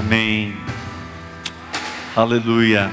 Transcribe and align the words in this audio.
Amém. 0.00 0.56
Aleluia. 2.16 2.90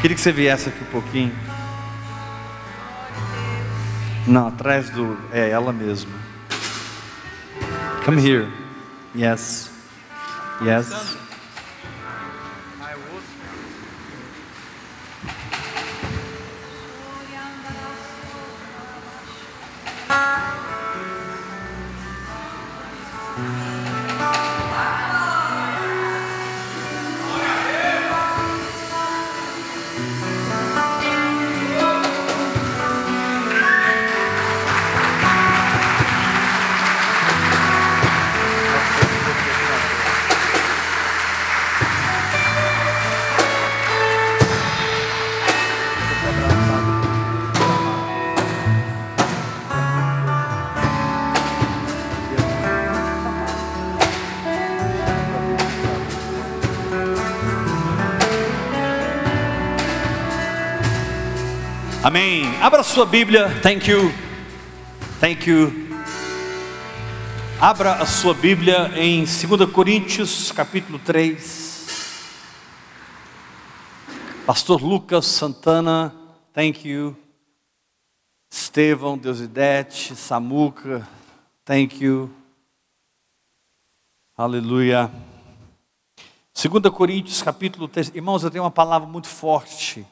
Queria 0.00 0.14
que 0.14 0.20
você 0.20 0.30
viesse 0.30 0.68
aqui 0.68 0.80
um 0.80 0.92
pouquinho. 0.92 1.34
Não, 4.28 4.46
atrás 4.46 4.90
do. 4.90 5.18
É 5.32 5.50
ela 5.50 5.72
mesma. 5.72 6.12
Come 8.04 8.24
here. 8.24 8.48
Yes. 9.12 9.72
Yes. 10.62 11.23
Abra 62.64 62.82
sua 62.82 63.04
Bíblia. 63.04 63.60
Thank 63.60 63.90
you. 63.90 64.10
Thank 65.20 65.50
you. 65.50 65.70
Abra 67.60 67.96
a 67.96 68.06
sua 68.06 68.32
Bíblia 68.32 68.90
em 68.96 69.22
2 69.24 69.70
Coríntios, 69.70 70.50
capítulo 70.50 70.98
3. 70.98 72.24
Pastor 74.46 74.82
Lucas 74.82 75.26
Santana, 75.26 76.14
thank 76.54 76.88
you. 76.88 77.14
Estevão, 78.50 79.18
Deusidete, 79.18 80.16
Samuca, 80.16 81.06
thank 81.66 82.02
you. 82.02 82.30
Aleluia. 84.34 85.12
2 86.54 86.94
Coríntios, 86.94 87.42
capítulo 87.42 87.86
3. 87.88 88.12
Irmãos, 88.14 88.42
eu 88.42 88.50
tenho 88.50 88.64
uma 88.64 88.70
palavra 88.70 89.06
muito 89.06 89.28
forte 89.28 90.06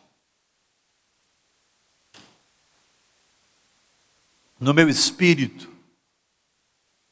no 4.62 4.72
meu 4.72 4.88
espírito 4.88 5.68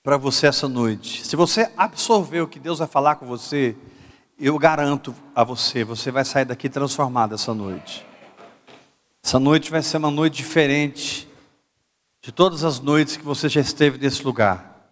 para 0.05 0.17
você 0.17 0.47
essa 0.47 0.69
noite. 0.69 1.27
Se 1.27 1.35
você 1.35 1.69
absorver 1.77 2.43
o 2.43 2.47
que 2.47 2.61
Deus 2.61 2.79
vai 2.79 2.87
falar 2.87 3.17
com 3.17 3.27
você, 3.27 3.77
eu 4.39 4.57
garanto 4.57 5.13
a 5.35 5.43
você, 5.43 5.83
você 5.83 6.13
vai 6.13 6.25
sair 6.25 6.45
daqui 6.45 6.69
transformado 6.69 7.35
essa 7.35 7.53
noite. 7.53 8.07
Essa 9.21 9.41
noite 9.41 9.69
vai 9.69 9.83
ser 9.83 9.97
uma 9.97 10.13
noite 10.13 10.37
diferente 10.37 11.29
de 12.23 12.31
todas 12.31 12.63
as 12.63 12.79
noites 12.79 13.17
que 13.17 13.25
você 13.25 13.49
já 13.49 13.61
esteve 13.61 13.99
nesse 13.99 14.23
lugar. 14.23 14.89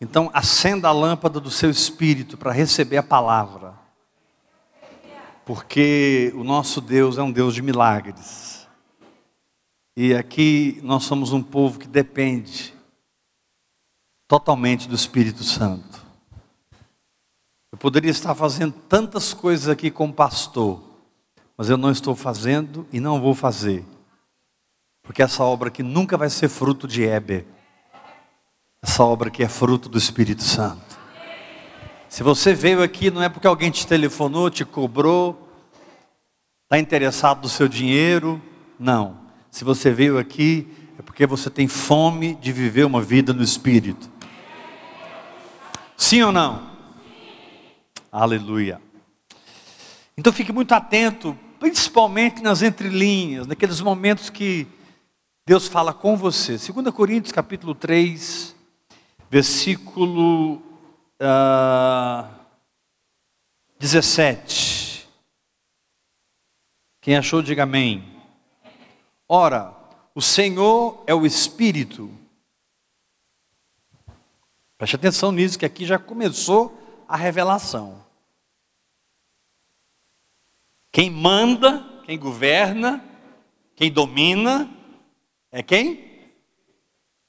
Então, 0.00 0.30
acenda 0.32 0.86
a 0.86 0.92
lâmpada 0.92 1.40
do 1.40 1.50
seu 1.50 1.70
espírito 1.70 2.36
para 2.36 2.52
receber 2.52 2.98
a 2.98 3.02
palavra. 3.02 3.74
Porque 5.44 6.32
o 6.36 6.44
nosso 6.44 6.80
Deus 6.80 7.18
é 7.18 7.22
um 7.22 7.32
Deus 7.32 7.52
de 7.52 7.62
milagres. 7.62 8.57
E 10.00 10.14
aqui 10.14 10.78
nós 10.84 11.02
somos 11.02 11.32
um 11.32 11.42
povo 11.42 11.76
que 11.76 11.88
depende 11.88 12.72
totalmente 14.28 14.88
do 14.88 14.94
Espírito 14.94 15.42
Santo. 15.42 16.06
Eu 17.72 17.78
poderia 17.78 18.12
estar 18.12 18.32
fazendo 18.36 18.74
tantas 18.88 19.34
coisas 19.34 19.68
aqui 19.68 19.90
como 19.90 20.12
pastor, 20.12 20.80
mas 21.56 21.68
eu 21.68 21.76
não 21.76 21.90
estou 21.90 22.14
fazendo 22.14 22.86
e 22.92 23.00
não 23.00 23.20
vou 23.20 23.34
fazer. 23.34 23.84
Porque 25.02 25.20
essa 25.20 25.42
obra 25.42 25.66
aqui 25.66 25.82
nunca 25.82 26.16
vai 26.16 26.30
ser 26.30 26.48
fruto 26.48 26.86
de 26.86 27.02
Heber. 27.02 27.44
Essa 28.80 29.02
obra 29.02 29.26
aqui 29.26 29.42
é 29.42 29.48
fruto 29.48 29.88
do 29.88 29.98
Espírito 29.98 30.44
Santo. 30.44 30.96
Se 32.08 32.22
você 32.22 32.54
veio 32.54 32.84
aqui, 32.84 33.10
não 33.10 33.20
é 33.20 33.28
porque 33.28 33.48
alguém 33.48 33.72
te 33.72 33.84
telefonou, 33.84 34.48
te 34.48 34.64
cobrou, 34.64 35.50
está 36.66 36.78
interessado 36.78 37.42
no 37.42 37.48
seu 37.48 37.66
dinheiro, 37.66 38.40
não. 38.78 39.26
Se 39.50 39.64
você 39.64 39.90
veio 39.90 40.18
aqui, 40.18 40.66
é 40.98 41.02
porque 41.02 41.26
você 41.26 41.48
tem 41.48 41.68
fome 41.68 42.34
de 42.36 42.52
viver 42.52 42.84
uma 42.84 43.00
vida 43.00 43.32
no 43.32 43.42
Espírito. 43.42 44.10
Sim 45.96 46.22
ou 46.22 46.32
não? 46.32 46.58
Sim. 46.58 46.66
Aleluia. 48.12 48.80
Então 50.16 50.32
fique 50.32 50.52
muito 50.52 50.72
atento, 50.72 51.38
principalmente 51.60 52.42
nas 52.42 52.62
entrelinhas, 52.62 53.46
naqueles 53.46 53.80
momentos 53.80 54.30
que 54.30 54.66
Deus 55.46 55.66
fala 55.66 55.94
com 55.94 56.16
você. 56.16 56.58
2 56.58 56.94
Coríntios 56.94 57.32
capítulo 57.32 57.74
3, 57.74 58.54
versículo 59.30 60.54
uh, 60.54 61.22
ah, 61.22 62.28
17. 63.78 65.08
Quem 67.00 67.16
achou, 67.16 67.40
diga 67.40 67.62
amém. 67.62 68.17
Ora, 69.28 69.76
o 70.14 70.22
Senhor 70.22 71.04
é 71.06 71.14
o 71.14 71.26
Espírito. 71.26 72.10
Preste 74.78 74.96
atenção 74.96 75.30
nisso, 75.30 75.58
que 75.58 75.66
aqui 75.66 75.84
já 75.84 75.98
começou 75.98 76.76
a 77.06 77.16
revelação. 77.16 78.02
Quem 80.90 81.10
manda, 81.10 81.84
quem 82.06 82.18
governa, 82.18 83.04
quem 83.76 83.92
domina, 83.92 84.68
é 85.52 85.62
quem? 85.62 86.32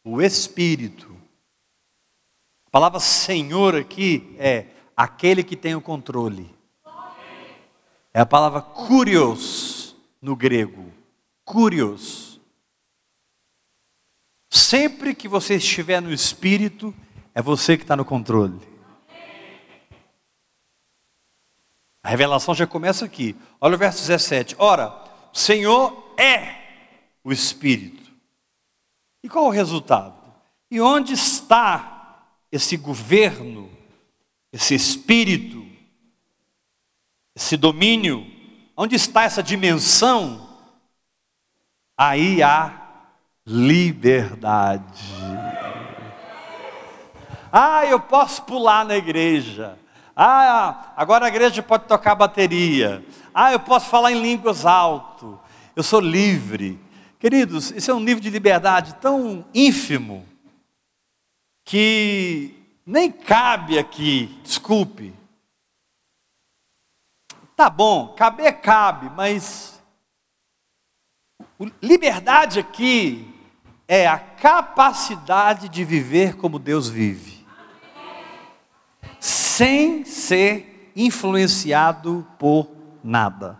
O 0.03 0.21
Espírito. 0.21 1.13
A 2.67 2.69
palavra 2.69 2.99
Senhor 2.99 3.75
aqui 3.75 4.35
é 4.39 4.67
aquele 4.95 5.43
que 5.43 5.55
tem 5.55 5.75
o 5.75 5.81
controle. 5.81 6.55
É 8.13 8.21
a 8.21 8.25
palavra 8.25 8.61
curios 8.61 9.95
no 10.21 10.35
grego. 10.35 10.98
Curios. 11.49 12.39
Sempre 14.51 15.15
que 15.15 15.27
você 15.27 15.55
estiver 15.55 15.99
no 15.99 16.13
Espírito, 16.13 16.93
é 17.33 17.41
você 17.41 17.75
que 17.75 17.83
está 17.83 17.95
no 17.95 18.05
controle. 18.05 18.59
A 22.03 22.07
revelação 22.07 22.53
já 22.53 22.67
começa 22.67 23.03
aqui. 23.03 23.35
Olha 23.59 23.73
o 23.73 23.79
verso 23.79 23.97
17. 23.97 24.57
Ora, 24.59 24.89
o 25.33 25.35
Senhor 25.35 26.13
é 26.19 26.55
o 27.23 27.31
Espírito. 27.31 28.11
E 29.23 29.27
qual 29.27 29.45
o 29.45 29.49
resultado? 29.49 30.21
E 30.69 30.79
onde 30.79 31.13
está 31.13 32.27
esse 32.51 32.77
governo, 32.77 33.75
esse 34.53 34.75
Espírito, 34.75 35.65
esse 37.35 37.57
domínio? 37.57 38.23
Onde 38.77 38.95
está 38.95 39.23
essa 39.23 39.41
dimensão? 39.41 40.47
Aí 41.99 42.41
há 42.41 42.71
liberdade. 43.45 45.03
Ah, 47.51 47.85
eu 47.85 47.99
posso 47.99 48.43
pular 48.43 48.85
na 48.85 48.95
igreja. 48.95 49.77
Ah, 50.15 50.93
agora 50.95 51.25
a 51.25 51.27
igreja 51.27 51.61
pode 51.61 51.83
tocar 51.85 52.15
bateria. 52.15 53.03
Ah, 53.33 53.51
eu 53.51 53.59
posso 53.59 53.89
falar 53.89 54.13
em 54.13 54.21
línguas 54.21 54.65
alto. 54.65 55.37
Eu 55.75 55.83
sou 55.83 55.99
livre. 55.99 56.79
Queridos, 57.19 57.71
isso 57.71 57.91
é 57.91 57.93
um 57.93 57.99
nível 57.99 58.21
de 58.21 58.29
liberdade 58.29 58.95
tão 58.95 59.43
ínfimo 59.53 60.25
que 61.65 62.55
nem 62.85 63.11
cabe 63.11 63.77
aqui, 63.77 64.39
desculpe. 64.41 65.13
Tá 67.57 67.69
bom, 67.69 68.13
caber 68.15 68.61
cabe, 68.61 69.11
mas 69.17 69.78
Liberdade 71.81 72.59
aqui 72.59 73.27
é 73.85 74.07
a 74.07 74.17
capacidade 74.17 75.67
de 75.67 75.83
viver 75.83 76.37
como 76.37 76.57
Deus 76.57 76.87
vive, 76.87 77.45
sem 79.19 80.05
ser 80.05 80.91
influenciado 80.95 82.25
por 82.37 82.69
nada. 83.03 83.59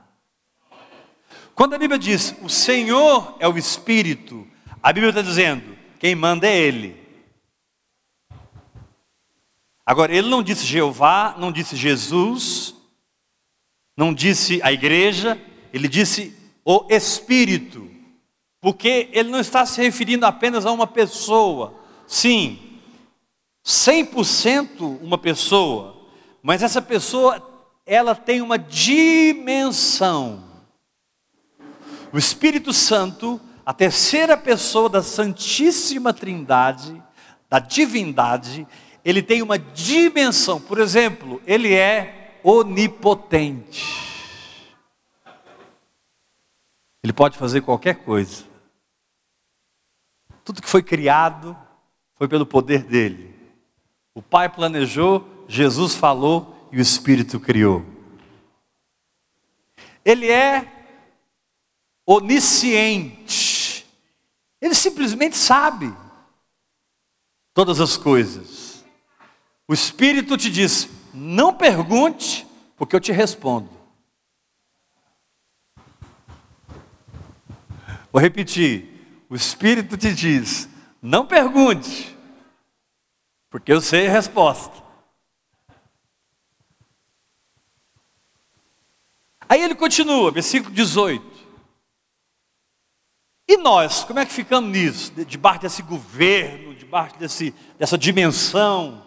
Quando 1.54 1.74
a 1.74 1.78
Bíblia 1.78 2.00
diz 2.00 2.34
o 2.42 2.48
Senhor 2.48 3.36
é 3.38 3.48
o 3.48 3.58
Espírito, 3.58 4.48
a 4.82 4.94
Bíblia 4.94 5.10
está 5.10 5.22
dizendo 5.22 5.78
quem 6.00 6.16
manda 6.16 6.48
é 6.48 6.58
Ele. 6.58 6.98
Agora, 9.86 10.16
ele 10.16 10.30
não 10.30 10.44
disse 10.44 10.66
Jeová, 10.66 11.36
não 11.38 11.52
disse 11.52 11.76
Jesus, 11.76 12.76
não 13.98 14.14
disse 14.14 14.62
a 14.64 14.72
igreja, 14.72 15.38
ele 15.74 15.88
disse 15.88 16.39
o 16.64 16.86
Espírito, 16.90 17.90
porque 18.62 19.10
ele 19.12 19.30
não 19.30 19.40
está 19.40 19.66
se 19.66 19.82
referindo 19.82 20.26
apenas 20.26 20.66
a 20.66 20.72
uma 20.72 20.88
pessoa. 20.88 21.74
Sim, 22.08 22.60
100% 23.66 25.00
uma 25.02 25.18
pessoa, 25.18 25.96
mas 26.42 26.64
essa 26.64 26.82
pessoa, 26.82 27.42
ela 27.86 28.16
tem 28.16 28.42
uma 28.42 28.58
dimensão. 28.58 30.44
O 32.12 32.18
Espírito 32.18 32.74
Santo, 32.74 33.40
a 33.66 33.74
terceira 33.74 34.36
pessoa 34.36 34.90
da 34.90 35.04
Santíssima 35.04 36.12
Trindade, 36.14 37.02
da 37.50 37.60
divindade, 37.60 38.68
ele 39.04 39.22
tem 39.22 39.42
uma 39.42 39.60
dimensão. 39.60 40.60
Por 40.60 40.80
exemplo, 40.80 41.42
ele 41.46 41.74
é 41.74 42.40
onipotente. 42.44 44.09
Ele 47.04 47.14
pode 47.14 47.38
fazer 47.38 47.62
qualquer 47.62 48.04
coisa. 48.04 48.44
Tudo 50.44 50.62
que 50.62 50.70
foi 50.70 50.84
criado 50.84 51.58
foi 52.16 52.28
pelo 52.28 52.46
poder 52.46 52.84
dele. 52.84 53.36
O 54.14 54.22
Pai 54.22 54.50
planejou, 54.50 55.46
Jesus 55.48 55.96
falou 55.96 56.68
e 56.72 56.78
o 56.78 56.82
Espírito 56.82 57.40
criou. 57.40 57.86
Ele 60.04 60.30
é 60.30 60.68
onisciente. 62.06 63.86
Ele 64.60 64.74
simplesmente 64.74 65.38
sabe 65.38 65.94
todas 67.54 67.80
as 67.80 67.96
coisas. 67.96 68.84
O 69.68 69.74
Espírito 69.74 70.36
te 70.36 70.50
diz: 70.50 70.90
não 71.14 71.54
pergunte, 71.54 72.48
porque 72.76 72.96
eu 72.96 73.00
te 73.00 73.12
respondo. 73.12 73.79
Vou 78.12 78.22
repetir. 78.22 79.26
O 79.30 79.36
Espírito 79.36 79.98
te 79.98 80.14
diz: 80.14 80.70
não 81.02 81.26
pergunte, 81.26 82.16
porque 83.50 83.72
eu 83.72 83.82
sei 83.82 84.08
a 84.08 84.12
resposta. 84.12 84.84
Aí 89.48 89.64
ele 89.64 89.76
continua, 89.76 90.32
versículo 90.32 90.74
18. 90.74 91.40
E 93.48 93.58
nós, 93.58 94.04
como 94.04 94.20
é 94.20 94.26
que 94.28 94.32
ficamos 94.32 94.70
nisso? 94.70 95.12
Debaixo 95.26 95.62
desse 95.62 95.82
governo, 95.82 96.76
debaixo 96.76 97.18
desse, 97.18 97.52
dessa 97.80 97.98
dimensão. 97.98 99.04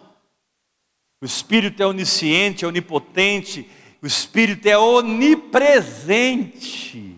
O 1.21 1.25
Espírito 1.25 1.81
é 1.81 1.85
onisciente, 1.85 2.65
é 2.65 2.67
onipotente, 2.67 3.69
o 4.01 4.07
Espírito 4.07 4.65
é 4.65 4.77
onipresente. 4.77 7.12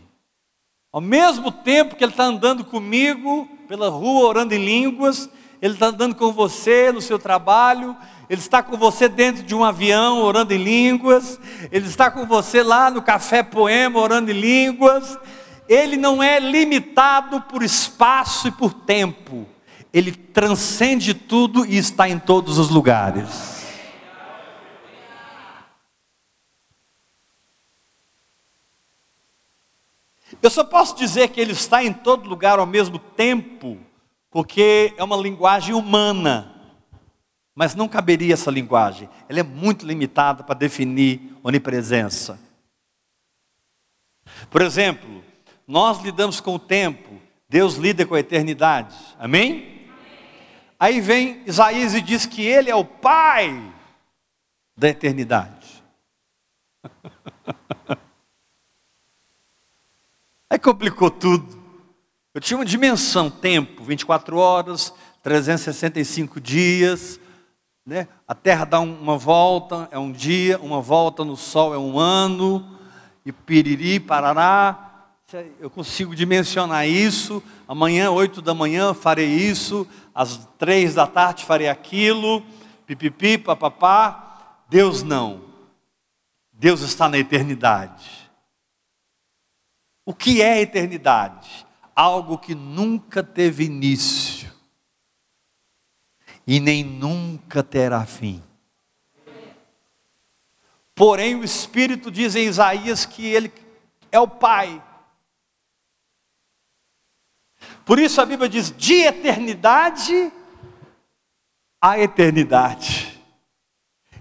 Ao 0.95 1.01
mesmo 1.01 1.51
tempo 1.51 1.97
que 1.97 2.06
Ele 2.06 2.13
está 2.13 2.24
andando 2.24 2.63
comigo 2.63 3.50
pela 3.68 3.89
rua, 3.89 4.30
orando 4.30 4.56
em 4.56 4.63
línguas, 4.63 5.30
Ele 5.62 5.74
está 5.74 5.88
andando 5.88 6.15
com 6.15 6.31
você 6.31 6.89
no 6.89 7.01
seu 7.01 7.19
trabalho, 7.19 7.97
Ele 8.30 8.39
está 8.39 8.63
com 8.63 8.77
você 8.77 9.09
dentro 9.09 9.44
de 9.44 9.53
um 9.53 9.62
avião, 9.62 10.21
orando 10.21 10.53
em 10.53 10.63
línguas, 10.63 11.38
Ele 11.69 11.86
está 11.86 12.09
com 12.09 12.25
você 12.25 12.63
lá 12.63 12.89
no 12.89 13.01
café 13.01 13.44
poema, 13.44 14.00
orando 14.00 14.31
em 14.31 14.39
línguas, 14.39 15.19
ele 15.68 15.97
não 15.97 16.24
é 16.24 16.39
limitado 16.39 17.41
por 17.41 17.62
espaço 17.62 18.48
e 18.48 18.51
por 18.51 18.74
tempo. 18.74 19.45
Ele 19.91 20.13
transcende 20.13 21.13
tudo 21.13 21.65
e 21.65 21.75
está 21.75 22.07
em 22.07 22.18
todos 22.18 22.57
os 22.57 22.69
lugares. 22.69 23.54
Eu 30.41 30.49
só 30.49 30.63
posso 30.63 30.95
dizer 30.95 31.29
que 31.29 31.39
ele 31.39 31.53
está 31.53 31.83
em 31.83 31.91
todo 31.91 32.29
lugar 32.29 32.59
ao 32.59 32.65
mesmo 32.65 32.99
tempo, 32.99 33.77
porque 34.29 34.93
é 34.97 35.03
uma 35.03 35.17
linguagem 35.17 35.73
humana. 35.73 36.53
Mas 37.55 37.73
não 37.73 37.87
caberia 37.87 38.33
essa 38.33 38.51
linguagem. 38.51 39.09
Ela 39.29 39.39
é 39.39 39.43
muito 39.43 39.85
limitada 39.85 40.43
para 40.43 40.55
definir 40.55 41.37
onipresença. 41.41 42.37
Por 44.49 44.61
exemplo, 44.61 45.23
nós 45.67 46.01
lidamos 46.01 46.39
com 46.39 46.55
o 46.55 46.59
tempo, 46.59 47.19
Deus 47.47 47.75
lida 47.75 48.05
com 48.05 48.15
a 48.15 48.19
eternidade. 48.19 48.95
Amém? 49.17 49.88
Aí 50.77 50.99
vem 50.99 51.41
Isaías 51.45 51.93
e 51.93 52.01
diz 52.01 52.25
que 52.25 52.45
ele 52.45 52.69
é 52.69 52.75
o 52.75 52.83
pai 52.83 53.73
da 54.77 54.89
eternidade. 54.89 55.83
Aí 60.55 60.59
complicou 60.59 61.11
tudo. 61.11 61.45
Eu 62.33 62.39
tinha 62.39 62.57
uma 62.57 62.63
dimensão, 62.63 63.29
tempo, 63.29 63.83
24 63.83 64.37
horas, 64.37 64.93
365 65.21 66.39
dias, 66.39 67.19
né? 67.85 68.07
A 68.25 68.33
Terra 68.33 68.63
dá 68.63 68.79
uma 68.79 69.17
volta, 69.17 69.89
é 69.91 69.99
um 69.99 70.13
dia, 70.13 70.57
uma 70.59 70.79
volta 70.79 71.25
no 71.25 71.35
Sol 71.35 71.73
é 71.73 71.77
um 71.77 71.99
ano, 71.99 72.65
e 73.25 73.33
piriri, 73.33 73.99
parará, 73.99 75.09
eu 75.59 75.69
consigo 75.69 76.15
dimensionar 76.15 76.87
isso. 76.87 77.43
Amanhã, 77.67 78.09
oito 78.11 78.41
da 78.41 78.53
manhã, 78.53 78.93
farei 78.93 79.27
isso. 79.27 79.85
Às 80.13 80.47
três 80.57 80.93
da 80.93 81.05
tarde, 81.05 81.43
farei 81.43 81.67
aquilo. 81.67 82.41
Pipipi, 82.87 83.37
papapá. 83.37 84.61
Deus 84.69 85.03
não. 85.03 85.41
Deus 86.53 86.79
está 86.79 87.09
na 87.09 87.17
eternidade. 87.17 88.25
O 90.05 90.13
que 90.13 90.41
é 90.41 90.61
eternidade? 90.61 91.65
Algo 91.95 92.37
que 92.37 92.53
nunca 92.53 93.23
teve 93.23 93.65
início 93.65 94.53
e 96.45 96.59
nem 96.59 96.83
nunca 96.83 97.63
terá 97.63 98.05
fim. 98.05 98.43
Porém, 100.93 101.35
o 101.35 101.43
Espírito 101.43 102.11
diz 102.11 102.35
em 102.35 102.45
Isaías 102.45 103.05
que 103.05 103.25
ele 103.25 103.51
é 104.11 104.19
o 104.19 104.27
Pai 104.27 104.81
por 107.85 107.99
isso 107.99 108.19
a 108.19 108.25
Bíblia 108.25 108.49
diz: 108.49 108.75
de 108.75 108.95
eternidade 108.95 110.31
a 111.79 111.99
eternidade. 111.99 113.21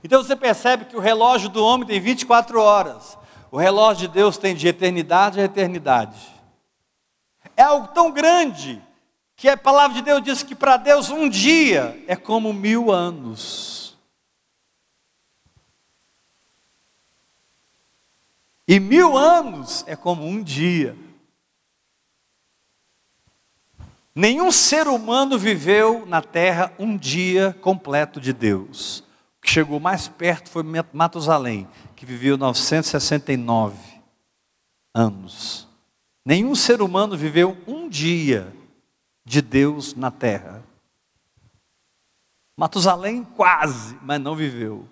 Então 0.03 0.23
você 0.23 0.37
percebe 0.37 0.85
que 0.85 0.97
o 0.97 1.01
relógio 1.01 1.49
do 1.49 1.65
homem 1.65 1.87
tem 1.87 1.99
24 1.99 2.61
horas, 2.61 3.17
o 3.55 3.57
relógio 3.57 4.09
de 4.09 4.15
Deus 4.15 4.37
tem 4.37 4.53
de 4.53 4.67
eternidade 4.67 5.39
a 5.39 5.45
eternidade. 5.45 6.19
É 7.57 7.63
algo 7.63 7.87
tão 7.95 8.11
grande 8.11 8.83
que 9.37 9.49
a 9.49 9.57
palavra 9.57 9.95
de 9.95 10.03
Deus 10.03 10.25
diz 10.25 10.43
que 10.43 10.57
para 10.57 10.77
Deus 10.77 11.09
um 11.09 11.29
dia 11.29 12.03
é 12.09 12.17
como 12.17 12.53
mil 12.53 12.91
anos. 12.91 13.97
E 18.67 18.81
mil 18.81 19.17
anos 19.17 19.85
é 19.87 19.95
como 19.95 20.27
um 20.27 20.43
dia. 20.43 20.97
Nenhum 24.13 24.51
ser 24.51 24.89
humano 24.89 25.39
viveu 25.39 26.05
na 26.07 26.21
terra 26.21 26.73
um 26.77 26.97
dia 26.97 27.57
completo 27.61 28.21
de 28.21 28.33
Deus. 28.33 28.99
O 29.39 29.43
que 29.43 29.51
chegou 29.51 29.79
mais 29.79 30.09
perto 30.09 30.51
foi 30.51 30.65
Matusalém, 30.93 31.69
que 32.05 32.13
viveu 32.13 32.37
969 32.37 33.79
anos. 34.93 35.67
Nenhum 36.25 36.55
ser 36.55 36.83
humano 36.83 37.17
viveu 37.17 37.57
um 37.67 37.89
dia 37.89 38.55
de 39.25 39.41
Deus 39.41 39.95
na 39.95 40.11
terra. 40.11 40.63
Matusalém 42.57 43.25
quase, 43.25 43.99
mas 44.03 44.21
não 44.21 44.37
viveu. 44.37 44.87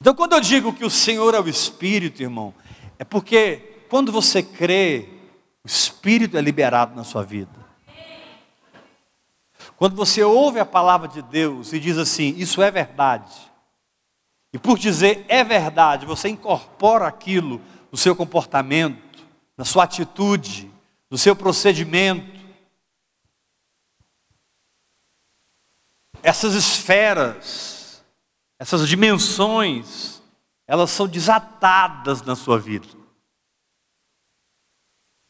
Então, 0.00 0.14
quando 0.14 0.34
eu 0.34 0.40
digo 0.40 0.72
que 0.72 0.84
o 0.84 0.90
Senhor 0.90 1.34
é 1.34 1.40
o 1.40 1.48
Espírito, 1.48 2.22
irmão, 2.22 2.54
é 2.98 3.04
porque 3.04 3.84
quando 3.90 4.12
você 4.12 4.42
crê 4.42 5.08
o 5.64 5.66
Espírito 5.66 6.38
é 6.38 6.40
liberado 6.40 6.94
na 6.94 7.02
sua 7.02 7.24
vida. 7.24 7.65
Quando 9.76 9.94
você 9.94 10.22
ouve 10.22 10.58
a 10.58 10.64
palavra 10.66 11.06
de 11.06 11.20
Deus 11.22 11.72
e 11.72 11.78
diz 11.78 11.98
assim: 11.98 12.34
Isso 12.36 12.62
é 12.62 12.70
verdade, 12.70 13.50
e 14.52 14.58
por 14.58 14.78
dizer 14.78 15.24
é 15.28 15.44
verdade, 15.44 16.06
você 16.06 16.30
incorpora 16.30 17.06
aquilo 17.06 17.60
no 17.92 17.98
seu 17.98 18.16
comportamento, 18.16 19.22
na 19.56 19.66
sua 19.66 19.84
atitude, 19.84 20.70
no 21.10 21.18
seu 21.18 21.36
procedimento. 21.36 22.36
Essas 26.22 26.54
esferas, 26.54 28.02
essas 28.58 28.88
dimensões, 28.88 30.22
elas 30.66 30.90
são 30.90 31.06
desatadas 31.06 32.22
na 32.22 32.34
sua 32.34 32.58
vida. 32.58 32.88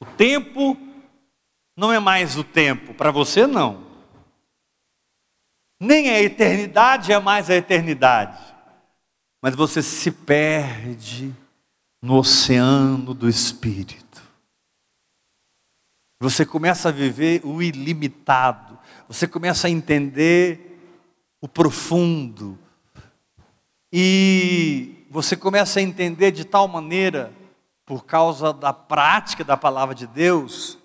O 0.01 0.07
tempo 0.07 0.79
não 1.77 1.93
é 1.93 1.99
mais 1.99 2.37
o 2.37 2.45
tempo, 2.45 2.95
para 2.95 3.11
você 3.11 3.47
não. 3.47 3.86
Nem 5.79 6.09
a 6.11 6.23
eternidade 6.23 7.13
é 7.13 7.19
mais 7.19 7.51
a 7.51 7.55
eternidade. 7.55 8.43
Mas 9.43 9.55
você 9.55 9.83
se 9.83 10.11
perde 10.11 11.35
no 12.01 12.17
oceano 12.17 13.13
do 13.13 13.29
Espírito. 13.29 14.23
Você 16.19 16.47
começa 16.47 16.89
a 16.89 16.93
viver 16.93 17.43
o 17.45 17.63
ilimitado. 17.63 18.79
Você 19.07 19.29
começa 19.29 19.67
a 19.67 19.71
entender 19.71 20.81
o 21.41 21.47
profundo. 21.47 22.59
E 23.93 25.07
você 25.11 25.37
começa 25.37 25.79
a 25.79 25.83
entender 25.83 26.31
de 26.31 26.45
tal 26.45 26.67
maneira, 26.67 27.33
por 27.85 28.05
causa 28.05 28.53
da 28.53 28.73
prática 28.73 29.45
da 29.45 29.57
palavra 29.57 29.95
de 29.95 30.07
Deus, 30.07 30.77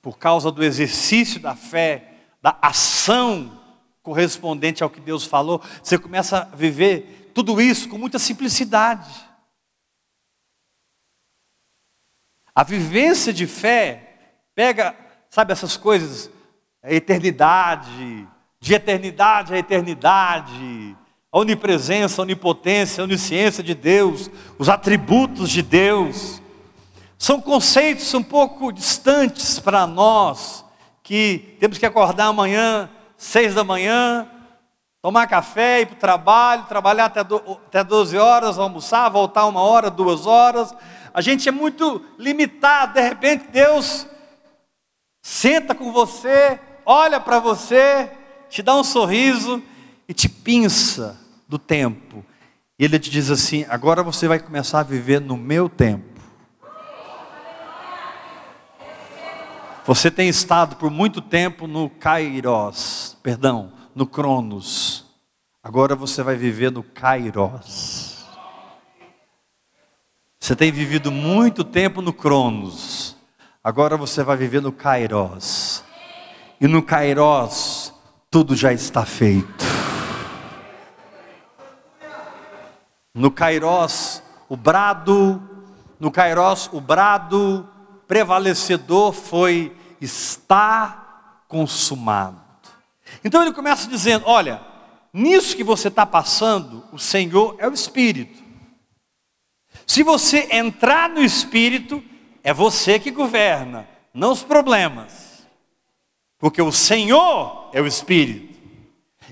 por 0.00 0.16
causa 0.16 0.50
do 0.50 0.64
exercício 0.64 1.40
da 1.40 1.54
fé, 1.54 2.14
da 2.40 2.56
ação 2.62 3.59
correspondente 4.10 4.82
ao 4.82 4.90
que 4.90 5.00
Deus 5.00 5.24
falou, 5.24 5.62
você 5.80 5.96
começa 5.96 6.48
a 6.52 6.56
viver 6.56 7.30
tudo 7.32 7.60
isso 7.60 7.88
com 7.88 7.96
muita 7.96 8.18
simplicidade. 8.18 9.08
A 12.52 12.64
vivência 12.64 13.32
de 13.32 13.46
fé 13.46 14.34
pega, 14.52 14.96
sabe, 15.28 15.52
essas 15.52 15.76
coisas, 15.76 16.28
a 16.82 16.92
eternidade, 16.92 18.26
de 18.58 18.74
eternidade 18.74 19.54
a 19.54 19.58
eternidade, 19.58 20.96
a 21.30 21.38
onipresença, 21.38 22.20
a 22.20 22.24
onipotência, 22.24 23.02
a 23.02 23.04
onisciência 23.04 23.62
de 23.62 23.76
Deus, 23.76 24.28
os 24.58 24.68
atributos 24.68 25.48
de 25.50 25.62
Deus, 25.62 26.42
são 27.16 27.40
conceitos 27.40 28.12
um 28.12 28.24
pouco 28.24 28.72
distantes 28.72 29.60
para 29.60 29.86
nós, 29.86 30.64
que 31.00 31.56
temos 31.60 31.78
que 31.78 31.86
acordar 31.86 32.26
amanhã, 32.26 32.90
seis 33.20 33.54
da 33.54 33.62
manhã, 33.62 34.26
tomar 35.02 35.26
café, 35.26 35.82
ir 35.82 35.86
para 35.86 35.94
o 35.94 35.98
trabalho, 35.98 36.64
trabalhar 36.64 37.04
até, 37.04 37.22
do, 37.22 37.36
até 37.66 37.84
12 37.84 38.16
horas, 38.16 38.58
almoçar, 38.58 39.10
voltar 39.10 39.44
uma 39.44 39.60
hora, 39.60 39.90
duas 39.90 40.24
horas. 40.24 40.74
A 41.12 41.20
gente 41.20 41.46
é 41.46 41.52
muito 41.52 42.02
limitado, 42.18 42.94
de 42.94 43.02
repente 43.02 43.44
Deus 43.52 44.06
senta 45.22 45.74
com 45.74 45.92
você, 45.92 46.58
olha 46.86 47.20
para 47.20 47.38
você, 47.38 48.10
te 48.48 48.62
dá 48.62 48.74
um 48.74 48.82
sorriso 48.82 49.62
e 50.08 50.14
te 50.14 50.26
pinça 50.26 51.20
do 51.46 51.58
tempo. 51.58 52.24
E 52.78 52.84
ele 52.86 52.98
te 52.98 53.10
diz 53.10 53.30
assim: 53.30 53.66
agora 53.68 54.02
você 54.02 54.26
vai 54.26 54.38
começar 54.38 54.80
a 54.80 54.82
viver 54.82 55.20
no 55.20 55.36
meu 55.36 55.68
tempo. 55.68 56.09
Você 59.92 60.08
tem 60.08 60.28
estado 60.28 60.76
por 60.76 60.88
muito 60.88 61.20
tempo 61.20 61.66
no 61.66 61.90
Kairos, 61.90 63.16
perdão, 63.24 63.72
no 63.92 64.06
Cronos. 64.06 65.04
Agora 65.60 65.96
você 65.96 66.22
vai 66.22 66.36
viver 66.36 66.70
no 66.70 66.84
Kairos. 66.84 68.24
Você 70.38 70.54
tem 70.54 70.70
vivido 70.70 71.10
muito 71.10 71.64
tempo 71.64 72.00
no 72.00 72.12
Cronos. 72.12 73.16
Agora 73.64 73.96
você 73.96 74.22
vai 74.22 74.36
viver 74.36 74.62
no 74.62 74.70
Kairos. 74.70 75.82
E 76.60 76.68
no 76.68 76.84
Kairos 76.84 77.92
tudo 78.30 78.54
já 78.54 78.72
está 78.72 79.04
feito. 79.04 79.64
No 83.12 83.32
Kairos, 83.32 84.22
o 84.48 84.56
brado, 84.56 85.42
no 85.98 86.12
Kairos, 86.12 86.70
o 86.72 86.80
brado 86.80 87.68
prevalecedor 88.06 89.12
foi 89.12 89.79
está 90.00 91.42
consumado. 91.48 92.40
Então 93.24 93.42
ele 93.42 93.52
começa 93.52 93.88
dizendo: 93.88 94.26
olha, 94.26 94.60
nisso 95.12 95.56
que 95.56 95.64
você 95.64 95.88
está 95.88 96.06
passando, 96.06 96.84
o 96.92 96.98
Senhor 96.98 97.56
é 97.58 97.68
o 97.68 97.74
Espírito. 97.74 98.42
Se 99.86 100.02
você 100.02 100.48
entrar 100.52 101.08
no 101.08 101.22
Espírito, 101.22 102.02
é 102.42 102.54
você 102.54 102.98
que 102.98 103.10
governa, 103.10 103.88
não 104.14 104.32
os 104.32 104.42
problemas. 104.42 105.46
Porque 106.38 106.62
o 106.62 106.72
Senhor 106.72 107.70
é 107.72 107.80
o 107.80 107.86
Espírito. 107.86 108.58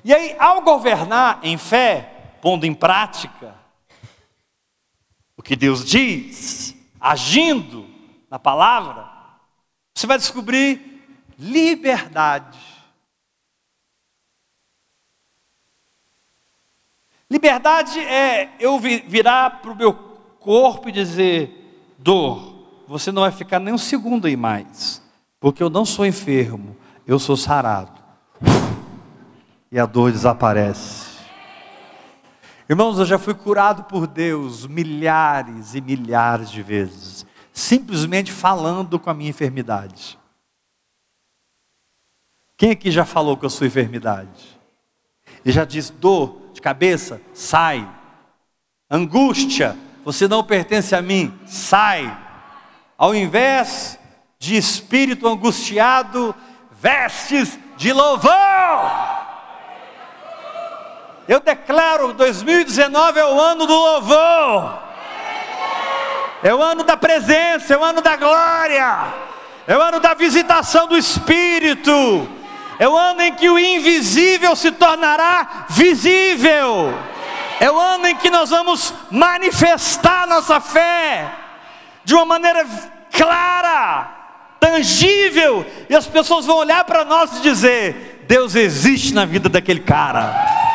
E 0.05 0.13
aí, 0.13 0.37
ao 0.39 0.61
governar 0.63 1.41
em 1.43 1.57
fé, 1.57 2.37
pondo 2.43 2.67
em 2.67 2.75
prática 2.75 3.55
o 5.37 5.43
que 5.43 5.57
Deus 5.57 5.85
diz, 5.85 6.75
agindo 7.01 7.89
na 8.31 8.39
palavra, 8.39 9.09
você 9.99 10.07
vai 10.07 10.17
descobrir 10.17 11.03
liberdade. 11.37 12.57
Liberdade 17.29 17.99
é 17.99 18.55
eu 18.61 18.79
virar 18.79 19.61
para 19.61 19.73
o 19.73 19.77
meu 19.77 19.93
corpo 20.39 20.89
e 20.89 20.93
dizer: 20.93 21.93
dor, 21.99 22.85
você 22.87 23.11
não 23.11 23.23
vai 23.23 23.33
ficar 23.33 23.59
nem 23.59 23.75
um 23.75 23.79
segundo 23.79 24.29
aí 24.29 24.37
mais, 24.37 25.03
porque 25.41 25.61
eu 25.61 25.69
não 25.69 25.85
sou 25.85 26.07
enfermo, 26.07 26.77
eu 27.05 27.19
sou 27.19 27.37
sarado. 27.37 28.01
E 29.73 29.81
a 29.81 29.85
dor 29.85 30.13
desaparece. 30.13 31.19
Irmãos, 32.71 33.01
eu 33.01 33.05
já 33.05 33.19
fui 33.19 33.35
curado 33.35 33.83
por 33.85 34.07
Deus 34.07 34.65
milhares 34.65 35.75
e 35.75 35.81
milhares 35.81 36.53
de 36.53 36.63
vezes, 36.63 37.27
simplesmente 37.59 38.31
falando 38.31 38.99
com 38.99 39.11
a 39.11 39.15
minha 39.15 39.31
enfermidade. 39.31 40.19
Quem 42.57 42.71
aqui 42.71 42.91
já 42.91 43.05
falou 43.05 43.37
com 43.37 43.47
a 43.47 43.51
sua 43.51 43.67
enfermidade? 43.67 44.59
E 45.45 45.53
já 45.53 45.65
diz: 45.65 45.91
dor 45.91 46.51
de 46.53 46.61
cabeça, 46.61 47.21
sai. 47.35 47.89
Angústia, 48.91 49.77
você 50.05 50.27
não 50.27 50.43
pertence 50.43 50.95
a 50.95 51.03
mim, 51.03 51.39
sai 51.47 52.27
ao 52.97 53.15
invés 53.15 53.99
de 54.39 54.57
espírito 54.57 55.29
angustiado, 55.29 56.35
vestes 56.73 57.59
de 57.77 57.93
louvor. 57.93 58.33
Eu 61.29 61.41
declaro: 61.41 62.13
2019 62.13 63.21
é 63.21 63.27
o 63.27 63.41
ano 63.41 63.67
do 63.67 63.75
louvor, 63.75 64.88
é 66.43 66.55
o 66.55 66.63
ano 66.63 66.85
da 66.85 66.97
presença, 66.97 67.75
é 67.75 67.77
o 67.77 67.85
ano 67.85 68.01
da 68.01 68.17
glória, 68.17 69.05
é 69.67 69.77
o 69.77 69.83
ano 69.83 70.01
da 70.01 70.15
visitação 70.15 70.87
do 70.87 70.97
Espírito, 70.97 72.29
é 72.79 72.89
o 72.89 72.97
ano 72.97 73.23
em 73.23 73.35
que 73.35 73.49
o 73.49 73.59
invisível 73.59 74.55
se 74.55 74.71
tornará 74.71 75.67
visível, 75.69 76.95
é 77.61 77.71
o 77.71 77.79
ano 77.79 78.07
em 78.07 78.17
que 78.17 78.31
nós 78.31 78.51
vamos 78.51 78.95
manifestar 79.11 80.27
nossa 80.27 80.61
fé 80.61 81.31
de 82.05 82.15
uma 82.15 82.25
maneira 82.25 82.65
clara, 83.13 84.09
tangível, 84.61 85.67
e 85.91 85.97
as 85.97 86.07
pessoas 86.07 86.47
vão 86.47 86.57
olhar 86.57 86.85
para 86.85 87.05
nós 87.05 87.37
e 87.39 87.43
dizer: 87.43 88.25
Deus 88.29 88.55
existe 88.55 89.13
na 89.13 89.25
vida 89.25 89.49
daquele 89.49 89.81
cara. 89.81 90.68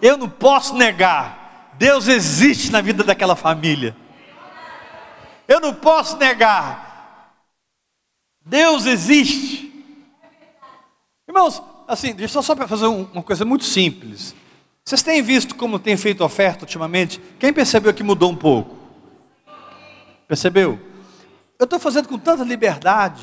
Eu 0.00 0.16
não 0.16 0.28
posso 0.28 0.74
negar, 0.74 1.74
Deus 1.78 2.08
existe 2.08 2.70
na 2.70 2.80
vida 2.80 3.02
daquela 3.02 3.36
família. 3.36 3.96
Eu 5.46 5.60
não 5.60 5.74
posso 5.74 6.16
negar, 6.16 7.34
Deus 8.44 8.86
existe. 8.86 9.68
Irmãos, 11.26 11.62
assim, 11.86 12.14
deixa 12.14 12.38
eu 12.38 12.42
só 12.42 12.56
fazer 12.56 12.86
uma 12.86 13.22
coisa 13.22 13.44
muito 13.44 13.64
simples. 13.64 14.34
Vocês 14.84 15.02
têm 15.02 15.20
visto 15.22 15.54
como 15.54 15.78
tem 15.78 15.96
feito 15.98 16.24
oferta 16.24 16.64
ultimamente? 16.64 17.20
Quem 17.38 17.52
percebeu 17.52 17.92
que 17.92 18.02
mudou 18.02 18.30
um 18.30 18.36
pouco? 18.36 18.74
Percebeu? 20.26 20.80
Eu 21.58 21.64
estou 21.64 21.78
fazendo 21.78 22.08
com 22.08 22.18
tanta 22.18 22.42
liberdade 22.44 23.22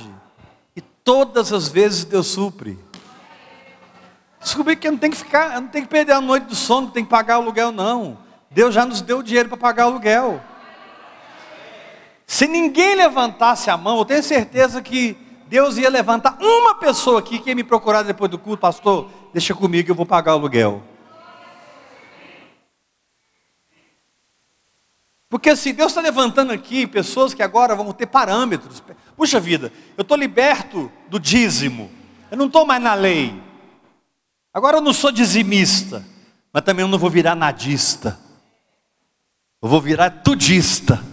e 0.76 0.82
todas 0.82 1.52
as 1.52 1.68
vezes 1.68 2.04
Deus 2.04 2.28
supre. 2.28 2.78
Descobri 4.46 4.76
que 4.76 4.92
não 4.92 4.98
tenho 5.00 5.12
que 5.12 5.18
ficar, 5.18 5.60
não 5.60 5.68
tenho 5.70 5.86
que 5.86 5.90
perder 5.90 6.12
a 6.12 6.22
noite 6.22 6.44
do 6.44 6.54
sono, 6.54 6.82
não 6.86 6.94
tenho 6.94 7.04
que 7.08 7.10
pagar 7.10 7.34
aluguel, 7.34 7.72
não. 7.72 8.16
Deus 8.52 8.76
já 8.76 8.86
nos 8.86 9.02
deu 9.02 9.18
o 9.18 9.24
dinheiro 9.24 9.50
para 9.50 9.58
pagar 9.58 9.86
aluguel. 9.86 10.40
Se 12.28 12.46
ninguém 12.46 12.94
levantasse 12.94 13.72
a 13.72 13.76
mão, 13.76 13.98
eu 13.98 14.06
tenho 14.06 14.22
certeza 14.22 14.84
que 14.84 15.18
Deus 15.48 15.78
ia 15.78 15.90
levantar 15.90 16.38
uma 16.40 16.76
pessoa 16.76 17.18
aqui 17.18 17.40
que 17.40 17.50
ia 17.50 17.56
me 17.56 17.64
procurar 17.64 18.04
depois 18.04 18.30
do 18.30 18.38
culto, 18.38 18.62
pastor, 18.62 19.10
deixa 19.34 19.56
comigo, 19.56 19.90
eu 19.90 19.96
vou 19.96 20.06
pagar 20.06 20.36
o 20.36 20.38
aluguel. 20.38 20.84
Porque 25.28 25.56
se 25.56 25.74
Deus 25.74 25.92
está 25.92 26.02
levantando 26.02 26.54
aqui 26.54 26.86
pessoas 26.86 27.34
que 27.34 27.42
agora 27.42 27.76
vão 27.76 27.92
ter 27.92 28.06
parâmetros. 28.06 28.84
Puxa 29.18 29.40
vida, 29.40 29.74
eu 29.98 30.04
estou 30.04 30.16
liberto 30.16 30.92
do 31.10 31.20
dízimo. 31.20 31.90
Eu 32.30 32.38
não 32.38 32.46
estou 32.46 32.64
mais 32.64 32.80
na 32.82 32.94
lei. 32.94 33.45
Agora 34.56 34.78
eu 34.78 34.82
não 34.82 34.94
sou 34.94 35.12
dizimista, 35.12 36.02
mas 36.54 36.64
também 36.64 36.84
eu 36.86 36.88
não 36.88 36.98
vou 36.98 37.10
virar 37.10 37.36
nadista. 37.36 38.18
Eu 39.62 39.68
vou 39.68 39.82
virar 39.82 40.10
tudista. 40.10 41.04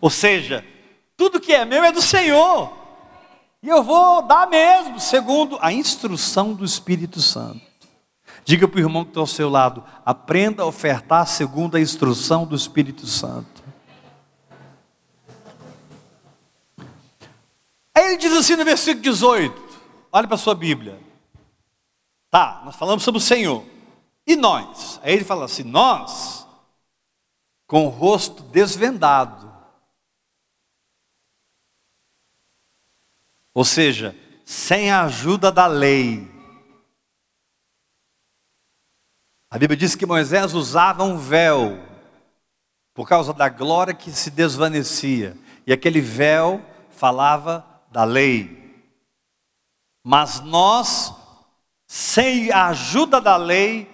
Ou 0.00 0.08
seja, 0.08 0.64
Tudo 1.16 1.40
que 1.40 1.52
é 1.52 1.64
meu 1.64 1.82
é 1.82 1.90
do 1.90 2.00
Senhor. 2.00 2.72
E 3.60 3.68
eu 3.68 3.82
vou 3.82 4.22
dar 4.22 4.48
mesmo, 4.48 5.00
segundo 5.00 5.58
a 5.60 5.72
instrução 5.72 6.54
do 6.54 6.64
Espírito 6.64 7.20
Santo. 7.20 7.60
Diga 8.44 8.68
para 8.68 8.76
o 8.76 8.80
irmão 8.80 9.02
que 9.04 9.10
está 9.10 9.18
ao 9.18 9.26
seu 9.26 9.50
lado: 9.50 9.82
aprenda 10.06 10.62
a 10.62 10.66
ofertar 10.66 11.26
segundo 11.26 11.76
a 11.76 11.80
instrução 11.80 12.46
do 12.46 12.54
Espírito 12.54 13.04
Santo. 13.04 13.64
Aí 17.92 18.04
ele 18.06 18.16
diz 18.16 18.32
assim 18.32 18.54
no 18.54 18.64
versículo 18.64 19.02
18: 19.02 19.60
olhe 20.12 20.26
para 20.28 20.36
a 20.36 20.38
sua 20.38 20.54
Bíblia. 20.54 21.07
Tá, 22.30 22.62
nós 22.64 22.76
falamos 22.76 23.02
sobre 23.02 23.18
o 23.18 23.24
Senhor. 23.24 23.64
E 24.26 24.36
nós? 24.36 25.00
Aí 25.02 25.14
ele 25.14 25.24
fala 25.24 25.46
assim: 25.46 25.62
nós, 25.62 26.46
com 27.66 27.86
o 27.86 27.88
rosto 27.88 28.42
desvendado, 28.42 29.48
ou 33.54 33.64
seja, 33.64 34.14
sem 34.44 34.90
a 34.90 35.04
ajuda 35.04 35.50
da 35.50 35.66
lei. 35.66 36.26
A 39.50 39.58
Bíblia 39.58 39.76
diz 39.76 39.94
que 39.94 40.04
Moisés 40.04 40.52
usava 40.52 41.02
um 41.04 41.16
véu 41.16 41.78
por 42.92 43.08
causa 43.08 43.32
da 43.32 43.48
glória 43.48 43.94
que 43.94 44.10
se 44.10 44.30
desvanecia, 44.30 45.36
e 45.66 45.72
aquele 45.72 46.00
véu 46.00 46.64
falava 46.90 47.64
da 47.90 48.04
lei. 48.04 48.58
Mas 50.04 50.40
nós, 50.40 51.14
sem 51.88 52.52
a 52.52 52.66
ajuda 52.66 53.18
da 53.18 53.38
lei, 53.38 53.90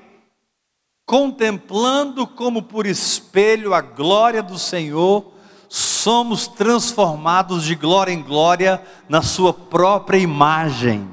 contemplando 1.07 2.27
como 2.27 2.65
por 2.65 2.87
espelho 2.87 3.73
a 3.73 3.81
glória 3.81 4.43
do 4.43 4.59
Senhor, 4.59 5.33
somos 5.69 6.49
transformados 6.49 7.65
de 7.65 7.77
glória 7.77 8.13
em 8.13 8.21
glória 8.21 8.85
na 9.09 9.23
Sua 9.23 9.55
própria 9.55 10.19
imagem, 10.19 11.09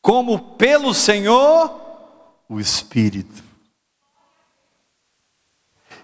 como 0.00 0.56
pelo 0.56 0.92
Senhor, 0.92 1.80
o 2.48 2.58
Espírito. 2.58 3.44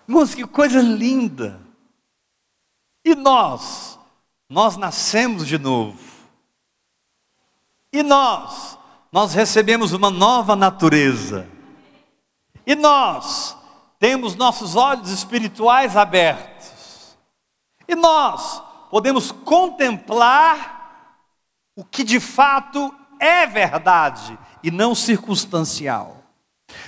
Irmãos, 0.07 0.35
que 0.35 0.47
coisa 0.47 0.81
linda! 0.81 1.61
E 3.05 3.15
nós, 3.15 3.99
nós 4.49 4.77
nascemos 4.77 5.47
de 5.47 5.59
novo. 5.59 5.99
E 7.93 8.03
nós, 8.03 8.78
nós 9.11 9.35
recebemos 9.35 9.93
uma 9.93 10.11
nova 10.11 10.55
natureza. 10.55 11.47
E 12.67 12.75
nós 12.75 13.57
temos 13.99 14.35
nossos 14.35 14.77
olhos 14.77 15.11
espirituais 15.11 15.97
abertos. 15.97 17.17
E 17.87 17.95
nós 17.95 18.63
podemos 18.91 19.33
contemplar 19.33 20.79
o 21.75 21.85
que 21.85 22.05
de 22.05 22.21
fato 22.21 22.95
é 23.19 23.47
verdade 23.47 24.39
e 24.63 24.71
não 24.71 24.95
circunstancial. 24.95 26.17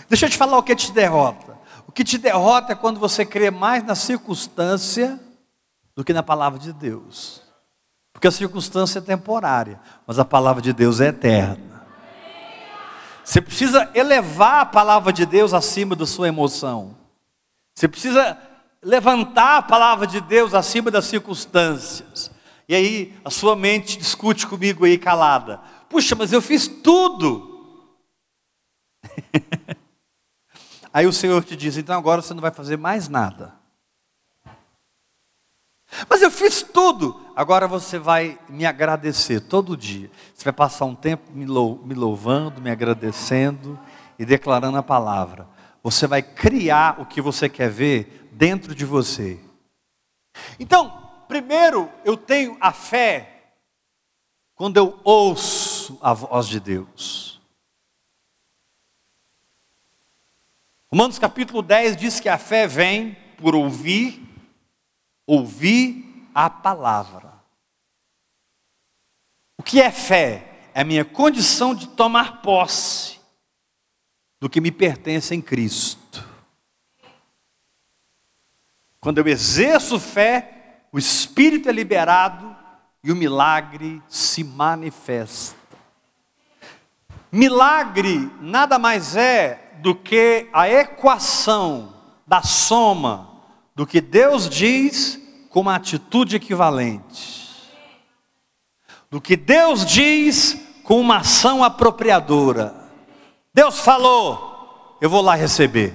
Deixa 0.09 0.27
eu 0.27 0.31
te 0.31 0.37
falar 0.37 0.59
o 0.59 0.62
que 0.62 0.77
te 0.77 0.93
derrota. 0.93 1.59
O 1.87 1.93
que 1.93 2.05
te 2.05 2.19
derrota 2.19 2.73
é 2.73 2.77
quando 2.77 3.00
você 3.00 3.25
crê 3.25 3.50
mais 3.50 3.83
na 3.83 3.95
circunstância 3.95 5.19
do 5.97 6.05
que 6.05 6.12
na 6.12 6.23
palavra 6.23 6.59
de 6.59 6.73
Deus. 6.73 7.43
Porque 8.12 8.29
a 8.29 8.31
circunstância 8.31 8.99
é 8.99 9.03
temporária, 9.03 9.81
mas 10.07 10.19
a 10.19 10.25
palavra 10.25 10.61
de 10.61 10.73
Deus 10.73 11.00
é 11.00 11.09
eterna. 11.09 11.70
Você 13.31 13.41
precisa 13.41 13.89
elevar 13.95 14.63
a 14.63 14.67
palavra 14.67 15.13
de 15.13 15.25
Deus 15.25 15.55
acima 15.55 15.95
da 15.95 16.05
sua 16.05 16.27
emoção. 16.27 16.97
Você 17.73 17.87
precisa 17.87 18.37
levantar 18.83 19.59
a 19.59 19.63
palavra 19.63 20.05
de 20.05 20.21
Deus 20.21 20.53
acima 20.53 20.91
das 20.91 21.05
circunstâncias. 21.05 22.29
E 22.69 22.75
aí 22.75 23.17
a 23.25 23.31
sua 23.31 23.55
mente 23.55 23.97
discute 23.97 24.49
comigo 24.49 24.85
aí 24.85 24.99
calada. 24.99 25.59
Puxa, 25.89 26.17
mas 26.17 26.33
eu 26.33 26.43
fiz 26.43 26.67
tudo. 26.67 27.87
aí 30.93 31.07
o 31.07 31.13
Senhor 31.13 31.45
te 31.45 31.54
diz: 31.54 31.76
então 31.76 31.97
agora 31.97 32.23
você 32.23 32.35
não 32.35 32.43
vai 32.43 32.50
fazer 32.50 32.78
mais 32.78 33.09
nada. 33.09 33.54
Mas 36.09 36.23
eu 36.23 36.31
fiz 36.31 36.63
tudo. 36.63 37.21
Agora 37.35 37.67
você 37.67 37.99
vai 37.99 38.39
me 38.49 38.67
agradecer 38.67 39.41
todo 39.41 39.76
dia. 39.76 40.11
Você 40.35 40.45
vai 40.45 40.53
passar 40.53 40.85
um 40.85 40.95
tempo 40.95 41.33
me 41.33 41.95
louvando, 41.95 42.61
me 42.61 42.71
agradecendo 42.71 43.79
e 44.19 44.25
declarando 44.25 44.79
a 44.79 44.83
palavra. 44.83 45.49
Você 45.83 46.07
vai 46.07 46.23
criar 46.23 47.00
o 47.00 47.07
que 47.07 47.21
você 47.21 47.49
quer 47.49 47.71
ver 47.71 48.29
dentro 48.33 48.75
de 48.75 48.85
você. 48.85 49.41
Então, 50.59 51.11
primeiro 51.26 51.91
eu 52.05 52.17
tenho 52.17 52.57
a 52.61 52.73
fé 52.73 53.55
quando 54.55 54.76
eu 54.76 55.00
ouço 55.03 55.99
a 56.03 56.13
voz 56.13 56.47
de 56.47 56.61
Deus. 56.61 57.41
Romanos 60.93 61.19
capítulo 61.19 61.63
10 61.63 61.97
diz 61.97 62.21
que 62.21 62.29
a 62.29 62.37
fé 62.37 62.67
vem 62.67 63.17
por 63.39 63.55
ouvir, 63.55 64.21
ouvir 65.32 66.28
a 66.34 66.50
palavra. 66.50 67.32
O 69.56 69.62
que 69.62 69.80
é 69.80 69.93
fé? 69.93 70.71
É 70.75 70.80
a 70.80 70.84
minha 70.84 71.04
condição 71.04 71.73
de 71.73 71.86
tomar 71.86 72.43
posse 72.43 73.21
do 74.40 74.50
que 74.50 74.60
me 74.60 74.73
pertence 74.73 75.32
em 75.32 75.40
Cristo. 75.40 76.26
Quando 78.99 79.19
eu 79.19 79.28
exerço 79.28 80.00
fé, 80.00 80.82
o 80.90 80.99
Espírito 80.99 81.69
é 81.69 81.73
liberado 81.73 82.56
e 83.04 83.12
o 83.12 83.16
milagre 83.16 84.02
se 84.08 84.43
manifesta. 84.43 85.56
Milagre 87.30 88.28
nada 88.40 88.80
mais 88.80 89.14
é 89.14 89.78
do 89.80 89.95
que 89.95 90.49
a 90.52 90.69
equação 90.69 91.95
da 92.26 92.43
soma 92.43 93.30
do 93.75 93.86
que 93.86 94.00
Deus 94.00 94.49
diz 94.49 95.20
com 95.50 95.60
uma 95.60 95.75
atitude 95.75 96.36
equivalente. 96.36 97.50
Do 99.10 99.21
que 99.21 99.36
Deus 99.36 99.84
diz 99.84 100.56
com 100.84 101.00
uma 101.00 101.19
ação 101.19 101.63
apropriadora. 101.63 102.75
Deus 103.52 103.80
falou, 103.80 104.97
eu 105.00 105.10
vou 105.10 105.21
lá 105.21 105.34
receber. 105.34 105.95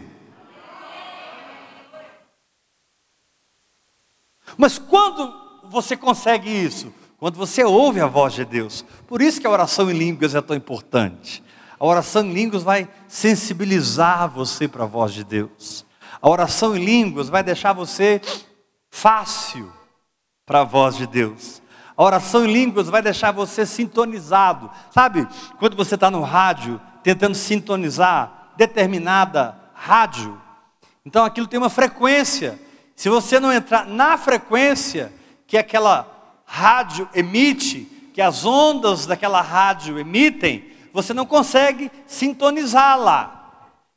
Mas 4.58 4.78
quando 4.78 5.34
você 5.70 5.98
consegue 5.98 6.50
isso? 6.50 6.94
Quando 7.18 7.38
você 7.38 7.64
ouve 7.64 8.02
a 8.02 8.08
voz 8.08 8.34
de 8.34 8.44
Deus. 8.44 8.86
Por 9.08 9.22
isso 9.22 9.40
que 9.40 9.48
a 9.48 9.50
oração 9.50 9.90
em 9.90 9.98
línguas 9.98 10.36
é 10.36 10.42
tão 10.42 10.56
importante. 10.56 11.42
A 11.80 11.86
oração 11.86 12.26
em 12.26 12.34
línguas 12.34 12.62
vai 12.62 12.90
sensibilizar 13.08 14.30
você 14.30 14.68
para 14.68 14.84
a 14.84 14.88
voz 14.88 15.14
de 15.14 15.24
Deus. 15.24 15.86
A 16.22 16.30
oração 16.30 16.76
em 16.76 16.84
línguas 16.84 17.30
vai 17.30 17.44
deixar 17.44 17.74
você 17.74 18.22
fácil 18.96 19.70
para 20.46 20.62
a 20.62 20.64
voz 20.64 20.96
de 20.96 21.06
Deus. 21.06 21.62
A 21.98 22.04
oração 22.04 22.46
em 22.46 22.52
línguas 22.52 22.88
vai 22.88 23.02
deixar 23.02 23.32
você 23.32 23.66
sintonizado. 23.66 24.72
Sabe, 24.90 25.28
quando 25.60 25.76
você 25.76 25.96
está 25.96 26.10
no 26.10 26.22
rádio 26.22 26.80
tentando 27.04 27.36
sintonizar 27.36 28.54
determinada 28.56 29.60
rádio, 29.74 30.42
então 31.06 31.26
aquilo 31.26 31.46
tem 31.46 31.60
uma 31.60 31.70
frequência. 31.70 32.60
Se 32.96 33.10
você 33.10 33.38
não 33.38 33.52
entrar 33.52 33.86
na 33.86 34.18
frequência 34.18 35.12
que 35.46 35.58
aquela 35.58 36.08
rádio 36.46 37.08
emite, 37.14 37.82
que 38.14 38.22
as 38.22 38.46
ondas 38.46 39.06
daquela 39.06 39.42
rádio 39.42 40.00
emitem, 40.00 40.72
você 40.94 41.14
não 41.14 41.26
consegue 41.26 41.92
sintonizá-la. 42.08 43.45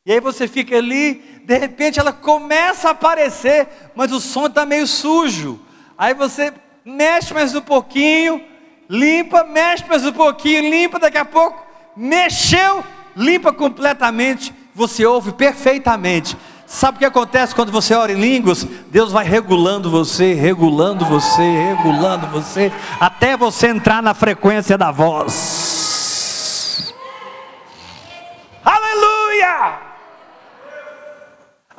E 0.08 0.12
aí 0.12 0.20
você 0.20 0.48
fica 0.48 0.74
ali, 0.74 1.22
de 1.44 1.58
repente 1.58 2.00
ela 2.00 2.14
começa 2.14 2.88
a 2.88 2.92
aparecer, 2.92 3.68
mas 3.94 4.10
o 4.10 4.18
som 4.18 4.46
está 4.46 4.64
meio 4.64 4.86
sujo. 4.86 5.60
Aí 5.98 6.14
você 6.14 6.50
mexe 6.82 7.34
mais 7.34 7.54
um 7.54 7.60
pouquinho, 7.60 8.42
limpa, 8.88 9.44
mexe 9.44 9.84
mais 9.86 10.06
um 10.06 10.12
pouquinho, 10.12 10.70
limpa, 10.70 10.98
daqui 10.98 11.18
a 11.18 11.26
pouco 11.26 11.62
mexeu, 11.94 12.82
limpa 13.14 13.52
completamente, 13.52 14.54
você 14.74 15.04
ouve 15.04 15.32
perfeitamente. 15.32 16.38
Sabe 16.66 16.96
o 16.96 16.98
que 17.00 17.04
acontece 17.04 17.54
quando 17.54 17.70
você 17.70 17.92
ora 17.92 18.10
em 18.10 18.18
línguas? 18.18 18.66
Deus 18.90 19.12
vai 19.12 19.26
regulando 19.26 19.90
você, 19.90 20.32
regulando 20.32 21.04
você, 21.04 21.42
regulando 21.42 22.28
você, 22.28 22.72
até 22.98 23.36
você 23.36 23.66
entrar 23.66 24.02
na 24.02 24.14
frequência 24.14 24.78
da 24.78 24.90
voz. 24.90 25.57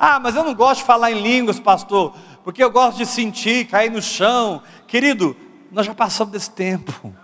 Ah, 0.02 0.18
mas 0.18 0.34
eu 0.34 0.42
não 0.42 0.54
gosto 0.54 0.80
de 0.80 0.86
falar 0.86 1.12
em 1.12 1.20
línguas, 1.20 1.60
pastor, 1.60 2.14
porque 2.42 2.64
eu 2.64 2.70
gosto 2.70 2.96
de 2.96 3.04
sentir, 3.04 3.66
cair 3.66 3.90
no 3.90 4.00
chão. 4.00 4.62
Querido, 4.86 5.36
nós 5.70 5.84
já 5.84 5.94
passamos 5.94 6.32
desse 6.32 6.50
tempo. 6.50 7.14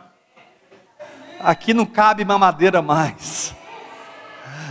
Aqui 1.40 1.72
não 1.72 1.86
cabe 1.86 2.22
mamadeira 2.22 2.82
mais. 2.82 3.54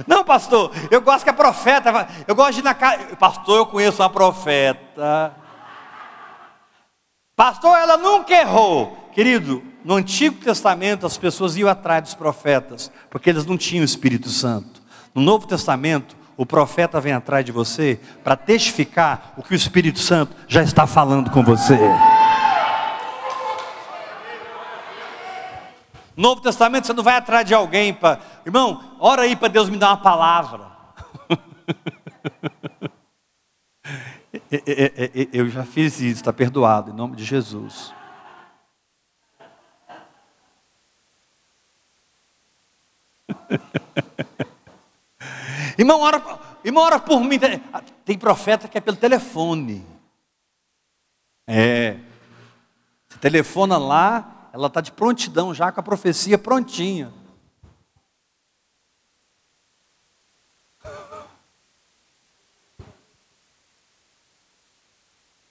Não, 0.05 0.23
pastor, 0.23 0.71
eu 0.91 1.01
gosto 1.01 1.23
que 1.23 1.31
a 1.31 1.33
profeta. 1.33 2.07
Eu 2.27 2.35
gosto 2.35 2.53
de 2.53 2.59
ir 2.59 2.63
na 2.63 2.75
casa. 2.75 3.15
Pastor, 3.15 3.57
eu 3.57 3.65
conheço 3.65 4.03
uma 4.03 4.09
profeta. 4.09 5.35
Pastor, 7.35 7.75
ela 7.75 7.97
nunca 7.97 8.35
errou. 8.35 9.09
Querido, 9.13 9.63
no 9.83 9.95
Antigo 9.95 10.43
Testamento 10.43 11.07
as 11.07 11.17
pessoas 11.17 11.57
iam 11.57 11.67
atrás 11.67 12.03
dos 12.03 12.13
profetas, 12.13 12.91
porque 13.09 13.31
eles 13.31 13.47
não 13.47 13.57
tinham 13.57 13.81
o 13.81 13.85
Espírito 13.85 14.29
Santo. 14.29 14.83
No 15.13 15.23
Novo 15.23 15.47
Testamento, 15.47 16.15
o 16.37 16.45
profeta 16.45 16.99
vem 16.99 17.13
atrás 17.13 17.45
de 17.45 17.51
você 17.51 17.99
para 18.23 18.35
testificar 18.35 19.33
o 19.37 19.43
que 19.43 19.53
o 19.53 19.55
Espírito 19.55 19.99
Santo 19.99 20.35
já 20.47 20.61
está 20.61 20.85
falando 20.85 21.31
com 21.31 21.43
você. 21.43 21.77
Novo 26.15 26.41
Testamento, 26.41 26.87
você 26.87 26.93
não 26.93 27.03
vai 27.03 27.17
atrás 27.17 27.45
de 27.45 27.53
alguém 27.53 27.93
para. 27.93 28.19
Irmão, 28.45 28.95
ora 28.99 29.23
aí 29.23 29.35
para 29.35 29.49
Deus 29.49 29.69
me 29.69 29.77
dar 29.77 29.89
uma 29.89 29.97
palavra. 29.97 30.71
Eu 35.33 35.49
já 35.49 35.63
fiz 35.63 35.99
isso, 35.99 36.21
está 36.21 36.31
perdoado, 36.31 36.91
em 36.91 36.93
nome 36.93 37.15
de 37.15 37.25
Jesus. 37.25 37.93
Irmão, 45.77 46.01
ora, 46.01 46.21
irmão, 46.63 46.83
ora 46.83 46.99
por 46.99 47.19
mim. 47.21 47.37
Tem 48.03 48.17
profeta 48.17 48.67
que 48.67 48.77
é 48.77 48.81
pelo 48.81 48.97
telefone. 48.97 49.85
É. 51.47 51.99
Você 53.07 53.19
telefona 53.19 53.77
lá, 53.77 54.49
ela 54.53 54.67
está 54.67 54.81
de 54.81 54.91
prontidão 54.91 55.53
já 55.53 55.71
com 55.71 55.79
a 55.79 55.83
profecia 55.83 56.37
prontinha. 56.37 57.13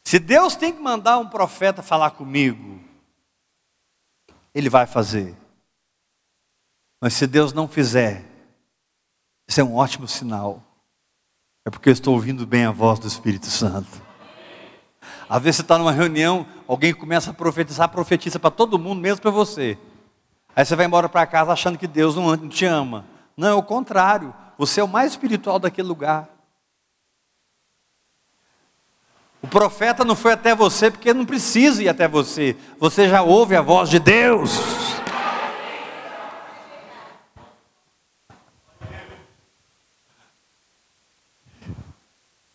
Se 0.04 0.18
Deus 0.18 0.54
tem 0.54 0.72
que 0.72 0.80
mandar 0.80 1.18
um 1.18 1.28
profeta 1.28 1.82
falar 1.82 2.12
comigo, 2.12 2.80
Ele 4.54 4.68
vai 4.68 4.86
fazer. 4.86 5.34
Mas 7.00 7.14
se 7.14 7.26
Deus 7.26 7.52
não 7.52 7.66
fizer, 7.66 8.24
isso 9.54 9.60
é 9.60 9.64
um 9.64 9.76
ótimo 9.76 10.08
sinal. 10.08 10.60
É 11.64 11.70
porque 11.70 11.88
eu 11.88 11.92
estou 11.92 12.14
ouvindo 12.14 12.44
bem 12.44 12.64
a 12.64 12.72
voz 12.72 12.98
do 12.98 13.06
Espírito 13.06 13.46
Santo. 13.46 14.02
Às 15.28 15.40
vezes 15.40 15.56
você 15.58 15.62
está 15.62 15.78
numa 15.78 15.92
reunião, 15.92 16.44
alguém 16.66 16.92
começa 16.92 17.30
a 17.30 17.34
profetizar, 17.34 17.88
profetiza 17.88 18.40
para 18.40 18.50
todo 18.50 18.80
mundo, 18.80 19.00
mesmo 19.00 19.22
para 19.22 19.30
você. 19.30 19.78
Aí 20.56 20.64
você 20.64 20.74
vai 20.74 20.86
embora 20.86 21.08
para 21.08 21.24
casa 21.24 21.52
achando 21.52 21.78
que 21.78 21.86
Deus 21.86 22.16
não 22.16 22.36
te 22.48 22.64
ama. 22.64 23.04
Não, 23.36 23.46
é 23.46 23.54
o 23.54 23.62
contrário. 23.62 24.34
Você 24.58 24.80
é 24.80 24.84
o 24.84 24.88
mais 24.88 25.12
espiritual 25.12 25.60
daquele 25.60 25.86
lugar. 25.86 26.28
O 29.40 29.46
profeta 29.46 30.04
não 30.04 30.16
foi 30.16 30.32
até 30.32 30.52
você 30.52 30.90
porque 30.90 31.14
não 31.14 31.24
precisa 31.24 31.80
ir 31.80 31.88
até 31.88 32.08
você. 32.08 32.56
Você 32.80 33.08
já 33.08 33.22
ouve 33.22 33.54
a 33.54 33.62
voz 33.62 33.88
de 33.88 34.00
Deus. 34.00 34.93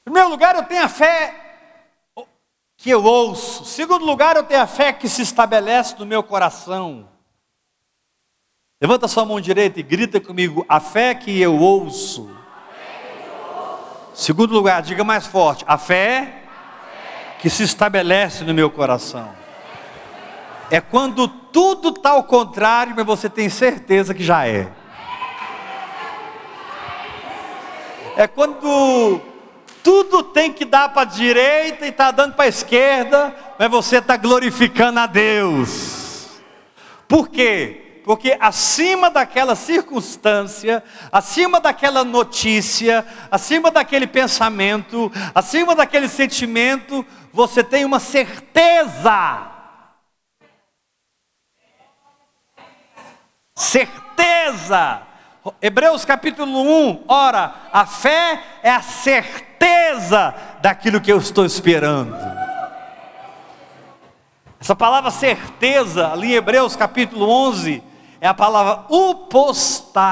Primeiro 0.09 0.29
lugar, 0.29 0.55
eu 0.55 0.63
tenho 0.63 0.83
a 0.83 0.89
fé 0.89 1.35
que 2.75 2.89
eu 2.89 3.03
ouço. 3.03 3.61
Em 3.61 3.65
segundo 3.65 4.03
lugar, 4.03 4.35
eu 4.35 4.43
tenho 4.43 4.61
a 4.61 4.65
fé 4.65 4.91
que 4.91 5.07
se 5.07 5.21
estabelece 5.21 5.95
no 5.99 6.05
meu 6.05 6.23
coração. 6.23 7.07
Levanta 8.81 9.07
sua 9.07 9.23
mão 9.23 9.39
direita 9.39 9.79
e 9.79 9.83
grita 9.83 10.19
comigo: 10.19 10.65
a 10.67 10.79
fé 10.79 11.13
que 11.13 11.39
eu 11.39 11.55
ouço. 11.55 12.27
Segundo 14.15 14.51
lugar, 14.51 14.81
diga 14.81 15.03
mais 15.03 15.27
forte: 15.27 15.63
a 15.67 15.77
fé 15.77 16.43
que 17.39 17.49
se 17.49 17.61
estabelece 17.61 18.43
no 18.43 18.53
meu 18.53 18.71
coração. 18.71 19.29
É 20.71 20.81
quando 20.81 21.27
tudo 21.27 21.89
está 21.89 22.11
ao 22.11 22.23
contrário, 22.23 22.95
mas 22.95 23.05
você 23.05 23.29
tem 23.29 23.47
certeza 23.47 24.13
que 24.13 24.23
já 24.23 24.47
é. 24.47 24.71
É 28.17 28.27
quando 28.27 29.28
tudo 29.83 30.23
tem 30.23 30.51
que 30.51 30.65
dar 30.65 30.89
para 30.89 31.03
a 31.03 31.05
direita 31.05 31.85
e 31.85 31.89
está 31.89 32.11
dando 32.11 32.33
para 32.33 32.45
a 32.45 32.49
esquerda, 32.49 33.35
mas 33.57 33.69
você 33.69 33.97
está 33.97 34.17
glorificando 34.17 34.99
a 34.99 35.05
Deus. 35.05 36.29
Por 37.07 37.29
quê? 37.29 38.01
Porque 38.05 38.37
acima 38.39 39.09
daquela 39.09 39.55
circunstância, 39.55 40.83
acima 41.11 41.59
daquela 41.59 42.03
notícia, 42.03 43.05
acima 43.29 43.69
daquele 43.71 44.07
pensamento, 44.07 45.11
acima 45.33 45.75
daquele 45.75 46.07
sentimento, 46.07 47.05
você 47.31 47.63
tem 47.63 47.85
uma 47.85 47.99
certeza. 47.99 49.47
Certeza. 53.55 55.01
Hebreus 55.61 56.05
capítulo 56.05 56.61
1, 56.89 57.05
ora, 57.07 57.55
a 57.71 57.85
fé 57.85 58.41
é 58.61 58.71
a 58.71 58.81
certeza 58.81 59.48
certeza 59.59 60.33
daquilo 60.61 61.01
que 61.01 61.11
eu 61.11 61.17
estou 61.17 61.45
esperando. 61.45 62.15
Essa 64.59 64.75
palavra 64.75 65.11
certeza, 65.11 66.11
ali 66.11 66.31
em 66.31 66.35
Hebreus 66.35 66.75
capítulo 66.75 67.29
11, 67.29 67.83
é 68.19 68.27
a 68.27 68.33
palavra 68.33 68.85
upostasis, 68.93 70.09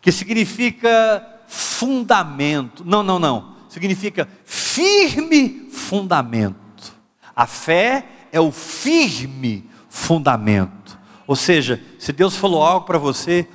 que 0.00 0.10
significa 0.10 1.24
fundamento. 1.46 2.82
Não, 2.84 3.02
não, 3.02 3.18
não. 3.18 3.56
Significa 3.68 4.28
firme 4.44 5.68
fundamento. 5.70 6.94
A 7.34 7.46
fé 7.46 8.06
é 8.32 8.40
o 8.40 8.50
firme 8.50 9.68
fundamento. 9.88 10.98
Ou 11.26 11.36
seja, 11.36 11.80
se 11.98 12.12
Deus 12.12 12.36
falou 12.36 12.62
algo 12.62 12.86
para 12.86 12.98
você, 12.98 13.46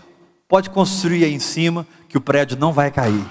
pode 0.47 0.69
construir 0.69 1.25
aí 1.25 1.33
em 1.33 1.39
cima 1.39 1.85
que 2.07 2.17
o 2.17 2.21
prédio 2.21 2.57
não 2.57 2.71
vai 2.71 2.89
cair. 2.89 3.25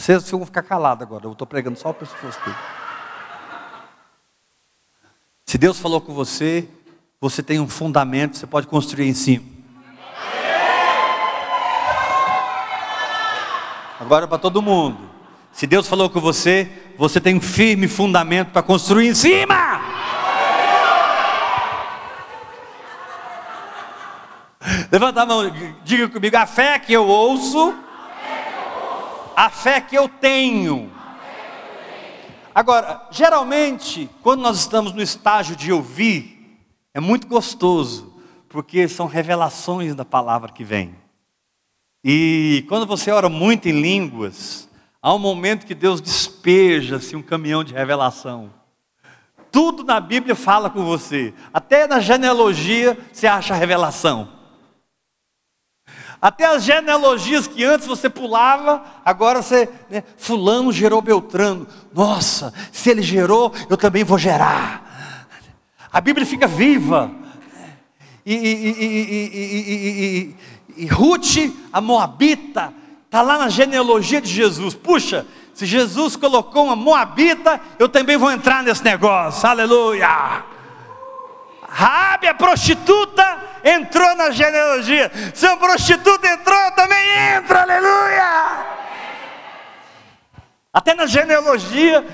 Vocês 0.00 0.30
vão 0.30 0.46
ficar 0.46 0.62
calados 0.62 1.02
agora, 1.02 1.26
eu 1.26 1.32
estou 1.32 1.46
pregando 1.46 1.78
só 1.78 1.92
para 1.92 2.04
as 2.04 2.12
pessoas 2.14 2.34
Se 5.44 5.58
Deus 5.58 5.78
falou 5.78 6.00
com 6.00 6.14
você, 6.14 6.66
você 7.20 7.42
tem 7.42 7.60
um 7.60 7.68
fundamento, 7.68 8.38
você 8.38 8.46
pode 8.46 8.66
construir 8.66 9.06
em 9.06 9.12
cima. 9.12 9.44
Agora 14.00 14.26
para 14.26 14.38
todo 14.38 14.62
mundo. 14.62 14.98
Se 15.52 15.66
Deus 15.66 15.86
falou 15.86 16.08
com 16.08 16.18
você, 16.18 16.66
você 16.96 17.20
tem 17.20 17.36
um 17.36 17.40
firme 17.40 17.86
fundamento 17.86 18.52
para 18.52 18.62
construir 18.62 19.08
em 19.08 19.14
cima. 19.14 19.82
Levanta 24.90 25.20
a 25.20 25.26
mão, 25.26 25.42
diga 25.84 26.08
comigo, 26.08 26.38
a 26.38 26.46
fé 26.46 26.78
que 26.78 26.90
eu 26.90 27.06
ouço 27.06 27.89
a 29.40 29.48
fé 29.48 29.80
que 29.80 29.96
eu 29.96 30.06
tenho. 30.06 30.92
Agora, 32.54 33.08
geralmente, 33.10 34.10
quando 34.22 34.42
nós 34.42 34.58
estamos 34.58 34.92
no 34.92 35.00
estágio 35.00 35.56
de 35.56 35.72
ouvir, 35.72 36.60
é 36.92 37.00
muito 37.00 37.26
gostoso, 37.26 38.12
porque 38.50 38.86
são 38.86 39.06
revelações 39.06 39.94
da 39.94 40.04
palavra 40.04 40.52
que 40.52 40.62
vem. 40.62 40.94
E 42.04 42.66
quando 42.68 42.84
você 42.84 43.10
ora 43.10 43.30
muito 43.30 43.66
em 43.66 43.80
línguas, 43.80 44.68
há 45.00 45.14
um 45.14 45.18
momento 45.18 45.64
que 45.64 45.74
Deus 45.74 46.02
despeja-se 46.02 47.16
um 47.16 47.22
caminhão 47.22 47.64
de 47.64 47.72
revelação. 47.72 48.52
Tudo 49.50 49.84
na 49.84 50.00
Bíblia 50.00 50.34
fala 50.34 50.68
com 50.68 50.84
você, 50.84 51.32
até 51.50 51.86
na 51.86 51.98
genealogia 51.98 52.94
você 53.10 53.26
acha 53.26 53.54
revelação. 53.54 54.39
Até 56.20 56.44
as 56.44 56.62
genealogias 56.62 57.46
que 57.46 57.64
antes 57.64 57.86
você 57.86 58.10
pulava, 58.10 58.84
agora 59.04 59.40
você, 59.40 59.68
né, 59.88 60.04
fulano 60.18 60.70
gerou 60.70 61.00
Beltrano. 61.00 61.66
Nossa, 61.94 62.52
se 62.70 62.90
ele 62.90 63.00
gerou, 63.00 63.52
eu 63.70 63.76
também 63.76 64.04
vou 64.04 64.18
gerar. 64.18 65.26
A 65.90 66.00
Bíblia 66.00 66.26
fica 66.26 66.46
viva. 66.46 67.10
E, 68.24 68.34
e, 68.34 70.36
e, 70.76 70.76
e 70.76 70.86
Ruth, 70.86 71.36
a 71.72 71.80
Moabita, 71.80 72.72
está 73.06 73.22
lá 73.22 73.38
na 73.38 73.48
genealogia 73.48 74.20
de 74.20 74.30
Jesus. 74.30 74.74
Puxa, 74.74 75.26
se 75.54 75.64
Jesus 75.64 76.16
colocou 76.16 76.66
uma 76.66 76.76
Moabita, 76.76 77.58
eu 77.78 77.88
também 77.88 78.18
vou 78.18 78.30
entrar 78.30 78.62
nesse 78.62 78.84
negócio. 78.84 79.48
Aleluia. 79.48 80.44
Rabi, 81.72 82.26
a 82.26 82.34
prostituta, 82.34 83.22
entrou 83.64 84.16
na 84.16 84.32
genealogia. 84.32 85.10
Se 85.32 85.46
a 85.46 85.56
prostituta 85.56 86.26
entrou, 86.26 86.72
também 86.72 87.36
entro, 87.36 87.56
aleluia! 87.56 88.66
Até 90.72 90.94
na 90.94 91.06
genealogia, 91.06 92.04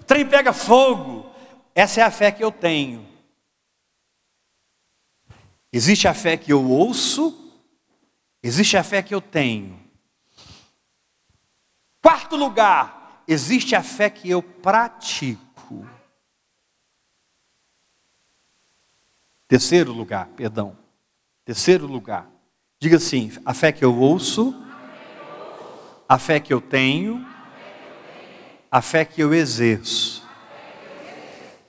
o 0.00 0.04
trem 0.04 0.24
pega 0.24 0.52
fogo. 0.52 1.30
Essa 1.74 2.00
é 2.00 2.04
a 2.04 2.10
fé 2.10 2.30
que 2.30 2.44
eu 2.44 2.52
tenho. 2.52 3.06
Existe 5.72 6.06
a 6.06 6.14
fé 6.14 6.36
que 6.36 6.52
eu 6.52 6.62
ouço, 6.70 7.52
existe 8.42 8.76
a 8.76 8.84
fé 8.84 9.02
que 9.02 9.14
eu 9.14 9.20
tenho. 9.20 9.80
Quarto 12.00 12.36
lugar, 12.36 13.22
existe 13.26 13.74
a 13.74 13.82
fé 13.82 14.10
que 14.10 14.30
eu 14.30 14.42
pratico. 14.42 15.51
Terceiro 19.52 19.92
lugar, 19.92 20.28
perdão. 20.28 20.74
Terceiro 21.44 21.86
lugar. 21.86 22.26
Diga 22.80 22.96
assim: 22.96 23.30
a 23.44 23.52
fé 23.52 23.70
que 23.70 23.84
eu 23.84 23.94
ouço, 23.94 24.54
a 26.08 26.18
fé 26.18 26.40
que 26.40 26.54
eu 26.54 26.58
tenho, 26.58 27.22
a 28.70 28.80
fé 28.80 29.04
que 29.04 29.22
eu 29.22 29.34
exerço. 29.34 30.26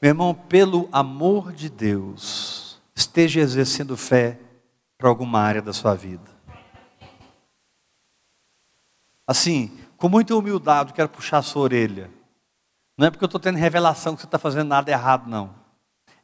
Meu 0.02 0.12
irmão, 0.12 0.34
pelo 0.34 0.88
amor 0.94 1.52
de 1.52 1.70
Deus, 1.70 2.82
esteja 2.96 3.42
exercendo 3.42 3.98
fé 3.98 4.40
para 4.98 5.10
alguma 5.10 5.42
área 5.42 5.62
da 5.62 5.74
sua 5.74 5.94
vida. 5.94 6.32
Assim, 9.28 9.78
com 9.98 10.08
muita 10.08 10.34
humildade, 10.34 10.94
quero 10.94 11.10
puxar 11.10 11.40
a 11.40 11.44
sua 11.44 11.64
orelha. 11.64 12.10
Não 12.98 13.08
é 13.08 13.12
porque 13.12 13.26
eu 13.26 13.28
estou 13.28 13.42
tendo 13.42 13.58
revelação 13.58 14.16
que 14.16 14.22
você 14.22 14.28
está 14.28 14.40
fazendo 14.40 14.70
nada 14.70 14.90
errado, 14.90 15.30
não. 15.30 15.62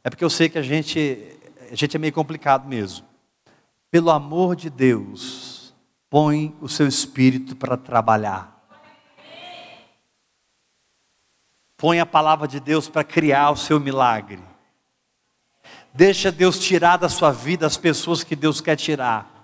É 0.02 0.08
porque 0.08 0.24
eu 0.24 0.30
sei 0.30 0.48
que 0.48 0.56
a 0.56 0.62
gente, 0.62 1.38
a 1.70 1.74
gente 1.76 1.96
é 1.96 1.98
meio 1.98 2.12
complicado 2.12 2.66
mesmo. 2.66 3.06
Pelo 3.90 4.10
amor 4.10 4.56
de 4.56 4.68
Deus, 4.68 5.72
põe 6.08 6.56
o 6.60 6.68
seu 6.68 6.86
espírito 6.86 7.54
para 7.54 7.76
trabalhar. 7.76 8.60
Põe 11.76 12.00
a 12.00 12.06
palavra 12.06 12.46
de 12.46 12.60
Deus 12.60 12.88
para 12.88 13.04
criar 13.04 13.50
o 13.50 13.56
seu 13.56 13.80
milagre. 13.80 14.40
Deixa 15.94 16.30
Deus 16.30 16.58
tirar 16.58 16.96
da 16.96 17.08
sua 17.08 17.32
vida 17.32 17.66
as 17.66 17.76
pessoas 17.76 18.22
que 18.22 18.36
Deus 18.36 18.60
quer 18.60 18.76
tirar. 18.76 19.40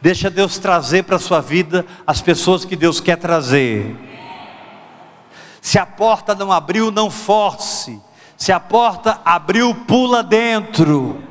Deixa 0.00 0.30
Deus 0.30 0.58
trazer 0.58 1.02
para 1.04 1.16
a 1.16 1.20
sua 1.20 1.40
vida 1.40 1.84
as 2.06 2.22
pessoas 2.22 2.64
que 2.64 2.76
Deus 2.76 3.00
quer 3.00 3.16
trazer. 3.16 3.96
Se 5.60 5.78
a 5.78 5.84
porta 5.84 6.34
não 6.34 6.50
abriu, 6.50 6.90
não 6.90 7.10
force. 7.10 8.00
Se 8.40 8.50
a 8.52 8.58
porta 8.58 9.20
abriu, 9.22 9.74
pula 9.74 10.22
dentro. 10.22 11.22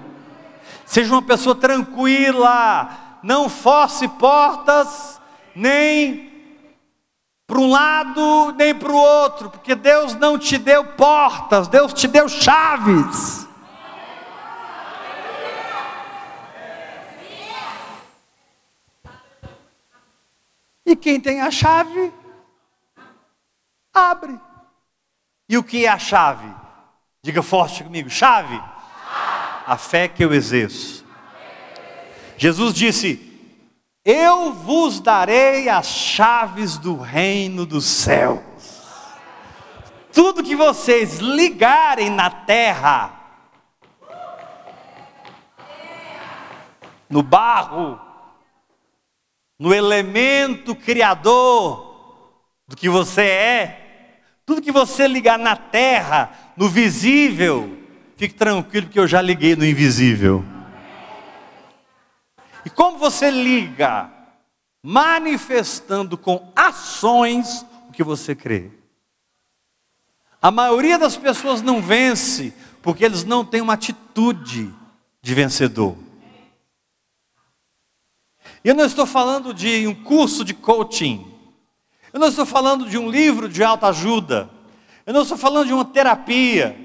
Seja 0.86 1.12
uma 1.12 1.24
pessoa 1.24 1.56
tranquila. 1.56 3.17
Não 3.24 3.50
force 3.50 4.08
portas, 4.08 5.19
nem 5.56 6.32
para 7.48 7.58
um 7.58 7.67
lado, 7.67 8.52
nem 8.52 8.76
para 8.76 8.91
o 8.91 8.95
outro, 8.95 9.50
porque 9.50 9.74
Deus 9.74 10.13
não 10.13 10.38
te 10.38 10.60
deu 10.60 10.86
portas, 10.86 11.67
Deus 11.67 11.93
te 11.93 12.08
deu 12.08 12.30
chaves. 12.30 13.48
E 20.86 20.95
quem 20.95 21.19
tem 21.19 21.41
a 21.41 21.50
chave, 21.50 22.13
abre. 23.91 24.39
E 25.50 25.58
o 25.58 25.63
que 25.63 25.88
é 25.88 25.89
a 25.89 25.98
chave? 25.98 26.59
Diga 27.22 27.42
forte 27.44 27.84
comigo: 27.84 28.10
chave. 28.10 28.60
A 29.66 29.78
fé 29.78 30.08
que 30.08 30.24
eu 30.24 30.34
exerço. 30.34 31.06
Jesus 32.38 32.74
disse: 32.74 33.42
Eu 34.04 34.54
vos 34.54 35.00
darei 35.00 35.70
as 35.70 35.88
chaves 35.88 36.78
do 36.78 36.98
reino 36.98 37.66
dos 37.66 37.86
céus. 37.86 38.40
Tudo 40.12 40.44
que 40.44 40.56
vocês 40.56 41.20
ligarem 41.20 42.10
na 42.10 42.30
terra, 42.30 43.14
no 47.10 47.22
barro, 47.22 48.00
no 49.60 49.74
elemento 49.74 50.74
criador 50.74 52.34
do 52.68 52.76
que 52.76 52.88
você 52.88 53.22
é, 53.22 54.22
tudo 54.46 54.62
que 54.62 54.72
você 54.72 55.08
ligar 55.08 55.38
na 55.38 55.56
terra, 55.56 56.32
no 56.60 56.67
visível, 56.67 57.78
fique 58.17 58.34
tranquilo 58.34 58.89
que 58.89 59.00
eu 59.00 59.08
já 59.08 59.22
liguei 59.22 59.56
no 59.56 59.65
invisível. 59.65 60.43
E 62.65 62.69
como 62.69 62.98
você 62.98 63.32
liga? 63.32 64.12
Manifestando 64.84 66.17
com 66.17 66.52
ações 66.54 67.65
o 67.88 67.93
que 67.93 68.04
você 68.04 68.36
crê. 68.36 68.72
A 70.41 70.52
maioria 70.52 71.00
das 71.00 71.15
pessoas 71.15 71.62
não 71.62 71.82
vence 71.82 72.54
porque 72.82 73.06
eles 73.06 73.24
não 73.24 73.45
têm 73.45 73.62
uma 73.62 73.74
atitude 73.76 74.69
de 75.22 75.34
vencedor. 75.34 75.95
Eu 78.65 78.76
não 78.76 78.84
estou 78.84 79.06
falando 79.06 79.54
de 79.54 79.88
um 79.88 79.95
curso 79.95 80.43
de 80.43 80.54
coaching. 80.54 81.26
Eu 82.12 82.19
não 82.19 82.28
estou 82.28 82.45
falando 82.45 82.89
de 82.89 82.98
um 82.98 83.10
livro 83.10 83.48
de 83.48 83.63
alta 83.63 83.88
ajuda. 83.88 84.59
Eu 85.10 85.13
não 85.13 85.24
estou 85.24 85.39
falando 85.39 85.65
de 85.65 85.74
uma 85.74 85.86
terapia 85.86 86.78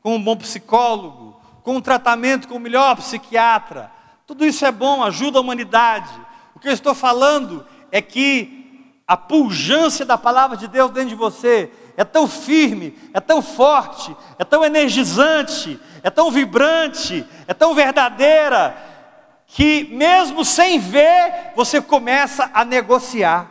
com 0.00 0.14
um 0.14 0.22
bom 0.22 0.36
psicólogo, 0.36 1.42
com 1.64 1.74
um 1.74 1.80
tratamento 1.80 2.46
com 2.46 2.54
o 2.54 2.60
melhor 2.60 2.94
psiquiatra. 2.94 3.90
Tudo 4.24 4.46
isso 4.46 4.64
é 4.64 4.70
bom, 4.70 5.02
ajuda 5.02 5.38
a 5.38 5.40
humanidade. 5.40 6.12
O 6.54 6.60
que 6.60 6.68
eu 6.68 6.72
estou 6.72 6.94
falando 6.94 7.66
é 7.90 8.00
que 8.00 8.94
a 9.04 9.16
pujança 9.16 10.04
da 10.04 10.16
palavra 10.16 10.56
de 10.56 10.68
Deus 10.68 10.92
dentro 10.92 11.08
de 11.08 11.16
você 11.16 11.72
é 11.96 12.04
tão 12.04 12.28
firme, 12.28 12.96
é 13.12 13.18
tão 13.18 13.42
forte, 13.42 14.16
é 14.38 14.44
tão 14.44 14.64
energizante, 14.64 15.76
é 16.04 16.08
tão 16.08 16.30
vibrante, 16.30 17.26
é 17.48 17.52
tão 17.52 17.74
verdadeira, 17.74 18.76
que 19.44 19.88
mesmo 19.90 20.44
sem 20.44 20.78
ver, 20.78 21.50
você 21.56 21.82
começa 21.82 22.48
a 22.54 22.64
negociar. 22.64 23.50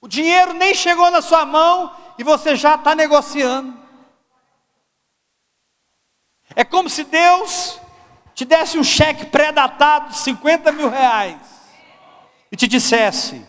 O 0.00 0.08
dinheiro 0.08 0.54
nem 0.54 0.72
chegou 0.72 1.10
na 1.10 1.20
sua 1.20 1.44
mão 1.44 2.05
e 2.18 2.24
você 2.24 2.56
já 2.56 2.74
está 2.74 2.94
negociando. 2.94 3.76
É 6.54 6.64
como 6.64 6.88
se 6.88 7.04
Deus 7.04 7.80
te 8.34 8.44
desse 8.44 8.78
um 8.78 8.84
cheque 8.84 9.26
pré-datado 9.26 10.10
de 10.10 10.18
50 10.18 10.72
mil 10.72 10.88
reais 10.88 11.38
e 12.50 12.56
te 12.56 12.68
dissesse: 12.68 13.44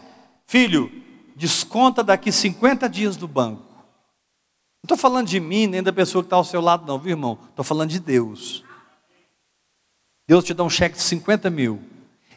Filho, 0.45 0.91
desconta 1.36 2.03
daqui 2.03 2.32
50 2.32 2.89
dias 2.89 3.15
do 3.15 3.27
banco. 3.27 3.63
Não 3.67 4.86
estou 4.86 4.97
falando 4.97 5.27
de 5.27 5.39
mim, 5.39 5.67
nem 5.67 5.84
da 5.84 5.93
pessoa 5.93 6.23
que 6.23 6.27
está 6.27 6.36
ao 6.36 6.43
seu 6.43 6.62
lado, 6.62 6.86
não, 6.86 6.97
viu 6.97 7.12
irmão? 7.12 7.38
Estou 7.49 7.65
falando 7.65 7.89
de 7.89 7.99
Deus. 7.99 8.63
Deus 10.27 10.43
te 10.43 10.53
dá 10.53 10.63
um 10.63 10.69
cheque 10.69 10.95
de 10.95 11.03
50 11.03 11.49
mil 11.49 11.82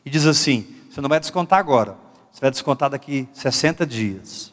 e 0.04 0.10
diz 0.10 0.26
assim: 0.26 0.66
você 0.90 1.00
não 1.00 1.08
vai 1.08 1.20
descontar 1.20 1.58
agora, 1.58 1.96
você 2.32 2.40
vai 2.40 2.50
descontar 2.50 2.90
daqui 2.90 3.28
60 3.32 3.86
dias. 3.86 4.52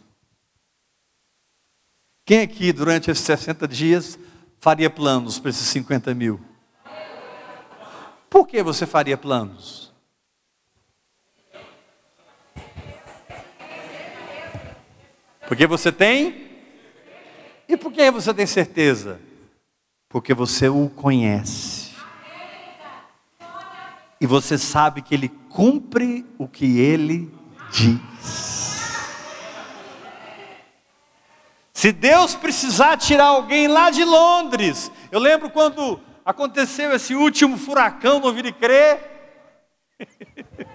Quem 2.27 2.41
aqui 2.41 2.73
durante 2.73 3.09
esses 3.09 3.23
60 3.23 3.65
dias 3.69 4.19
faria 4.59 4.89
planos 4.89 5.39
para 5.39 5.49
esses 5.49 5.65
50 5.69 6.13
mil? 6.13 6.41
Por 8.29 8.45
que 8.45 8.61
você 8.61 8.85
faria 8.85 9.17
planos? 9.17 9.93
Porque 15.47 15.65
você 15.65 15.89
tem? 15.89 16.49
E 17.65 17.77
por 17.77 17.93
que 17.93 18.11
você 18.11 18.33
tem 18.33 18.45
certeza? 18.45 19.21
Porque 20.09 20.33
você 20.33 20.67
o 20.67 20.89
conhece 20.89 21.95
e 24.19 24.25
você 24.25 24.57
sabe 24.57 25.01
que 25.01 25.15
ele 25.15 25.29
cumpre 25.29 26.25
o 26.37 26.45
que 26.45 26.77
ele 26.77 27.31
diz. 27.71 28.46
Se 31.77 31.91
Deus 31.91 32.33
precisar 32.33 32.97
tirar 32.97 33.25
alguém 33.25 33.67
lá 33.67 33.91
de 33.91 34.03
Londres, 34.03 34.91
eu 35.11 35.19
lembro 35.19 35.47
quando 35.47 36.01
aconteceu 36.25 36.91
esse 36.91 37.13
último 37.13 37.55
furacão 37.55 38.19
no 38.19 38.33
Viricré. 38.33 38.99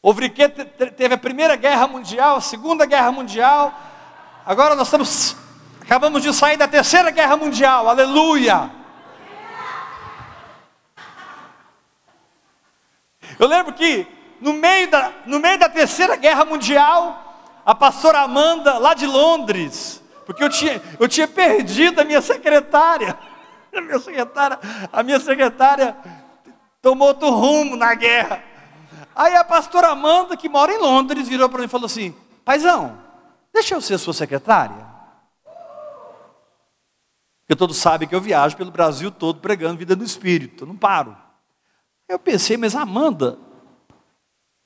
O 0.00 0.14
Viricré 0.14 0.48
teve 0.48 1.14
a 1.14 1.18
Primeira 1.18 1.56
Guerra 1.56 1.88
Mundial, 1.88 2.36
a 2.36 2.40
Segunda 2.40 2.86
Guerra 2.86 3.10
Mundial. 3.10 3.74
Agora 4.46 4.76
nós 4.76 4.86
estamos 4.86 5.36
acabamos 5.82 6.22
de 6.22 6.32
sair 6.32 6.56
da 6.56 6.68
Terceira 6.68 7.10
Guerra 7.10 7.36
Mundial. 7.36 7.88
Aleluia! 7.88 8.70
Eu 13.36 13.48
lembro 13.48 13.72
que 13.72 14.06
no 14.40 14.52
meio 14.52 14.88
da, 14.88 15.12
no 15.26 15.40
meio 15.40 15.58
da 15.58 15.68
terceira 15.68 16.14
guerra 16.14 16.44
mundial, 16.44 17.29
a 17.70 17.74
pastora 17.76 18.22
Amanda, 18.22 18.78
lá 18.78 18.94
de 18.94 19.06
Londres, 19.06 20.02
porque 20.26 20.42
eu 20.42 20.50
tinha, 20.50 20.82
eu 20.98 21.06
tinha 21.06 21.28
perdido 21.28 22.00
a 22.00 22.04
minha 22.04 22.20
secretária. 22.20 23.16
A 23.72 23.80
minha 23.80 24.00
secretária, 24.00 24.58
a 24.92 25.00
minha 25.04 25.20
secretária 25.20 25.96
tomou 26.82 27.06
outro 27.06 27.30
rumo 27.30 27.76
na 27.76 27.94
guerra. 27.94 28.42
Aí 29.14 29.36
a 29.36 29.44
pastora 29.44 29.90
Amanda, 29.90 30.36
que 30.36 30.48
mora 30.48 30.72
em 30.72 30.78
Londres, 30.78 31.28
virou 31.28 31.48
para 31.48 31.60
mim 31.60 31.66
e 31.66 31.68
falou 31.68 31.86
assim: 31.86 32.12
Paizão, 32.44 33.00
deixa 33.54 33.76
eu 33.76 33.80
ser 33.80 33.96
sua 33.98 34.12
secretária. 34.12 34.84
Porque 37.42 37.54
todos 37.54 37.76
sabem 37.76 38.08
que 38.08 38.14
eu 38.16 38.20
viajo 38.20 38.56
pelo 38.56 38.72
Brasil 38.72 39.12
todo 39.12 39.38
pregando 39.38 39.78
vida 39.78 39.94
do 39.94 40.02
Espírito, 40.02 40.64
eu 40.64 40.66
não 40.66 40.76
paro. 40.76 41.16
Eu 42.08 42.18
pensei, 42.18 42.56
mas 42.56 42.74
Amanda, 42.74 43.38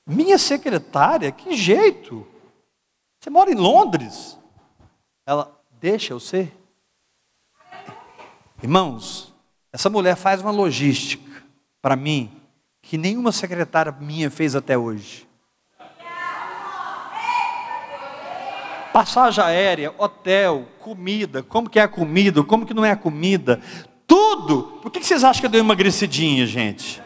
Minha 0.07 0.39
secretária? 0.39 1.31
Que 1.31 1.55
jeito? 1.55 2.25
Você 3.25 3.31
mora 3.31 3.49
em 3.49 3.55
Londres? 3.55 4.37
Ela, 5.25 5.51
deixa 5.81 6.13
eu 6.13 6.19
ser. 6.19 6.55
Irmãos, 8.61 9.33
essa 9.73 9.89
mulher 9.89 10.15
faz 10.15 10.41
uma 10.41 10.51
logística 10.51 11.43
para 11.81 11.95
mim 11.95 12.31
que 12.83 12.99
nenhuma 12.99 13.31
secretária 13.31 13.91
minha 13.91 14.29
fez 14.29 14.55
até 14.55 14.77
hoje. 14.77 15.27
Passagem 18.93 19.43
aérea, 19.43 19.91
hotel, 19.97 20.67
comida, 20.77 21.41
como 21.41 21.67
que 21.67 21.79
é 21.79 21.81
a 21.81 21.87
comida, 21.87 22.43
como 22.43 22.63
que 22.63 22.75
não 22.75 22.85
é 22.85 22.91
a 22.91 22.95
comida, 22.95 23.59
tudo. 24.05 24.77
Por 24.83 24.91
que 24.91 25.03
vocês 25.03 25.23
acham 25.23 25.39
que 25.39 25.47
eu 25.47 25.49
dei 25.51 25.61
uma 25.61 25.73
emagrecidinha, 25.73 26.45
gente? 26.45 27.01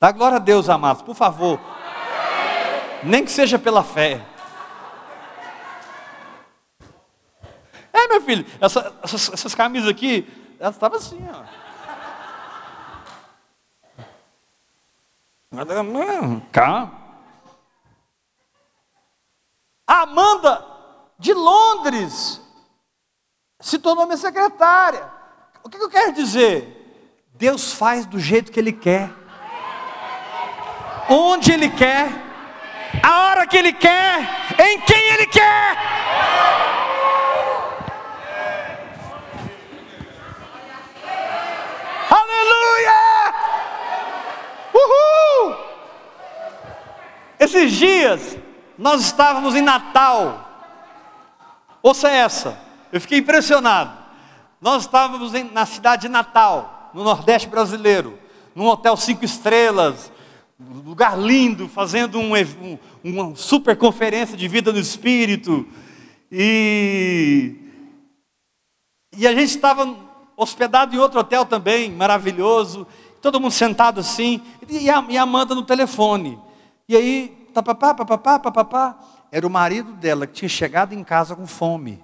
Dá 0.00 0.10
glória 0.10 0.38
a 0.38 0.40
Deus, 0.40 0.68
amados, 0.68 1.02
por 1.02 1.14
favor. 1.14 1.60
Nem 3.02 3.24
que 3.24 3.30
seja 3.30 3.58
pela 3.58 3.82
fé. 3.82 4.24
É, 7.92 8.08
meu 8.08 8.22
filho, 8.22 8.46
essa, 8.60 8.92
essas, 9.02 9.32
essas, 9.32 9.54
camisas 9.54 9.88
aqui, 9.88 10.26
elas 10.58 10.74
estavam 10.74 10.98
assim, 10.98 11.20
ó. 11.30 11.62
Calma. 16.50 17.02
A 19.86 20.02
Amanda 20.02 20.64
de 21.18 21.34
Londres 21.34 22.40
se 23.60 23.78
tornou 23.78 24.06
minha 24.06 24.16
secretária. 24.16 25.10
O 25.62 25.68
que 25.68 25.76
eu 25.76 25.90
quero 25.90 26.12
dizer? 26.12 26.78
Deus 27.34 27.72
faz 27.72 28.06
do 28.06 28.18
jeito 28.18 28.50
que 28.50 28.58
Ele 28.58 28.72
quer, 28.72 29.10
onde 31.08 31.52
Ele 31.52 31.68
quer, 31.68 32.08
a 33.00 33.22
hora 33.22 33.46
que 33.46 33.56
Ele 33.56 33.72
quer, 33.72 34.18
em 34.58 34.80
quem 34.80 35.08
Ele 35.14 35.26
quer. 35.26 35.76
Aleluia! 42.10 43.34
Uhul! 44.74 45.56
Esses 47.38 47.72
dias 47.72 48.36
nós 48.76 49.00
estávamos 49.00 49.54
em 49.54 49.62
Natal. 49.62 50.48
Ouça 51.82 52.10
essa, 52.10 52.58
eu 52.92 53.00
fiquei 53.00 53.18
impressionado. 53.18 54.02
Nós 54.60 54.82
estávamos 54.82 55.34
em, 55.34 55.50
na 55.50 55.66
cidade 55.66 56.02
de 56.02 56.08
Natal, 56.08 56.90
no 56.94 57.02
Nordeste 57.02 57.48
brasileiro, 57.48 58.18
num 58.54 58.66
hotel 58.68 58.96
cinco 58.96 59.24
estrelas, 59.24 60.11
lugar 60.84 61.18
lindo, 61.18 61.68
fazendo 61.68 62.18
um, 62.18 62.32
um, 62.34 62.78
uma 63.02 63.36
super 63.36 63.76
conferência 63.76 64.36
de 64.36 64.48
vida 64.48 64.72
no 64.72 64.78
Espírito. 64.78 65.66
E, 66.30 67.54
e 69.16 69.26
a 69.26 69.32
gente 69.32 69.50
estava 69.50 69.96
hospedado 70.36 70.94
em 70.94 70.98
outro 70.98 71.20
hotel 71.20 71.44
também, 71.44 71.90
maravilhoso, 71.90 72.86
todo 73.20 73.40
mundo 73.40 73.52
sentado 73.52 74.00
assim, 74.00 74.40
e 74.68 74.90
a, 74.90 75.04
e 75.08 75.16
a 75.16 75.22
Amanda 75.22 75.54
no 75.54 75.62
telefone. 75.62 76.38
E 76.88 76.96
aí 76.96 77.42
papapá, 77.52 77.94
papapá, 77.94 78.38
papapá. 78.38 78.98
Era 79.30 79.46
o 79.46 79.50
marido 79.50 79.92
dela 79.92 80.26
que 80.26 80.34
tinha 80.34 80.48
chegado 80.48 80.92
em 80.92 81.02
casa 81.02 81.34
com 81.34 81.46
fome. 81.46 82.02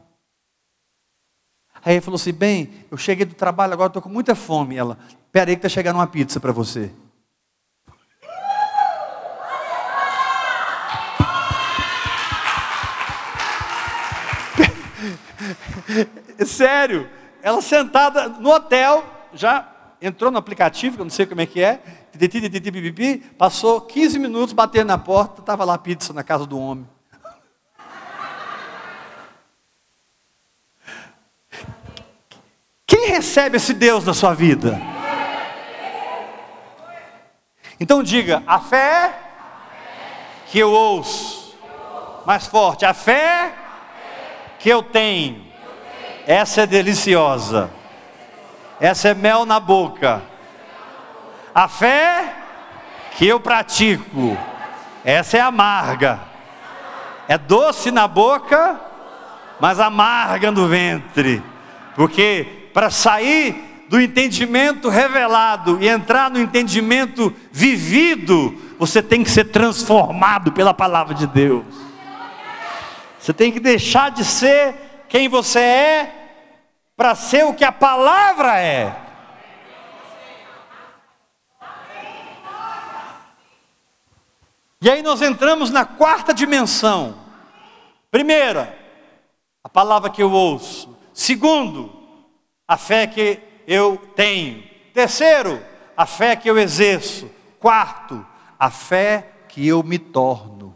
Aí 1.85 1.95
ele 1.95 2.01
falou 2.01 2.17
assim: 2.17 2.33
Bem, 2.33 2.71
eu 2.91 2.97
cheguei 2.97 3.25
do 3.27 3.35
trabalho, 3.35 3.73
agora 3.73 3.89
estou 3.89 4.03
com 4.03 4.09
muita 4.09 4.35
fome. 4.35 4.77
Ela, 4.77 4.99
peraí 5.33 5.57
que 5.57 5.59
está 5.59 5.69
chegando 5.69 5.97
uma 5.97 6.07
pizza 6.07 6.41
para 6.41 6.53
você. 6.53 6.91
Sério, 16.47 17.09
ela 17.43 17.61
sentada 17.63 18.29
no 18.29 18.51
hotel, 18.51 19.05
já 19.33 19.69
entrou 20.01 20.31
no 20.31 20.39
aplicativo, 20.39 20.97
que 20.97 21.01
eu 21.01 21.05
não 21.05 21.11
sei 21.11 21.27
como 21.27 21.41
é 21.41 21.47
que 21.47 21.63
é, 21.63 21.81
passou 23.37 23.81
15 23.81 24.19
minutos 24.19 24.53
batendo 24.53 24.89
na 24.89 24.99
porta, 24.99 25.41
estava 25.41 25.65
lá 25.65 25.79
pizza 25.79 26.13
na 26.13 26.23
casa 26.23 26.47
do 26.47 26.59
homem. 26.59 26.87
Quem 32.87 33.09
recebe 33.09 33.57
esse 33.57 33.75
Deus 33.75 34.05
na 34.05 34.15
sua 34.15 34.35
vida? 34.35 34.81
Então 37.81 38.03
diga, 38.03 38.43
a 38.47 38.59
fé 38.59 39.15
que 40.47 40.59
eu 40.59 40.73
ouço, 40.73 41.55
mais 42.27 42.47
forte, 42.47 42.85
a 42.85 42.95
fé 42.95 43.55
que 44.59 44.69
eu 44.69 44.83
tenho, 44.83 45.45
essa 46.27 46.63
é 46.63 46.67
deliciosa. 46.67 47.71
Essa 48.81 49.09
é 49.09 49.15
mel 49.15 49.45
na 49.45 49.59
boca. 49.59 50.23
A 51.55 51.67
fé 51.67 52.35
que 53.17 53.27
eu 53.27 53.41
pratico, 53.41 54.37
essa 55.05 55.37
é 55.37 55.41
amarga. 55.41 56.21
É 57.27 57.37
doce 57.37 57.91
na 57.91 58.07
boca, 58.07 58.81
mas 59.59 59.81
amarga 59.81 60.51
no 60.51 60.69
ventre. 60.69 61.43
Porque 61.97 62.71
para 62.73 62.91
sair 62.91 63.85
do 63.89 64.01
entendimento 64.01 64.89
revelado 64.89 65.79
e 65.81 65.89
entrar 65.89 66.31
no 66.31 66.39
entendimento 66.39 67.35
vivido, 67.51 68.55
você 68.79 69.03
tem 69.03 69.25
que 69.25 69.31
ser 69.31 69.47
transformado 69.47 70.53
pela 70.53 70.73
palavra 70.73 71.15
de 71.15 71.27
Deus. 71.27 71.88
Você 73.29 73.35
tem 73.35 73.53
que 73.53 73.61
deixar 73.61 74.11
de 74.11 74.25
ser 74.25 75.05
quem 75.07 75.29
você 75.29 75.59
é 75.59 76.15
para 76.97 77.15
ser 77.15 77.45
o 77.45 77.53
que 77.53 77.63
a 77.63 77.71
palavra 77.71 78.59
é. 78.59 78.97
E 84.81 84.91
aí 84.91 85.03
nós 85.03 85.21
entramos 85.21 85.69
na 85.69 85.85
quarta 85.85 86.33
dimensão. 86.33 87.19
Primeira, 88.11 88.75
a 89.63 89.69
palavra 89.69 90.09
que 90.09 90.23
eu 90.23 90.33
ouço. 90.33 90.97
Segundo, 91.13 91.93
a 92.67 92.79
fé 92.79 93.07
que 93.07 93.41
eu 93.67 93.99
tenho. 94.17 94.65
Terceiro, 94.95 95.63
a 95.95 96.07
fé 96.07 96.35
que 96.35 96.49
eu 96.49 96.57
exerço. 96.57 97.31
Quarto, 97.61 98.27
a 98.59 98.71
fé 98.71 99.33
que 99.51 99.69
eu 99.69 99.83
me 99.83 99.99
torno. 99.99 100.68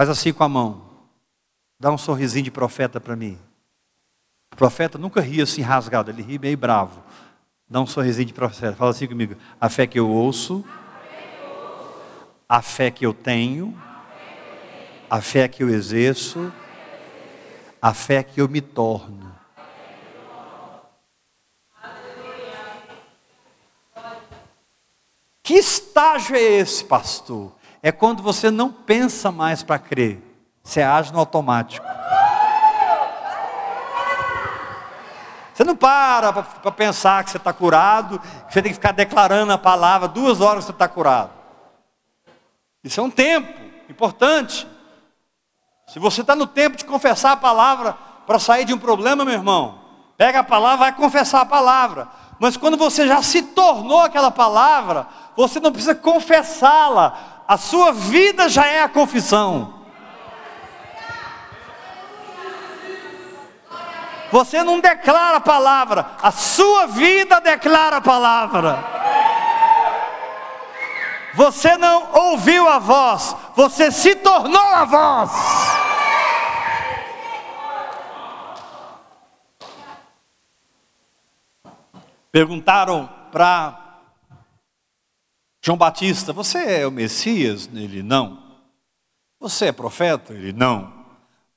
Faz 0.00 0.08
assim 0.08 0.32
com 0.32 0.42
a 0.42 0.48
mão. 0.48 0.80
Dá 1.78 1.90
um 1.90 1.98
sorrisinho 1.98 2.44
de 2.44 2.50
profeta 2.50 2.98
para 2.98 3.14
mim. 3.14 3.38
O 4.50 4.56
profeta 4.56 4.96
nunca 4.96 5.20
ria 5.20 5.42
assim 5.42 5.60
rasgado, 5.60 6.10
ele 6.10 6.22
ri 6.22 6.38
meio 6.38 6.56
bravo. 6.56 7.02
Dá 7.68 7.82
um 7.82 7.86
sorrisinho 7.86 8.28
de 8.28 8.32
profeta. 8.32 8.74
Fala 8.74 8.92
assim 8.92 9.06
comigo. 9.06 9.36
A 9.60 9.68
fé 9.68 9.86
que 9.86 9.98
eu 9.98 10.08
ouço, 10.08 10.64
a 12.48 12.62
fé 12.62 12.90
que 12.90 13.04
eu 13.04 13.12
tenho, 13.12 13.78
a 15.10 15.20
fé 15.20 15.46
que 15.46 15.62
eu 15.62 15.68
exerço, 15.68 16.50
a 17.82 17.92
fé 17.92 18.22
que 18.22 18.40
eu 18.40 18.48
me 18.48 18.62
torno. 18.62 19.30
Que 25.42 25.56
estágio 25.56 26.36
é 26.36 26.40
esse, 26.40 26.82
pastor? 26.82 27.59
É 27.82 27.90
quando 27.90 28.22
você 28.22 28.50
não 28.50 28.70
pensa 28.70 29.30
mais 29.30 29.62
para 29.62 29.78
crer, 29.78 30.22
você 30.62 30.82
age 30.82 31.12
no 31.12 31.18
automático. 31.18 31.86
Você 35.54 35.64
não 35.64 35.76
para 35.76 36.32
para 36.32 36.72
pensar 36.72 37.22
que 37.22 37.30
você 37.30 37.36
está 37.36 37.52
curado, 37.52 38.18
que 38.18 38.52
você 38.52 38.62
tem 38.62 38.70
que 38.70 38.76
ficar 38.76 38.92
declarando 38.92 39.52
a 39.52 39.58
palavra 39.58 40.08
duas 40.08 40.40
horas 40.40 40.64
que 40.64 40.66
você 40.66 40.72
está 40.72 40.88
curado. 40.88 41.30
Isso 42.82 42.98
é 42.98 43.02
um 43.02 43.10
tempo 43.10 43.52
importante. 43.88 44.66
Se 45.86 45.98
você 45.98 46.22
está 46.22 46.34
no 46.34 46.46
tempo 46.46 46.78
de 46.78 46.84
confessar 46.84 47.32
a 47.32 47.36
palavra 47.36 47.92
para 48.26 48.38
sair 48.38 48.64
de 48.64 48.72
um 48.72 48.78
problema, 48.78 49.24
meu 49.24 49.34
irmão, 49.34 49.80
pega 50.16 50.40
a 50.40 50.44
palavra, 50.44 50.78
vai 50.78 50.92
confessar 50.92 51.42
a 51.42 51.46
palavra. 51.46 52.08
Mas 52.38 52.56
quando 52.56 52.78
você 52.78 53.06
já 53.06 53.22
se 53.22 53.42
tornou 53.42 54.00
aquela 54.00 54.30
palavra, 54.30 55.06
você 55.36 55.60
não 55.60 55.70
precisa 55.70 55.94
confessá-la, 55.94 57.29
a 57.50 57.56
sua 57.56 57.92
vida 57.92 58.48
já 58.48 58.64
é 58.64 58.80
a 58.80 58.88
confissão. 58.88 59.74
Você 64.30 64.62
não 64.62 64.78
declara 64.78 65.38
a 65.38 65.40
palavra, 65.40 66.12
a 66.22 66.30
sua 66.30 66.86
vida 66.86 67.40
declara 67.40 67.96
a 67.96 68.00
palavra. 68.00 68.78
Você 71.34 71.76
não 71.76 72.12
ouviu 72.12 72.68
a 72.68 72.78
voz, 72.78 73.34
você 73.56 73.90
se 73.90 74.14
tornou 74.14 74.62
a 74.62 74.84
voz. 74.84 75.32
Perguntaram 82.30 83.10
para 83.32 83.79
João 85.62 85.76
Batista: 85.76 86.32
Você 86.32 86.58
é 86.58 86.86
o 86.86 86.90
Messias? 86.90 87.68
Ele 87.72 88.02
não. 88.02 88.42
Você 89.38 89.66
é 89.66 89.72
profeta? 89.72 90.32
Ele 90.32 90.52
não. 90.52 90.92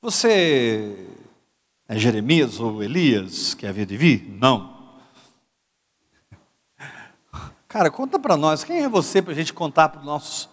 Você 0.02 1.10
é 1.88 1.98
Jeremias 1.98 2.60
ou 2.60 2.84
Elias 2.84 3.54
que 3.54 3.66
havia 3.66 3.86
de 3.86 3.96
vir? 3.96 4.30
Não. 4.40 4.74
Cara, 7.68 7.90
conta 7.90 8.20
para 8.20 8.36
nós, 8.36 8.64
quem 8.64 8.84
é 8.84 8.90
você 8.90 9.22
para 9.22 9.32
a 9.32 9.36
gente 9.36 9.54
contar 9.54 9.90
para 9.90 10.00
os 10.00 10.06
nossos. 10.06 10.50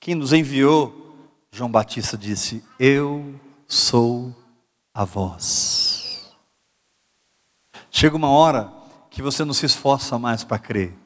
Quem 0.00 0.14
nos 0.14 0.32
enviou? 0.32 1.02
João 1.52 1.70
Batista 1.70 2.18
disse: 2.18 2.64
Eu 2.78 3.38
sou 3.68 4.34
a 4.92 5.04
voz. 5.04 6.34
Chega 7.90 8.16
uma 8.16 8.28
hora 8.28 8.72
que 9.08 9.22
você 9.22 9.44
não 9.44 9.54
se 9.54 9.64
esforça 9.66 10.18
mais 10.18 10.42
para 10.42 10.58
crer. 10.58 11.03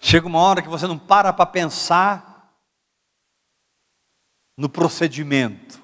Chega 0.00 0.26
uma 0.26 0.38
hora 0.38 0.62
que 0.62 0.68
você 0.68 0.86
não 0.86 0.98
para 0.98 1.32
para 1.32 1.44
pensar 1.44 2.50
no 4.56 4.68
procedimento. 4.68 5.78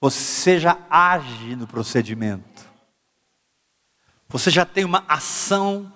Você 0.00 0.60
já 0.60 0.78
age 0.90 1.56
no 1.56 1.66
procedimento. 1.66 2.64
Você 4.28 4.50
já 4.50 4.66
tem 4.66 4.84
uma 4.84 5.02
ação 5.08 5.90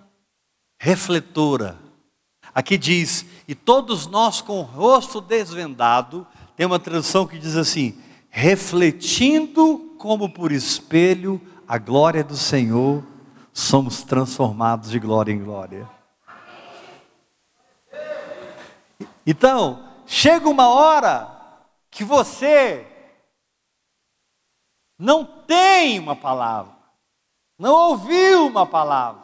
refletora. 0.80 1.78
Aqui 2.54 2.78
diz: 2.78 3.26
E 3.46 3.54
todos 3.54 4.06
nós 4.06 4.40
com 4.40 4.60
o 4.60 4.62
rosto 4.62 5.20
desvendado, 5.20 6.26
tem 6.56 6.64
uma 6.64 6.78
tradução 6.78 7.26
que 7.26 7.38
diz 7.38 7.54
assim: 7.54 8.00
refletindo 8.30 9.94
como 9.98 10.30
por 10.30 10.52
espelho 10.52 11.40
a 11.66 11.76
glória 11.76 12.24
do 12.24 12.36
Senhor, 12.36 13.04
somos 13.52 14.02
transformados 14.02 14.90
de 14.90 14.98
glória 14.98 15.32
em 15.32 15.42
glória. 15.42 15.97
Então, 19.30 19.86
chega 20.06 20.48
uma 20.48 20.70
hora 20.70 21.28
que 21.90 22.02
você 22.02 22.86
não 24.98 25.22
tem 25.22 25.98
uma 25.98 26.16
palavra, 26.16 26.74
não 27.58 27.74
ouviu 27.90 28.46
uma 28.46 28.64
palavra. 28.64 29.22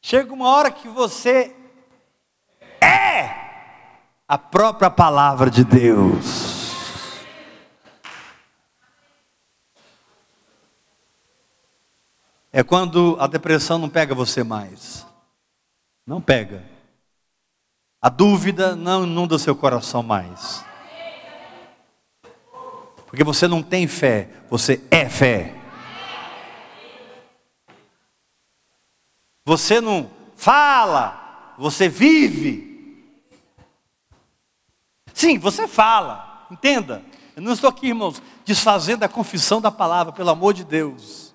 Chega 0.00 0.32
uma 0.32 0.48
hora 0.48 0.70
que 0.70 0.88
você 0.88 1.54
é 2.80 3.28
a 4.26 4.38
própria 4.38 4.88
palavra 4.88 5.50
de 5.50 5.64
Deus. 5.64 6.72
É 12.50 12.62
quando 12.62 13.18
a 13.20 13.26
depressão 13.26 13.76
não 13.76 13.90
pega 13.90 14.14
você 14.14 14.42
mais. 14.42 15.06
Não 16.06 16.22
pega. 16.22 16.75
A 18.00 18.08
dúvida 18.08 18.76
não 18.76 19.04
inunda 19.04 19.38
seu 19.38 19.56
coração 19.56 20.02
mais. 20.02 20.64
Porque 23.06 23.24
você 23.24 23.48
não 23.48 23.62
tem 23.62 23.86
fé, 23.86 24.28
você 24.50 24.82
é 24.90 25.08
fé. 25.08 25.54
Você 29.44 29.80
não 29.80 30.10
fala, 30.36 31.54
você 31.56 31.88
vive. 31.88 32.66
Sim, 35.14 35.38
você 35.38 35.66
fala, 35.66 36.46
entenda. 36.50 37.02
Eu 37.34 37.42
não 37.42 37.52
estou 37.52 37.70
aqui, 37.70 37.88
irmãos, 37.88 38.20
desfazendo 38.44 39.04
a 39.04 39.08
confissão 39.08 39.60
da 39.60 39.70
palavra, 39.70 40.12
pelo 40.12 40.30
amor 40.30 40.52
de 40.52 40.64
Deus. 40.64 41.34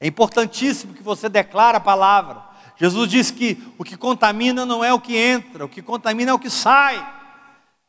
É 0.00 0.06
importantíssimo 0.06 0.94
que 0.94 1.02
você 1.02 1.28
declare 1.28 1.76
a 1.76 1.80
palavra. 1.80 2.51
Jesus 2.82 3.08
disse 3.08 3.32
que 3.32 3.62
o 3.78 3.84
que 3.84 3.96
contamina 3.96 4.66
não 4.66 4.82
é 4.82 4.92
o 4.92 4.98
que 4.98 5.16
entra, 5.16 5.64
o 5.64 5.68
que 5.68 5.80
contamina 5.80 6.32
é 6.32 6.34
o 6.34 6.38
que 6.38 6.50
sai. 6.50 7.00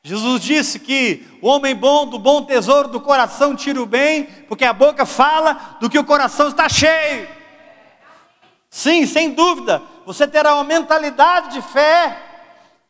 Jesus 0.03 0.39
disse 0.39 0.79
que 0.79 1.25
o 1.41 1.47
homem 1.47 1.75
bom 1.75 2.05
do 2.05 2.19
bom 2.19 2.43
tesouro 2.43 2.89
do 2.89 3.01
coração 3.01 3.55
tira 3.55 3.81
o 3.81 3.87
bem, 3.87 4.25
porque 4.47 4.63
a 4.63 4.71
boca 4.71 5.03
fala 5.03 5.77
do 5.81 5.89
que 5.89 5.97
o 5.97 6.03
coração 6.03 6.49
está 6.49 6.69
cheio. 6.69 7.27
Sim, 8.69 9.07
sem 9.07 9.31
dúvida, 9.31 9.81
você 10.05 10.27
terá 10.27 10.53
uma 10.53 10.63
mentalidade 10.63 11.53
de 11.53 11.61
fé, 11.63 12.15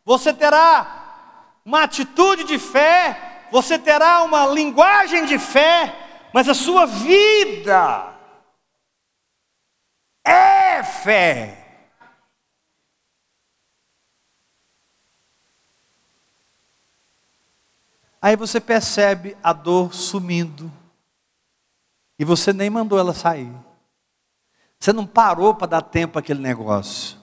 você 0.04 0.34
terá 0.34 1.56
uma 1.64 1.84
atitude 1.84 2.44
de 2.44 2.60
fé, 2.60 3.46
você 3.50 3.80
terá 3.80 4.24
uma 4.24 4.46
linguagem 4.48 5.24
de 5.24 5.40
fé, 5.40 5.96
mas 6.34 6.50
a 6.50 6.54
sua 6.54 6.86
vida 6.86 8.14
é 10.26 10.84
fé. 10.84 11.63
Aí 18.24 18.38
você 18.38 18.62
percebe 18.62 19.36
a 19.44 19.52
dor 19.52 19.94
sumindo. 19.94 20.72
E 22.18 22.24
você 22.24 22.54
nem 22.54 22.70
mandou 22.70 22.98
ela 22.98 23.14
sair. 23.14 23.54
Você 24.80 24.94
não 24.94 25.06
parou 25.06 25.54
para 25.54 25.68
dar 25.68 25.82
tempo 25.82 26.18
àquele 26.18 26.40
negócio. 26.40 27.18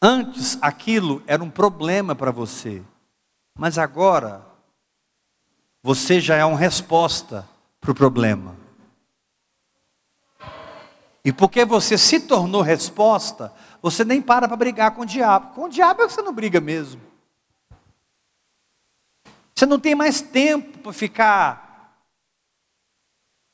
Antes 0.00 0.56
aquilo 0.62 1.20
era 1.26 1.42
um 1.42 1.50
problema 1.50 2.14
para 2.14 2.30
você. 2.30 2.80
Mas 3.58 3.76
agora 3.76 4.46
você 5.82 6.20
já 6.20 6.36
é 6.36 6.44
uma 6.44 6.56
resposta 6.56 7.48
para 7.80 7.90
o 7.90 7.94
problema. 7.94 8.56
E 11.24 11.32
porque 11.32 11.64
você 11.64 11.98
se 11.98 12.20
tornou 12.20 12.62
resposta, 12.62 13.52
você 13.82 14.04
nem 14.04 14.22
para 14.22 14.46
para 14.46 14.56
brigar 14.56 14.92
com 14.92 15.02
o 15.02 15.06
diabo. 15.06 15.54
Com 15.54 15.64
o 15.64 15.68
diabo 15.68 16.02
é 16.02 16.06
que 16.06 16.12
você 16.12 16.22
não 16.22 16.32
briga 16.32 16.60
mesmo. 16.60 17.13
Você 19.54 19.66
não 19.66 19.78
tem 19.78 19.94
mais 19.94 20.20
tempo 20.20 20.78
para 20.78 20.92
ficar. 20.92 21.94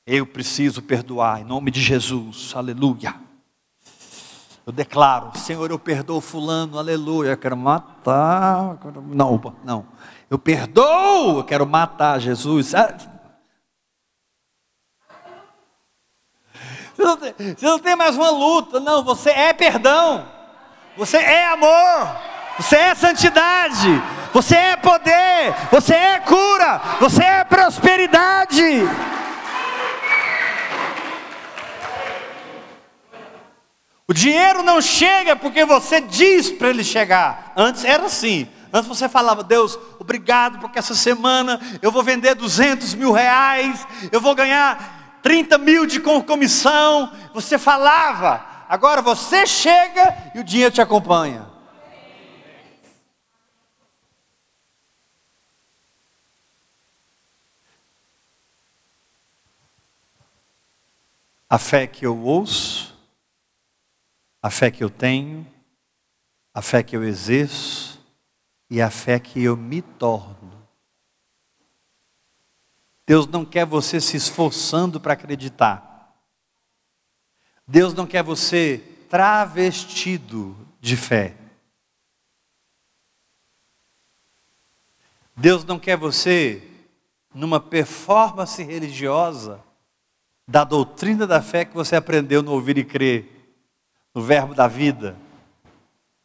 Eu 0.06 0.26
preciso 0.26 0.80
perdoar 0.80 1.40
em 1.40 1.44
nome 1.44 1.70
de 1.70 1.80
Jesus, 1.80 2.52
aleluia. 2.56 3.14
Eu 4.66 4.72
declaro, 4.72 5.36
Senhor, 5.36 5.70
eu 5.70 5.78
perdoo 5.78 6.20
fulano, 6.20 6.78
aleluia. 6.78 7.30
Eu 7.30 7.36
quero 7.36 7.56
matar. 7.56 8.78
Não, 9.08 9.40
não. 9.62 9.86
Eu 10.30 10.38
perdoo, 10.38 11.38
eu 11.38 11.44
quero 11.44 11.66
matar 11.66 12.18
Jesus. 12.18 12.74
Ah. 12.74 12.96
Você 16.94 17.02
não, 17.02 17.16
tem, 17.16 17.34
você 17.56 17.66
não 17.66 17.78
tem 17.78 17.96
mais 17.96 18.16
uma 18.16 18.30
luta, 18.30 18.80
não. 18.80 19.04
Você 19.04 19.30
é 19.30 19.52
perdão. 19.52 20.26
Você 20.96 21.18
é 21.18 21.46
amor. 21.46 22.16
Você 22.58 22.76
é 22.76 22.94
santidade 22.94 24.19
você 24.32 24.56
é 24.56 24.76
poder, 24.76 25.54
você 25.70 25.94
é 25.94 26.20
cura, 26.20 26.80
você 27.00 27.22
é 27.22 27.44
prosperidade. 27.44 28.88
O 34.06 34.12
dinheiro 34.12 34.64
não 34.64 34.80
chega 34.80 35.36
porque 35.36 35.64
você 35.64 36.00
diz 36.00 36.50
para 36.50 36.68
ele 36.70 36.82
chegar. 36.82 37.52
Antes 37.56 37.84
era 37.84 38.06
assim. 38.06 38.48
Antes 38.72 38.88
você 38.88 39.08
falava, 39.08 39.42
Deus, 39.42 39.78
obrigado 39.98 40.58
porque 40.58 40.78
essa 40.78 40.94
semana 40.94 41.60
eu 41.80 41.90
vou 41.92 42.02
vender 42.02 42.34
200 42.34 42.94
mil 42.94 43.12
reais, 43.12 43.86
eu 44.10 44.20
vou 44.20 44.34
ganhar 44.34 45.18
30 45.22 45.58
mil 45.58 45.86
de 45.86 46.00
comissão. 46.00 47.12
Você 47.34 47.58
falava. 47.58 48.44
Agora 48.68 49.02
você 49.02 49.46
chega 49.46 50.32
e 50.34 50.40
o 50.40 50.44
dinheiro 50.44 50.72
te 50.72 50.80
acompanha. 50.80 51.49
A 61.52 61.58
fé 61.58 61.84
que 61.88 62.06
eu 62.06 62.16
ouço, 62.16 62.96
a 64.40 64.48
fé 64.50 64.70
que 64.70 64.84
eu 64.84 64.88
tenho, 64.88 65.44
a 66.54 66.62
fé 66.62 66.80
que 66.80 66.96
eu 66.96 67.02
exerço 67.02 67.98
e 68.70 68.80
a 68.80 68.88
fé 68.88 69.18
que 69.18 69.42
eu 69.42 69.56
me 69.56 69.82
torno. 69.82 70.64
Deus 73.04 73.26
não 73.26 73.44
quer 73.44 73.66
você 73.66 74.00
se 74.00 74.16
esforçando 74.16 75.00
para 75.00 75.14
acreditar. 75.14 76.14
Deus 77.66 77.94
não 77.94 78.06
quer 78.06 78.22
você 78.22 78.78
travestido 79.08 80.56
de 80.80 80.96
fé. 80.96 81.36
Deus 85.34 85.64
não 85.64 85.80
quer 85.80 85.96
você 85.96 86.62
numa 87.34 87.58
performance 87.58 88.62
religiosa 88.62 89.68
da 90.50 90.64
doutrina 90.64 91.28
da 91.28 91.40
fé 91.40 91.64
que 91.64 91.72
você 91.72 91.94
aprendeu 91.94 92.42
no 92.42 92.50
ouvir 92.50 92.76
e 92.76 92.84
crer, 92.84 93.54
no 94.12 94.20
verbo 94.20 94.52
da 94.52 94.66
vida, 94.66 95.16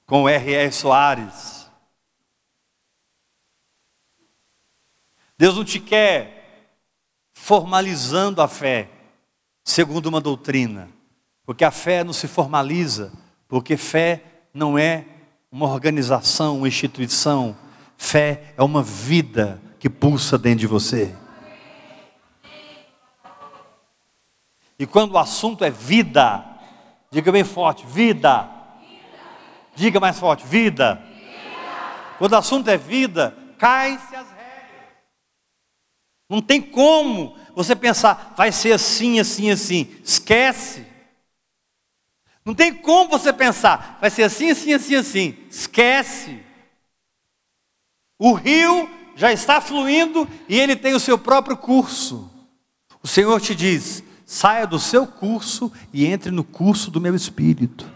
com 0.07 0.27
R.R. 0.27 0.71
Soares. 0.71 1.69
Deus 5.37 5.55
não 5.55 5.63
te 5.63 5.79
quer 5.79 6.73
formalizando 7.33 8.41
a 8.41 8.47
fé. 8.47 8.89
segundo 9.63 10.07
uma 10.07 10.19
doutrina. 10.19 10.89
Porque 11.45 11.63
a 11.63 11.69
fé 11.69 12.03
não 12.03 12.13
se 12.13 12.27
formaliza, 12.27 13.13
porque 13.47 13.77
fé 13.77 14.23
não 14.51 14.75
é 14.75 15.05
uma 15.51 15.67
organização, 15.67 16.57
uma 16.57 16.67
instituição. 16.67 17.55
Fé 17.95 18.55
é 18.57 18.63
uma 18.63 18.81
vida 18.81 19.61
que 19.79 19.87
pulsa 19.87 20.35
dentro 20.35 20.61
de 20.61 20.67
você. 20.67 21.15
E 24.77 24.85
quando 24.85 25.13
o 25.13 25.17
assunto 25.17 25.63
é 25.63 25.69
vida, 25.69 26.43
diga 27.11 27.31
bem 27.31 27.43
forte: 27.43 27.85
vida. 27.85 28.49
Diga 29.75 29.99
mais 29.99 30.19
forte: 30.19 30.45
vida. 30.45 31.01
Quando 32.17 32.33
o 32.33 32.37
assunto 32.37 32.69
é 32.69 32.77
vida, 32.77 33.37
caem-se 33.57 34.15
as 34.15 34.27
regras. 34.29 34.95
Não 36.29 36.41
tem 36.41 36.61
como 36.61 37.37
você 37.53 37.75
pensar, 37.75 38.33
vai 38.35 38.51
ser 38.51 38.73
assim, 38.73 39.19
assim, 39.19 39.51
assim. 39.51 39.95
Esquece. 40.03 40.85
Não 42.43 42.53
tem 42.53 42.73
como 42.73 43.09
você 43.09 43.33
pensar, 43.33 43.97
vai 43.99 44.09
ser 44.09 44.23
assim, 44.23 44.51
assim, 44.51 44.73
assim, 44.73 44.95
assim. 44.95 45.37
Esquece. 45.49 46.43
O 48.19 48.33
rio 48.33 48.89
já 49.15 49.31
está 49.31 49.59
fluindo 49.59 50.27
e 50.47 50.59
ele 50.59 50.75
tem 50.75 50.93
o 50.93 50.99
seu 50.99 51.17
próprio 51.17 51.57
curso. 51.57 52.31
O 53.01 53.07
Senhor 53.07 53.39
te 53.41 53.55
diz: 53.55 54.03
saia 54.25 54.65
do 54.65 54.79
seu 54.79 55.05
curso 55.05 55.71
e 55.93 56.05
entre 56.05 56.31
no 56.31 56.43
curso 56.43 56.89
do 56.89 56.99
meu 56.99 57.15
espírito. 57.15 57.89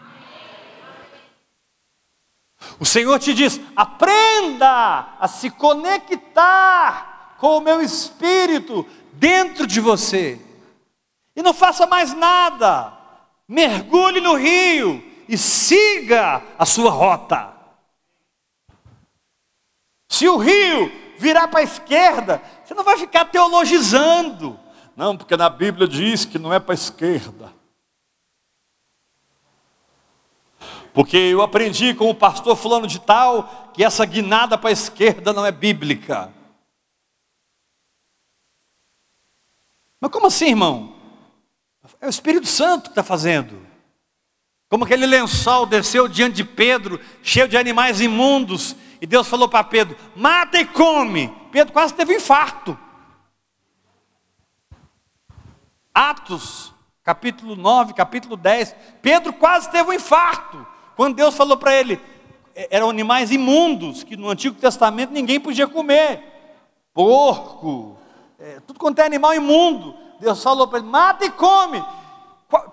O 2.79 2.85
Senhor 2.85 3.17
te 3.19 3.33
diz: 3.33 3.59
aprenda 3.75 5.15
a 5.19 5.27
se 5.27 5.49
conectar 5.49 7.35
com 7.39 7.57
o 7.57 7.61
meu 7.61 7.81
espírito 7.81 8.85
dentro 9.13 9.65
de 9.65 9.79
você. 9.79 10.39
E 11.35 11.41
não 11.41 11.53
faça 11.53 11.87
mais 11.87 12.13
nada. 12.13 12.93
Mergulhe 13.47 14.19
no 14.21 14.35
rio 14.35 15.03
e 15.27 15.37
siga 15.37 16.43
a 16.57 16.65
sua 16.65 16.91
rota. 16.91 17.53
Se 20.07 20.27
o 20.27 20.37
rio 20.37 20.91
virar 21.17 21.47
para 21.47 21.61
a 21.61 21.63
esquerda, 21.63 22.41
você 22.63 22.73
não 22.73 22.83
vai 22.83 22.97
ficar 22.97 23.25
teologizando. 23.25 24.59
Não, 24.99 25.15
porque 25.15 25.37
na 25.37 25.49
Bíblia 25.49 25.87
diz 25.87 26.25
que 26.25 26.37
não 26.37 26.53
é 26.53 26.59
para 26.59 26.73
a 26.73 26.75
esquerda. 26.75 27.53
Porque 30.93 31.15
eu 31.15 31.41
aprendi 31.41 31.93
com 31.93 32.09
o 32.09 32.13
pastor 32.13 32.53
fulano 32.57 32.85
de 32.85 32.99
tal 32.99 33.71
que 33.73 33.81
essa 33.81 34.05
guinada 34.05 34.57
para 34.57 34.71
a 34.71 34.73
esquerda 34.73 35.31
não 35.31 35.45
é 35.45 35.53
bíblica. 35.53 36.33
Mas 40.01 40.11
como 40.11 40.27
assim, 40.27 40.49
irmão? 40.49 40.93
É 42.01 42.07
o 42.07 42.09
Espírito 42.09 42.47
Santo 42.47 42.83
que 42.83 42.89
está 42.89 43.01
fazendo. 43.01 43.65
Como 44.67 44.83
aquele 44.83 45.05
lençol 45.05 45.65
desceu 45.65 46.09
diante 46.09 46.35
de 46.35 46.43
Pedro, 46.43 46.99
cheio 47.23 47.47
de 47.47 47.55
animais 47.55 48.01
imundos, 48.01 48.75
e 48.99 49.07
Deus 49.07 49.29
falou 49.29 49.47
para 49.47 49.63
Pedro: 49.63 49.95
mata 50.13 50.59
e 50.59 50.65
come. 50.65 51.33
Pedro 51.53 51.71
quase 51.71 51.93
teve 51.93 52.15
um 52.15 52.17
infarto. 52.17 52.77
Atos, 55.93 56.73
capítulo 57.03 57.55
9, 57.55 57.93
capítulo 57.93 58.37
10. 58.37 58.75
Pedro 59.01 59.33
quase 59.33 59.69
teve 59.71 59.89
um 59.89 59.93
infarto. 59.93 60.65
Quando 60.95 61.15
Deus 61.15 61.35
falou 61.35 61.57
para 61.57 61.73
ele, 61.73 61.99
é, 62.55 62.67
eram 62.71 62.89
animais 62.89 63.31
imundos, 63.31 64.03
que 64.03 64.17
no 64.17 64.29
Antigo 64.29 64.59
Testamento 64.59 65.11
ninguém 65.11 65.39
podia 65.39 65.67
comer. 65.67 66.23
Porco, 66.93 67.97
é, 68.37 68.59
tudo 68.61 68.79
quanto 68.79 68.99
é 68.99 69.05
animal 69.05 69.33
imundo. 69.33 69.95
Deus 70.19 70.43
falou 70.43 70.67
para 70.67 70.79
ele: 70.79 70.87
mata 70.87 71.25
e 71.25 71.31
come. 71.31 71.83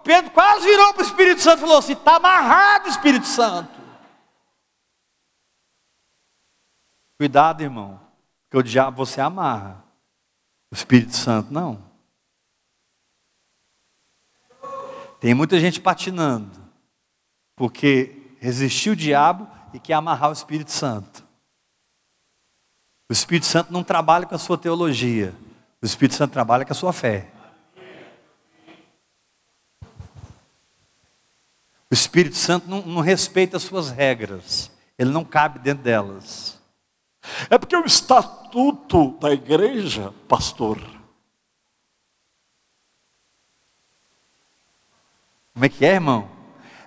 Pedro 0.03 0.31
quase 0.31 0.65
virou 0.67 0.95
para 0.95 1.03
o 1.03 1.07
Espírito 1.07 1.41
Santo 1.41 1.59
e 1.59 1.61
falou 1.61 1.79
assim: 1.79 1.93
está 1.93 2.17
amarrado, 2.17 2.89
Espírito 2.89 3.27
Santo. 3.27 3.77
Cuidado, 7.19 7.63
irmão, 7.63 7.99
porque 8.43 8.59
o 8.59 8.63
diabo 8.63 9.05
você 9.05 9.21
amarra, 9.21 9.83
o 10.71 10.75
Espírito 10.75 11.17
Santo 11.17 11.53
não. 11.53 11.86
Tem 15.21 15.35
muita 15.35 15.59
gente 15.59 15.81
patinando, 15.81 16.51
porque 17.57 18.35
resistiu 18.39 18.93
o 18.93 18.97
diabo 18.97 19.49
e 19.73 19.79
quer 19.79 19.95
amarrar 19.95 20.31
o 20.31 20.33
Espírito 20.33 20.71
Santo. 20.71 21.25
O 23.09 23.13
Espírito 23.13 23.47
Santo 23.47 23.73
não 23.73 23.83
trabalha 23.83 24.27
com 24.27 24.35
a 24.35 24.39
sua 24.39 24.59
teologia, 24.59 25.35
o 25.81 25.87
Espírito 25.87 26.17
Santo 26.17 26.33
trabalha 26.33 26.65
com 26.65 26.73
a 26.73 26.77
sua 26.77 26.93
fé. 26.93 27.31
O 31.91 31.95
Espírito 31.95 32.37
Santo 32.37 32.69
não, 32.69 32.83
não 32.83 33.01
respeita 33.01 33.57
as 33.57 33.63
suas 33.63 33.91
regras, 33.91 34.71
ele 34.99 35.11
não 35.11 35.25
cabe 35.25 35.61
dentro 35.61 35.85
delas. 35.85 36.61
É 37.49 37.59
porque 37.59 37.77
o 37.77 37.85
estatuto 37.85 39.17
da 39.19 39.33
igreja, 39.33 40.13
pastor, 40.29 40.96
Como 45.57 45.65
é 45.65 45.71
que 45.71 45.87
é, 45.87 45.95
irmão? 45.95 46.29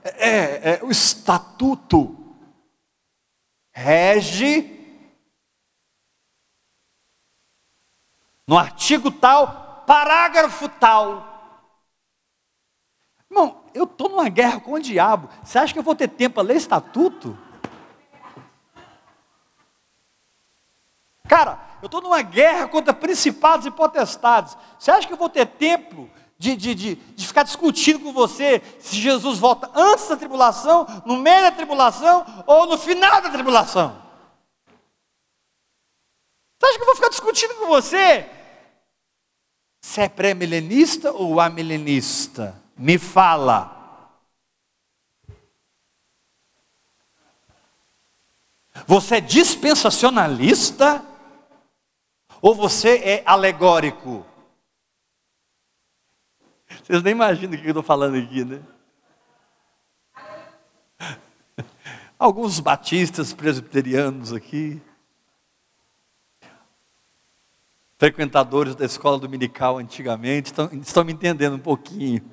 É, 0.03 0.74
é, 0.74 0.80
o 0.84 0.91
estatuto 0.91 2.15
rege 3.74 4.78
no 8.47 8.55
artigo 8.55 9.09
tal, 9.09 9.84
parágrafo 9.88 10.70
tal. 10.70 11.65
Irmão, 13.28 13.65
eu 13.74 13.86
estou 13.86 14.07
numa 14.07 14.30
guerra 14.30 14.59
com 14.59 14.74
o 14.74 14.80
diabo. 14.80 15.32
Você 15.43 15.57
acha 15.57 15.74
que 15.74 15.80
eu 15.80 15.84
vou 15.84 15.95
ter 15.95 16.07
tempo 16.07 16.36
para 16.36 16.43
ler 16.43 16.57
estatuto? 16.57 17.36
Cara, 21.28 21.59
eu 21.82 21.88
estou 21.88 22.03
numa 22.03 22.22
guerra 22.22 22.67
contra 22.67 22.93
principados 22.93 23.65
e 23.65 23.72
potestades. 23.72 24.55
Você 24.78 24.91
acha 24.91 25.07
que 25.07 25.13
eu 25.13 25.17
vou 25.17 25.28
ter 25.28 25.47
tempo 25.47 26.07
de, 26.40 26.56
de, 26.56 26.74
de, 26.74 26.96
de, 26.96 27.28
ficar 27.28 27.44
discutindo 27.44 28.00
com 28.00 28.14
você 28.14 28.62
se 28.80 28.96
Jesus 28.96 29.40
volta 29.40 29.70
antes 29.76 30.08
da 30.08 30.16
tribulação, 30.16 30.88
no 31.06 31.18
meio 31.18 31.42
da 31.42 31.52
tribulação 31.52 32.26
ou 32.48 32.66
no 32.66 32.78
final 32.78 33.22
da 33.22 33.30
tribulação. 33.30 34.02
Você 36.58 36.66
acha 36.66 36.78
que 36.78 36.82
eu 36.82 36.86
vou 36.86 36.96
ficar 36.96 37.10
discutindo 37.10 37.56
com 37.56 37.68
você 37.68 38.30
se 39.82 40.00
é 40.00 40.08
pré-milenista 40.08 41.12
ou 41.12 41.42
amilenista? 41.42 42.56
Me 42.78 42.98
fala. 42.98 43.76
Você 48.88 49.18
é 49.18 49.22
dispensacionalista 49.22 51.04
ou 52.42 52.56
você 52.56 52.96
é 53.00 53.24
alegórico? 53.26 54.26
Vocês 56.70 57.01
nem 57.03 57.11
imaginam 57.11 57.53
o 57.53 57.57
que 57.57 57.65
eu 57.65 57.70
estou 57.70 57.84
falando 57.84 58.17
aqui, 58.17 58.45
né? 58.45 58.61
Alguns 62.17 62.59
batistas 62.59 63.34
presbiterianos 63.34 64.34
aqui, 64.34 64.82
frequentadores 67.97 68.76
da 68.76 68.86
escola 68.86 69.17
dominical 69.20 69.78
antigamente, 69.78 70.47
estão, 70.47 70.70
estão 70.74 71.03
me 71.03 71.13
entendendo 71.13 71.55
um 71.55 71.59
pouquinho. 71.59 72.24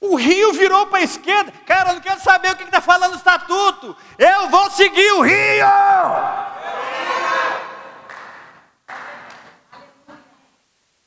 O 0.00 0.14
rio 0.14 0.52
virou 0.52 0.86
para 0.86 0.98
a 0.98 1.02
esquerda. 1.02 1.52
Cara, 1.66 1.90
eu 1.90 1.94
não 1.94 2.00
quero 2.00 2.20
saber 2.20 2.52
o 2.52 2.56
que 2.56 2.62
está 2.62 2.80
falando 2.80 3.14
o 3.14 3.16
estatuto. 3.16 3.96
Eu 4.18 4.48
vou 4.48 4.70
seguir 4.70 5.12
o 5.12 5.22
rio. 5.22 5.66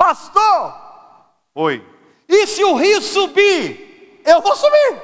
Pastor, 0.09 0.73
oi. 1.53 1.85
E 2.27 2.47
se 2.47 2.63
o 2.63 2.75
rio 2.75 2.99
subir, 2.99 4.19
eu 4.25 4.41
vou 4.41 4.55
subir. 4.55 4.99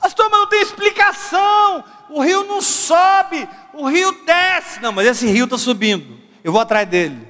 Pastor, 0.00 0.30
mas 0.30 0.40
não 0.40 0.46
tem 0.46 0.62
explicação. 0.62 1.84
O 2.08 2.22
rio 2.22 2.44
não 2.44 2.62
sobe, 2.62 3.46
o 3.74 3.86
rio 3.86 4.10
desce. 4.24 4.80
Não, 4.80 4.90
mas 4.90 5.06
esse 5.06 5.26
rio 5.26 5.44
está 5.44 5.58
subindo. 5.58 6.18
Eu 6.42 6.50
vou 6.50 6.62
atrás 6.62 6.88
dele. 6.88 7.28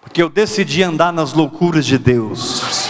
Porque 0.00 0.22
eu 0.22 0.28
decidi 0.28 0.84
andar 0.84 1.12
nas 1.12 1.32
loucuras 1.32 1.84
de 1.84 1.98
Deus. 1.98 2.88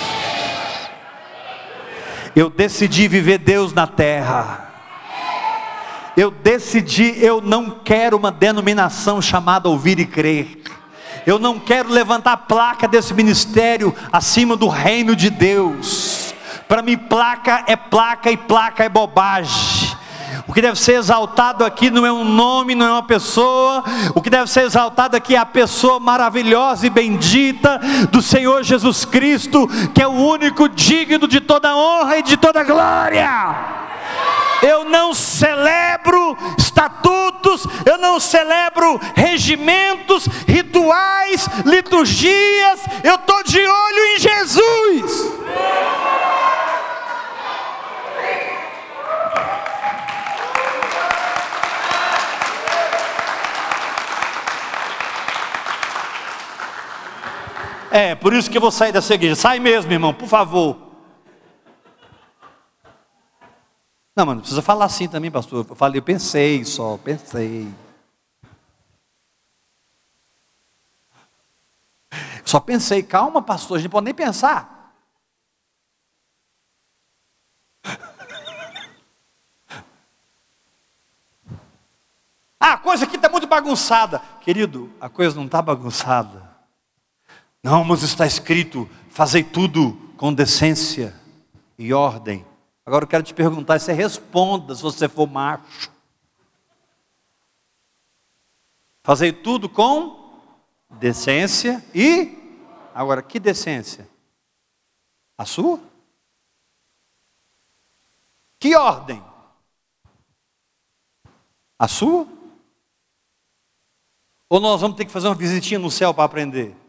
Eu 2.34 2.50
decidi 2.50 3.08
viver 3.08 3.38
Deus 3.38 3.72
na 3.72 3.86
terra. 3.86 4.65
Eu 6.16 6.30
decidi, 6.30 7.14
eu 7.22 7.42
não 7.42 7.68
quero 7.70 8.16
uma 8.16 8.30
denominação 8.30 9.20
chamada 9.20 9.68
ouvir 9.68 9.98
e 9.98 10.06
crer. 10.06 10.62
Eu 11.26 11.38
não 11.38 11.58
quero 11.58 11.90
levantar 11.90 12.32
a 12.32 12.36
placa 12.36 12.88
desse 12.88 13.12
ministério 13.12 13.94
acima 14.10 14.56
do 14.56 14.68
reino 14.68 15.14
de 15.14 15.28
Deus. 15.28 16.34
Para 16.66 16.82
mim, 16.82 16.96
placa 16.96 17.64
é 17.66 17.76
placa 17.76 18.30
e 18.30 18.36
placa 18.36 18.84
é 18.84 18.88
bobagem. 18.88 19.94
O 20.46 20.52
que 20.52 20.62
deve 20.62 20.78
ser 20.78 20.94
exaltado 20.94 21.64
aqui 21.64 21.90
não 21.90 22.06
é 22.06 22.12
um 22.12 22.24
nome, 22.24 22.74
não 22.74 22.86
é 22.86 22.92
uma 22.92 23.02
pessoa. 23.02 23.84
O 24.14 24.22
que 24.22 24.30
deve 24.30 24.50
ser 24.50 24.62
exaltado 24.62 25.16
aqui 25.16 25.34
é 25.34 25.38
a 25.38 25.44
pessoa 25.44 25.98
maravilhosa 25.98 26.86
e 26.86 26.90
bendita 26.90 27.80
do 28.10 28.22
Senhor 28.22 28.62
Jesus 28.62 29.04
Cristo, 29.04 29.68
que 29.92 30.00
é 30.00 30.06
o 30.06 30.12
único 30.12 30.68
digno 30.68 31.26
de 31.26 31.40
toda 31.40 31.76
honra 31.76 32.18
e 32.18 32.22
de 32.22 32.36
toda 32.36 32.62
glória. 32.64 33.86
Eu 34.62 34.84
não 34.84 35.14
celebro 35.14 36.36
estatutos, 36.58 37.66
eu 37.84 37.98
não 37.98 38.18
celebro 38.18 39.00
regimentos, 39.14 40.26
rituais, 40.46 41.48
liturgias, 41.64 42.80
eu 43.04 43.14
estou 43.16 43.42
de 43.44 43.60
olho 43.60 44.04
em 44.14 44.18
Jesus. 44.18 45.36
É, 57.90 58.14
por 58.14 58.34
isso 58.34 58.50
que 58.50 58.58
eu 58.58 58.60
vou 58.60 58.70
sair 58.70 58.92
dessa 58.92 59.14
igreja. 59.14 59.36
Sai 59.36 59.58
mesmo, 59.58 59.90
irmão, 59.90 60.12
por 60.12 60.28
favor. 60.28 60.85
Não, 64.16 64.24
mas 64.24 64.34
não 64.34 64.40
precisa 64.40 64.62
falar 64.62 64.86
assim 64.86 65.06
também, 65.06 65.30
pastor. 65.30 65.66
Eu 65.68 65.76
falei, 65.76 65.98
eu 65.98 66.02
pensei 66.02 66.64
só, 66.64 66.96
pensei. 66.96 67.70
Só 72.42 72.58
pensei, 72.58 73.02
calma, 73.02 73.42
pastor, 73.42 73.76
a 73.76 73.80
gente 73.80 73.90
pode 73.90 74.06
nem 74.06 74.14
pensar. 74.14 74.94
Ah, 82.58 82.72
a 82.72 82.78
coisa 82.78 83.04
aqui 83.04 83.16
está 83.16 83.28
muito 83.28 83.46
bagunçada. 83.46 84.18
Querido, 84.40 84.90
a 84.98 85.10
coisa 85.10 85.36
não 85.36 85.44
está 85.44 85.60
bagunçada. 85.60 86.56
Não, 87.62 87.84
mas 87.84 88.02
está 88.02 88.26
escrito: 88.26 88.88
fazei 89.10 89.44
tudo 89.44 89.92
com 90.16 90.32
decência 90.32 91.14
e 91.78 91.92
ordem. 91.92 92.46
Agora 92.86 93.04
eu 93.04 93.08
quero 93.08 93.24
te 93.24 93.34
perguntar, 93.34 93.80
você 93.80 93.92
responda 93.92 94.72
se 94.72 94.80
você 94.80 95.08
for 95.08 95.28
macho. 95.28 95.90
Fazei 99.02 99.32
tudo 99.32 99.68
com 99.68 100.40
decência 100.88 101.84
e. 101.92 102.38
Agora, 102.94 103.22
que 103.22 103.40
decência? 103.40 104.08
A 105.36 105.44
sua? 105.44 105.80
Que 108.60 108.76
ordem? 108.76 109.22
A 111.76 111.88
sua? 111.88 112.26
Ou 114.48 114.60
nós 114.60 114.80
vamos 114.80 114.96
ter 114.96 115.04
que 115.04 115.12
fazer 115.12 115.26
uma 115.26 115.34
visitinha 115.34 115.80
no 115.80 115.90
céu 115.90 116.14
para 116.14 116.24
aprender? 116.24 116.85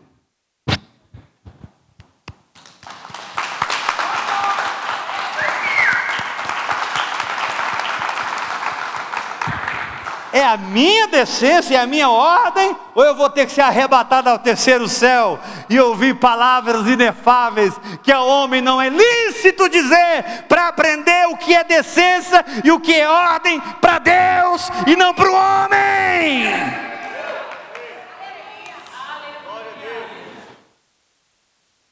É 10.38 10.46
a 10.46 10.56
minha 10.56 11.08
decência, 11.08 11.76
é 11.76 11.80
a 11.80 11.88
minha 11.88 12.10
ordem, 12.10 12.76
ou 12.94 13.04
eu 13.04 13.16
vou 13.16 13.30
ter 13.30 13.48
que 13.48 13.52
ser 13.52 13.62
arrebatado 13.62 14.30
ao 14.30 14.38
terceiro 14.38 14.88
céu 14.88 15.40
e 15.68 15.80
ouvir 15.80 16.16
palavras 16.20 16.88
inefáveis 16.88 17.74
que 18.04 18.12
ao 18.12 18.28
homem 18.28 18.62
não 18.62 18.80
é 18.80 18.88
lícito 18.88 19.68
dizer 19.68 20.46
para 20.48 20.68
aprender 20.68 21.28
o 21.28 21.38
que 21.38 21.56
é 21.56 21.64
decência 21.64 22.46
e 22.64 22.72
o 22.72 22.80
que 22.80 22.94
é 22.94 23.10
ordem 23.10 23.60
para 23.82 23.98
Deus 23.98 24.70
e 24.86 24.96
não 24.96 25.12
para 25.14 25.30
o 25.30 25.34
homem? 25.34 26.88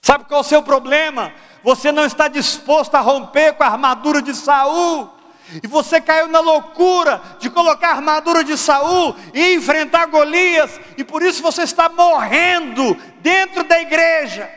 Sabe 0.02 0.26
qual 0.26 0.42
é 0.42 0.42
o 0.42 0.48
seu 0.48 0.62
problema? 0.62 1.34
Você 1.64 1.92
não 1.92 2.06
está 2.06 2.28
disposto 2.28 2.94
a 2.94 3.00
romper 3.00 3.54
com 3.54 3.64
a 3.64 3.68
armadura 3.68 4.22
de 4.22 4.36
Saul. 4.36 5.15
E 5.64 5.68
você 5.68 6.02
caiu 6.02 6.28
na 6.28 6.40
loucura 6.40 7.22
de 7.40 7.50
colocar 7.50 7.90
a 7.90 7.96
armadura 7.96 8.44
de 8.44 8.58
Saul 8.58 9.16
e 9.34 9.54
enfrentar 9.54 10.08
Golias, 10.08 10.80
e 10.98 11.04
por 11.04 11.22
isso 11.22 11.42
você 11.42 11.64
está 11.64 11.88
morrendo 11.90 12.96
dentro 13.22 13.64
da 13.64 13.80
igreja. 13.80 14.52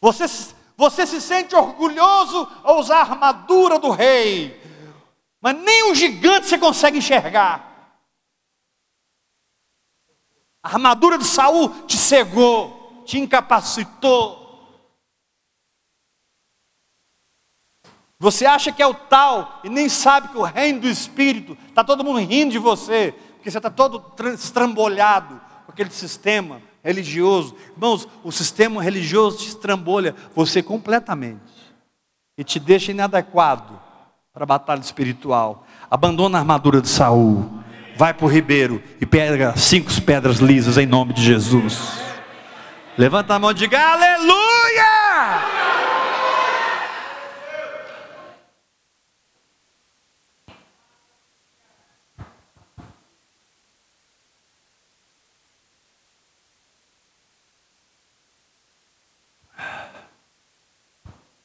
Você, 0.00 0.26
você 0.76 1.06
se 1.06 1.20
sente 1.20 1.56
orgulhoso 1.56 2.46
ao 2.62 2.78
usar 2.78 2.98
a 2.98 3.00
armadura 3.00 3.78
do 3.78 3.90
rei, 3.90 4.60
mas 5.40 5.56
nem 5.56 5.90
um 5.90 5.94
gigante 5.94 6.46
você 6.46 6.58
consegue 6.58 6.98
enxergar. 6.98 7.72
A 10.62 10.68
armadura 10.74 11.18
de 11.18 11.24
Saul 11.24 11.86
te 11.86 11.96
cegou, 11.96 13.02
te 13.04 13.18
incapacitou. 13.18 14.43
Você 18.18 18.46
acha 18.46 18.72
que 18.72 18.82
é 18.82 18.86
o 18.86 18.94
tal 18.94 19.60
e 19.64 19.68
nem 19.68 19.88
sabe 19.88 20.28
que 20.28 20.38
o 20.38 20.42
reino 20.42 20.80
do 20.80 20.88
Espírito 20.88 21.56
está 21.68 21.82
todo 21.82 22.04
mundo 22.04 22.20
rindo 22.20 22.52
de 22.52 22.58
você, 22.58 23.14
porque 23.34 23.50
você 23.50 23.58
está 23.58 23.70
todo 23.70 24.02
estrambolhado 24.32 25.40
com 25.66 25.72
aquele 25.72 25.90
sistema 25.90 26.60
religioso. 26.82 27.56
Irmãos, 27.74 28.06
o 28.22 28.30
sistema 28.30 28.82
religioso 28.82 29.38
te 29.38 29.48
estrambolha 29.48 30.14
você 30.34 30.62
completamente 30.62 31.40
e 32.38 32.44
te 32.44 32.60
deixa 32.60 32.92
inadequado 32.92 33.80
para 34.32 34.44
a 34.44 34.46
batalha 34.46 34.80
espiritual. 34.80 35.66
Abandona 35.90 36.38
a 36.38 36.40
armadura 36.40 36.80
de 36.80 36.88
Saul, 36.88 37.60
vai 37.96 38.12
para 38.14 38.26
o 38.26 38.28
ribeiro 38.28 38.82
e 39.00 39.06
pega 39.06 39.56
cinco 39.56 39.90
pedras 40.02 40.38
lisas 40.38 40.78
em 40.78 40.86
nome 40.86 41.12
de 41.12 41.22
Jesus. 41.22 42.00
Levanta 42.96 43.34
a 43.34 43.38
mão 43.38 43.50
e 43.50 43.54
diga 43.54 43.80
aleluia! 43.80 44.93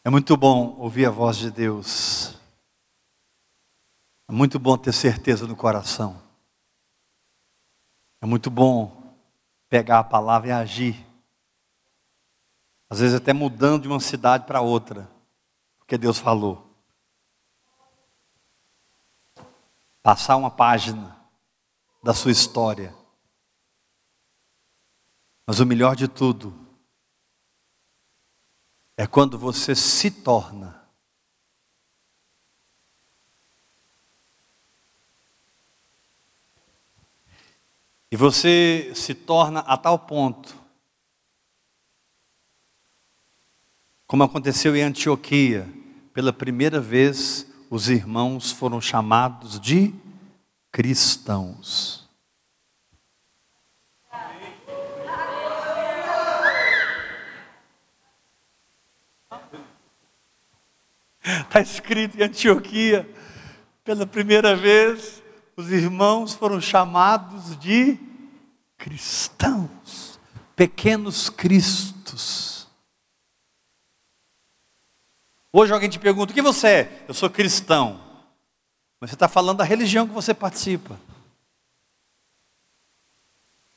É 0.04 0.10
muito 0.10 0.38
bom 0.38 0.78
ouvir 0.78 1.06
a 1.06 1.10
voz 1.10 1.36
de 1.36 1.52
Deus. 1.52 2.38
É 4.28 4.32
muito 4.32 4.58
bom 4.58 4.78
ter 4.78 4.94
certeza 4.94 5.46
no 5.46 5.56
coração. 5.56 6.22
É 8.22 8.26
muito 8.26 8.50
bom 8.50 9.18
pegar 9.68 10.00
a 10.00 10.04
palavra 10.04 10.50
e 10.50 10.52
agir. 10.52 11.06
Às 12.90 13.02
vezes 13.02 13.16
até 13.16 13.34
mudando 13.34 13.84
de 13.84 13.88
uma 13.90 14.00
cidade 14.00 14.46
para 14.46 14.62
outra, 14.62 15.10
porque 15.78 15.98
Deus 15.98 16.18
falou. 16.18 16.66
Passar 20.02 20.38
uma 20.38 20.50
página 20.50 21.20
da 22.02 22.14
sua 22.14 22.32
história. 22.32 22.96
Mas 25.46 25.60
o 25.60 25.66
melhor 25.66 25.96
de 25.96 26.08
tudo 26.08 26.69
é 29.00 29.08
quando 29.08 29.40
você 29.40 29.74
se 29.74 30.12
torna 30.12 30.78
E 38.12 38.16
você 38.16 38.92
se 38.96 39.14
torna 39.14 39.60
a 39.60 39.78
tal 39.78 40.00
ponto, 40.00 40.58
como 44.08 44.24
aconteceu 44.24 44.76
em 44.76 44.82
Antioquia, 44.82 45.72
pela 46.12 46.34
primeira 46.34 46.82
vez 46.82 47.46
os 47.70 47.88
irmãos 47.88 48.52
foram 48.52 48.82
chamados 48.82 49.60
de 49.60 49.94
cristãos. 50.72 51.99
Está 61.44 61.62
escrito 61.62 62.18
em 62.18 62.24
Antioquia, 62.24 63.10
pela 63.84 64.06
primeira 64.06 64.56
vez, 64.56 65.22
os 65.56 65.72
irmãos 65.72 66.34
foram 66.34 66.62
chamados 66.62 67.58
de 67.60 67.98
cristãos, 68.78 70.20
pequenos 70.56 71.30
cristos. 71.30 72.68
Hoje 75.52 75.74
alguém 75.74 75.90
te 75.90 76.00
pergunta: 76.00 76.32
o 76.32 76.36
que 76.36 76.42
você 76.42 76.68
é? 76.68 77.06
Eu 77.08 77.14
sou 77.14 77.30
cristão. 77.30 78.00
Mas 79.00 79.10
você 79.10 79.16
está 79.16 79.28
falando 79.28 79.58
da 79.58 79.64
religião 79.64 80.08
que 80.08 80.14
você 80.14 80.34
participa. 80.34 81.00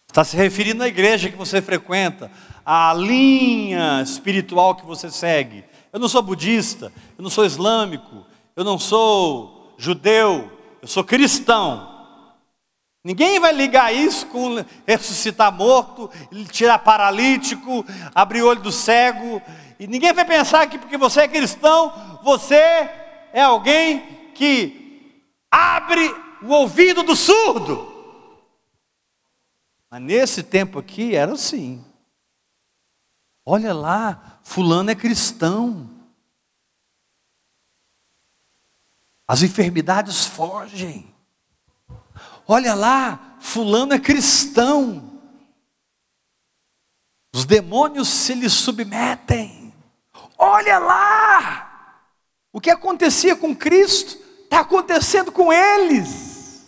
Está 0.09 0.25
se 0.25 0.37
referindo 0.37 0.83
à 0.83 0.89
igreja 0.89 1.31
que 1.31 1.37
você 1.37 1.63
frequenta, 1.63 2.31
à 2.67 2.93
linha 2.93 4.03
espiritual 4.03 4.75
que 4.75 4.85
você 4.85 5.11
segue. 5.11 5.65
Eu 5.93 6.01
não 6.01 6.09
sou 6.09 6.23
budista, 6.23 6.93
eu 7.19 7.23
não 7.23 7.29
sou 7.29 7.45
islâmico, 7.45 8.27
eu 8.57 8.65
não 8.65 8.79
sou 8.79 9.75
judeu, 9.77 10.51
eu 10.81 10.89
sou 10.89 11.05
cristão. 11.05 11.93
Ninguém 13.05 13.41
vai 13.41 13.53
ligar 13.53 13.93
isso 13.93 14.27
com 14.29 14.65
ressuscitar 14.87 15.53
morto, 15.53 16.09
tirar 16.51 16.79
paralítico, 16.79 17.85
abrir 18.15 18.43
o 18.43 18.47
olho 18.47 18.63
do 18.63 18.71
cego. 18.71 19.43
E 19.79 19.87
ninguém 19.87 20.13
vai 20.13 20.25
pensar 20.25 20.67
que 20.69 20.79
porque 20.79 20.97
você 20.97 21.23
é 21.23 21.29
cristão, 21.29 22.21
você 22.23 22.55
é 23.33 23.43
alguém 23.43 24.31
que 24.35 25.27
abre 25.51 26.15
o 26.43 26.49
ouvido 26.49 27.03
do 27.03 27.17
surdo. 27.17 27.91
Mas 29.91 30.01
nesse 30.01 30.43
tempo 30.43 30.79
aqui 30.79 31.15
era 31.15 31.33
assim. 31.33 31.85
Olha 33.45 33.75
lá, 33.75 34.32
fulano 34.43 34.91
é 34.91 34.95
cristão. 34.95 35.89
As 39.27 39.43
enfermidades 39.43 40.27
fogem. 40.27 41.13
Olha 42.47 42.75
lá, 42.75 43.37
fulano 43.41 43.95
é 43.95 43.99
cristão. 43.99 45.21
Os 47.33 47.45
demônios 47.45 48.09
se 48.09 48.35
lhe 48.35 48.51
submetem. 48.51 49.73
Olha 50.37 50.79
lá! 50.79 51.73
O 52.53 52.61
que 52.61 52.69
acontecia 52.69 53.35
com 53.35 53.57
Cristo 53.57 54.19
está 54.45 54.61
acontecendo 54.61 55.33
com 55.33 55.51
eles. 55.51 56.67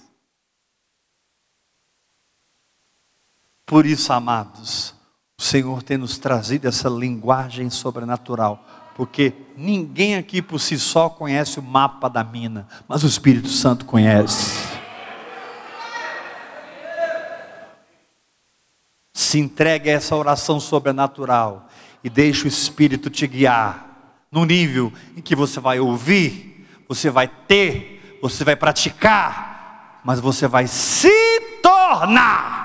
Por 3.66 3.84
isso, 3.84 4.12
amados, 4.12 4.93
o 5.38 5.42
Senhor 5.42 5.82
tem 5.82 5.96
nos 5.96 6.16
trazido 6.16 6.68
essa 6.68 6.88
linguagem 6.88 7.68
sobrenatural, 7.68 8.64
porque 8.96 9.32
ninguém 9.56 10.16
aqui 10.16 10.40
por 10.40 10.60
si 10.60 10.78
só 10.78 11.08
conhece 11.08 11.58
o 11.58 11.62
mapa 11.62 12.08
da 12.08 12.22
mina, 12.22 12.68
mas 12.88 13.02
o 13.02 13.08
Espírito 13.08 13.48
Santo 13.48 13.84
conhece. 13.84 14.74
Se 19.12 19.38
entregue 19.38 19.90
a 19.90 19.94
essa 19.94 20.14
oração 20.14 20.60
sobrenatural 20.60 21.68
e 22.04 22.08
deixe 22.08 22.44
o 22.44 22.48
Espírito 22.48 23.10
te 23.10 23.26
guiar 23.26 24.26
no 24.30 24.44
nível 24.44 24.92
em 25.16 25.20
que 25.20 25.34
você 25.34 25.58
vai 25.58 25.80
ouvir, 25.80 26.66
você 26.88 27.10
vai 27.10 27.26
ter, 27.26 28.18
você 28.22 28.44
vai 28.44 28.54
praticar, 28.54 30.00
mas 30.04 30.20
você 30.20 30.46
vai 30.46 30.68
se 30.68 31.10
tornar 31.62 32.63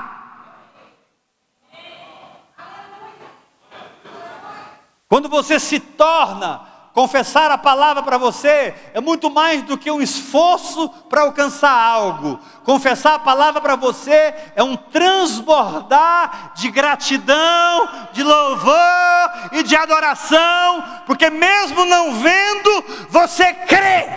Quando 5.10 5.28
você 5.28 5.60
se 5.60 5.80
torna, 5.80 6.62
confessar 6.94 7.50
a 7.50 7.58
palavra 7.58 8.04
para 8.04 8.20
você 8.20 8.76
é 8.94 9.02
muito 9.02 9.28
mais 9.28 9.64
do 9.64 9.76
que 9.76 9.90
um 9.90 10.00
esforço 10.00 10.88
para 11.10 11.22
alcançar 11.22 11.72
algo. 11.72 12.40
Confessar 12.64 13.16
a 13.16 13.20
palavra 13.20 13.60
para 13.60 13.76
você 13.76 14.36
é 14.56 14.62
um 14.62 14.76
transbordar 14.76 16.52
de 16.54 16.70
gratidão, 16.70 17.90
de 18.14 18.22
louvor 18.22 19.32
e 19.52 19.64
de 19.64 19.76
adoração, 19.76 20.84
porque 21.08 21.28
mesmo 21.32 21.86
não 21.86 22.14
vendo, 22.14 22.86
você 23.10 23.52
crê. 23.52 24.08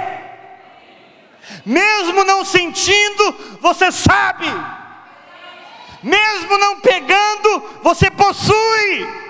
Mesmo 1.64 2.22
não 2.22 2.44
sentindo, 2.44 3.58
você 3.62 3.90
sabe. 3.90 4.46
Mesmo 6.02 6.58
não 6.58 6.80
pegando, 6.80 7.80
você 7.82 8.10
possui. 8.10 9.21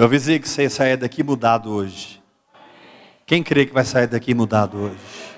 Eu 0.00 0.06
avisei 0.06 0.38
que 0.38 0.48
você 0.48 0.62
ia 0.62 0.70
sair 0.70 0.96
daqui 0.96 1.22
mudado 1.22 1.70
hoje. 1.70 2.22
Quem 3.26 3.42
crê 3.42 3.66
que 3.66 3.74
vai 3.74 3.84
sair 3.84 4.06
daqui 4.06 4.32
mudado 4.32 4.78
hoje? 4.78 5.36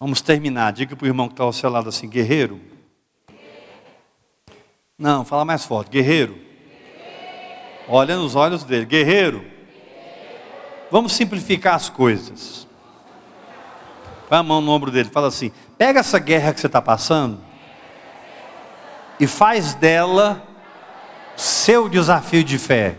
Vamos 0.00 0.22
terminar. 0.22 0.72
Diga 0.72 0.96
para 0.96 1.04
o 1.04 1.06
irmão 1.06 1.28
que 1.28 1.34
está 1.34 1.44
ao 1.44 1.52
seu 1.52 1.68
lado 1.68 1.90
assim: 1.90 2.08
guerreiro. 2.08 2.58
Não, 4.96 5.22
fala 5.22 5.44
mais 5.44 5.66
forte: 5.66 5.90
guerreiro. 5.90 6.34
Olha 7.86 8.16
nos 8.16 8.34
olhos 8.34 8.64
dele: 8.64 8.86
guerreiro. 8.86 9.44
Vamos 10.90 11.12
simplificar 11.12 11.74
as 11.74 11.90
coisas. 11.90 12.66
Põe 14.30 14.38
a 14.38 14.42
mão 14.42 14.62
no 14.62 14.72
ombro 14.72 14.90
dele, 14.90 15.10
fala 15.10 15.28
assim: 15.28 15.52
pega 15.76 16.00
essa 16.00 16.18
guerra 16.18 16.54
que 16.54 16.60
você 16.62 16.68
está 16.68 16.80
passando 16.80 17.38
e 19.20 19.26
faz 19.26 19.74
dela 19.74 20.47
seu 21.38 21.88
desafio 21.88 22.42
de 22.42 22.58
fé 22.58 22.96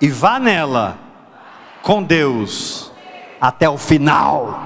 e 0.00 0.08
vá 0.08 0.38
nela 0.38 0.98
com 1.82 2.02
Deus 2.02 2.90
até 3.38 3.68
o 3.68 3.76
final. 3.76 4.58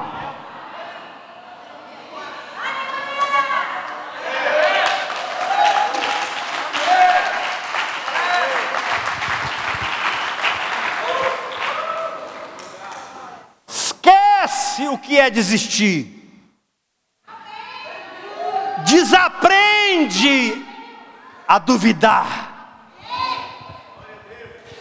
Esquece 13.67 14.87
o 14.87 14.97
que 14.97 15.19
é 15.19 15.29
desistir. 15.29 16.07
Desaprende 18.87 20.65
a 21.47 21.59
duvidar. 21.59 22.55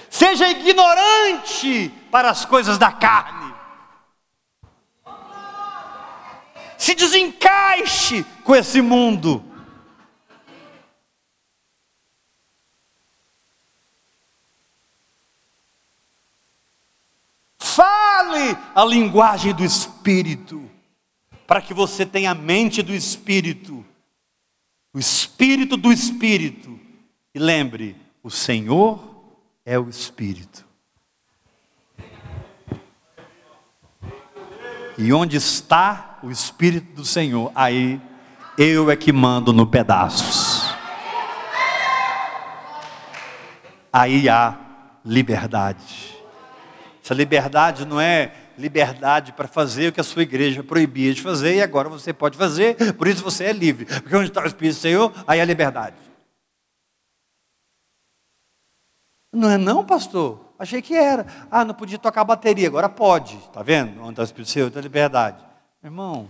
Seja 0.09 0.47
ignorante 0.47 1.89
para 2.11 2.29
as 2.29 2.45
coisas 2.45 2.77
da 2.77 2.91
carne. 2.91 3.53
Se 6.77 6.93
desencaixe 6.93 8.23
com 8.43 8.55
esse 8.55 8.81
mundo. 8.81 9.43
Fale 17.57 18.55
a 18.75 18.85
linguagem 18.85 19.53
do 19.53 19.63
Espírito, 19.63 20.69
para 21.47 21.61
que 21.61 21.73
você 21.73 22.05
tenha 22.05 22.31
a 22.31 22.35
mente 22.35 22.83
do 22.83 22.93
Espírito 22.93 23.83
o 24.93 24.99
Espírito 24.99 25.75
do 25.75 25.91
Espírito. 25.91 26.79
E 27.33 27.39
lembre, 27.39 27.95
o 28.21 28.29
Senhor 28.29 29.01
é 29.65 29.77
o 29.79 29.89
Espírito. 29.89 30.63
E 34.97 35.11
onde 35.11 35.37
está 35.37 36.19
o 36.21 36.29
Espírito 36.29 36.93
do 36.93 37.03
Senhor, 37.03 37.51
aí 37.55 37.99
eu 38.57 38.91
é 38.91 38.95
que 38.95 39.11
mando 39.11 39.51
no 39.51 39.65
pedaços. 39.65 40.71
Aí 43.91 44.29
há 44.29 44.55
liberdade. 45.03 46.15
Essa 47.03 47.13
liberdade 47.13 47.85
não 47.85 47.99
é 47.99 48.31
liberdade 48.57 49.33
para 49.33 49.47
fazer 49.47 49.89
o 49.89 49.91
que 49.91 50.01
a 50.01 50.03
sua 50.03 50.23
igreja 50.23 50.63
proibia 50.63 51.13
de 51.13 51.21
fazer, 51.21 51.55
e 51.55 51.61
agora 51.61 51.89
você 51.89 52.13
pode 52.13 52.37
fazer, 52.37 52.93
por 52.95 53.07
isso 53.07 53.23
você 53.23 53.45
é 53.45 53.53
livre. 53.53 53.85
Porque 53.85 54.15
onde 54.15 54.29
está 54.29 54.41
o 54.41 54.47
Espírito 54.47 54.75
do 54.75 54.81
Senhor, 54.81 55.13
aí 55.27 55.39
é 55.39 55.45
liberdade. 55.45 55.95
Não 59.31 59.49
é 59.49 59.57
não, 59.57 59.83
pastor? 59.83 60.53
Achei 60.59 60.81
que 60.81 60.95
era. 60.95 61.25
Ah, 61.49 61.65
não 61.65 61.73
podia 61.73 61.97
tocar 61.97 62.23
bateria, 62.23 62.67
agora 62.67 62.87
pode. 62.87 63.35
Está 63.37 63.63
vendo? 63.63 63.99
Onde 64.01 64.11
está 64.11 64.21
o 64.21 64.25
Espírito 64.25 64.47
do 64.47 64.51
Senhor, 64.51 64.67
está 64.67 64.79
liberdade. 64.79 65.43
Irmão, 65.83 66.29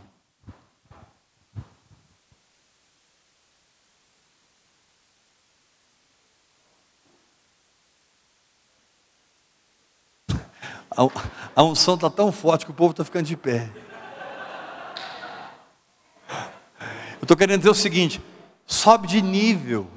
A 11.56 11.64
unção 11.64 11.96
está 11.96 12.10
tão 12.10 12.32
forte 12.32 12.66
que 12.66 12.72
o 12.72 12.74
povo 12.74 12.92
está 12.92 13.04
ficando 13.04 13.26
de 13.26 13.38
pé. 13.38 13.70
Eu 16.30 17.24
estou 17.24 17.38
querendo 17.38 17.60
dizer 17.60 17.70
o 17.70 17.76
seguinte: 17.76 18.22
sobe 18.66 19.08
de 19.08 19.22
nível. 19.22 19.88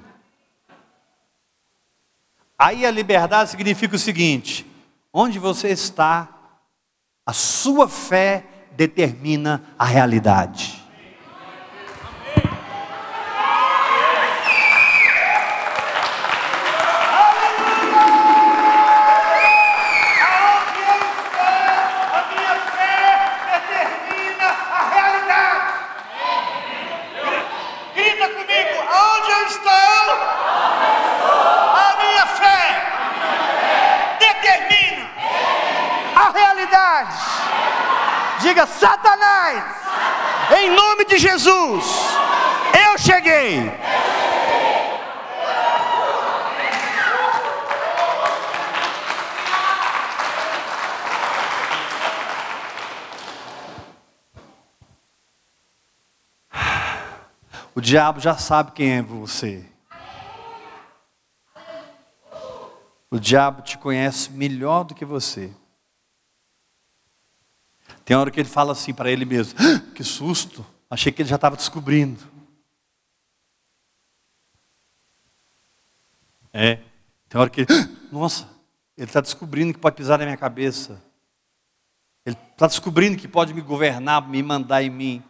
Aí 2.59 2.87
a 2.87 2.91
liberdade 2.91 3.51
significa 3.51 3.97
o 3.97 3.99
seguinte: 3.99 4.67
onde 5.13 5.39
você 5.39 5.69
está, 5.69 6.29
a 7.25 7.33
sua 7.33 7.89
fé 7.89 8.45
determina 8.77 9.63
a 9.79 9.85
realidade. 9.85 10.87
verdade. 36.67 37.17
Diga 38.41 38.67
Satanás. 38.67 39.65
Em 40.59 40.71
nome 40.71 41.05
de 41.17 41.23
Jesus. 41.23 41.85
Eu 42.75 42.99
cheguei. 42.99 43.71
O 57.75 57.81
diabo 57.81 58.21
já 58.21 58.37
sabe 58.37 58.73
quem 58.73 58.93
é 58.93 59.03
você. 59.03 59.65
O 63.11 63.19
diabo 63.19 63.63
te 63.63 63.79
conhece 63.79 64.31
melhor 64.31 64.85
do 64.85 64.95
que 64.95 65.05
você. 65.05 65.51
Tem 68.05 68.17
hora 68.17 68.31
que 68.31 68.41
ele 68.41 68.49
fala 68.49 68.73
assim 68.73 68.93
para 68.93 69.11
ele 69.11 69.25
mesmo: 69.25 69.59
ah, 69.59 69.93
Que 69.95 70.03
susto, 70.03 70.65
achei 70.91 71.13
que 71.13 71.23
ele 71.23 71.29
já 71.29 71.37
estava 71.37 71.57
descobrindo. 71.57 72.23
É, 76.53 76.81
tem 77.29 77.41
hora 77.41 77.51
que 77.51 77.63
ele, 77.63 77.69
nossa, 78.11 78.49
ele 78.97 79.07
está 79.07 79.21
descobrindo 79.21 79.75
que 79.75 79.81
pode 79.81 79.97
pisar 79.97 80.19
na 80.19 80.25
minha 80.25 80.37
cabeça. 80.37 81.03
Ele 82.25 82.37
está 82.53 82.67
descobrindo 82.67 83.17
que 83.17 83.29
pode 83.29 83.53
me 83.53 83.61
governar, 83.61 84.27
me 84.27 84.43
mandar 84.43 84.83
em 84.83 84.91
mim 84.91 85.23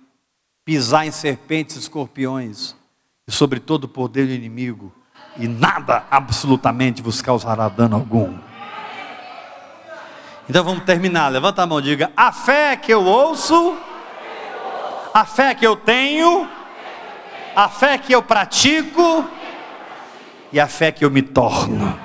pisar 0.66 1.06
em 1.06 1.12
serpentes 1.12 1.76
e 1.76 1.78
escorpiões, 1.78 2.74
e 3.24 3.30
sobre 3.30 3.60
todo 3.60 3.84
o 3.84 3.88
poder 3.88 4.26
do 4.26 4.32
inimigo, 4.32 4.92
e 5.36 5.46
nada 5.46 6.04
absolutamente 6.10 7.00
vos 7.00 7.22
causará 7.22 7.68
dano 7.68 7.94
algum. 7.94 8.36
Então 10.50 10.64
vamos 10.64 10.84
terminar. 10.84 11.28
Levanta 11.28 11.62
a 11.62 11.66
mão, 11.66 11.80
diga: 11.80 12.10
a 12.16 12.32
fé 12.32 12.76
que 12.76 12.92
eu 12.92 13.04
ouço, 13.04 13.78
a 15.16 15.24
fé 15.24 15.54
que 15.54 15.66
eu 15.66 15.74
tenho, 15.74 16.46
a 17.54 17.70
fé 17.70 17.96
que 17.96 18.14
eu 18.14 18.22
pratico 18.22 19.26
e 20.52 20.60
a 20.60 20.68
fé 20.68 20.92
que 20.92 21.06
eu 21.06 21.10
me 21.10 21.22
torno. 21.22 21.98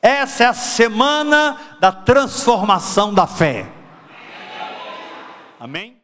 Essa 0.00 0.44
é 0.44 0.46
a 0.46 0.54
semana 0.54 1.56
da 1.80 1.90
transformação 1.90 3.12
da 3.12 3.26
fé. 3.26 3.66
Amém? 5.58 5.97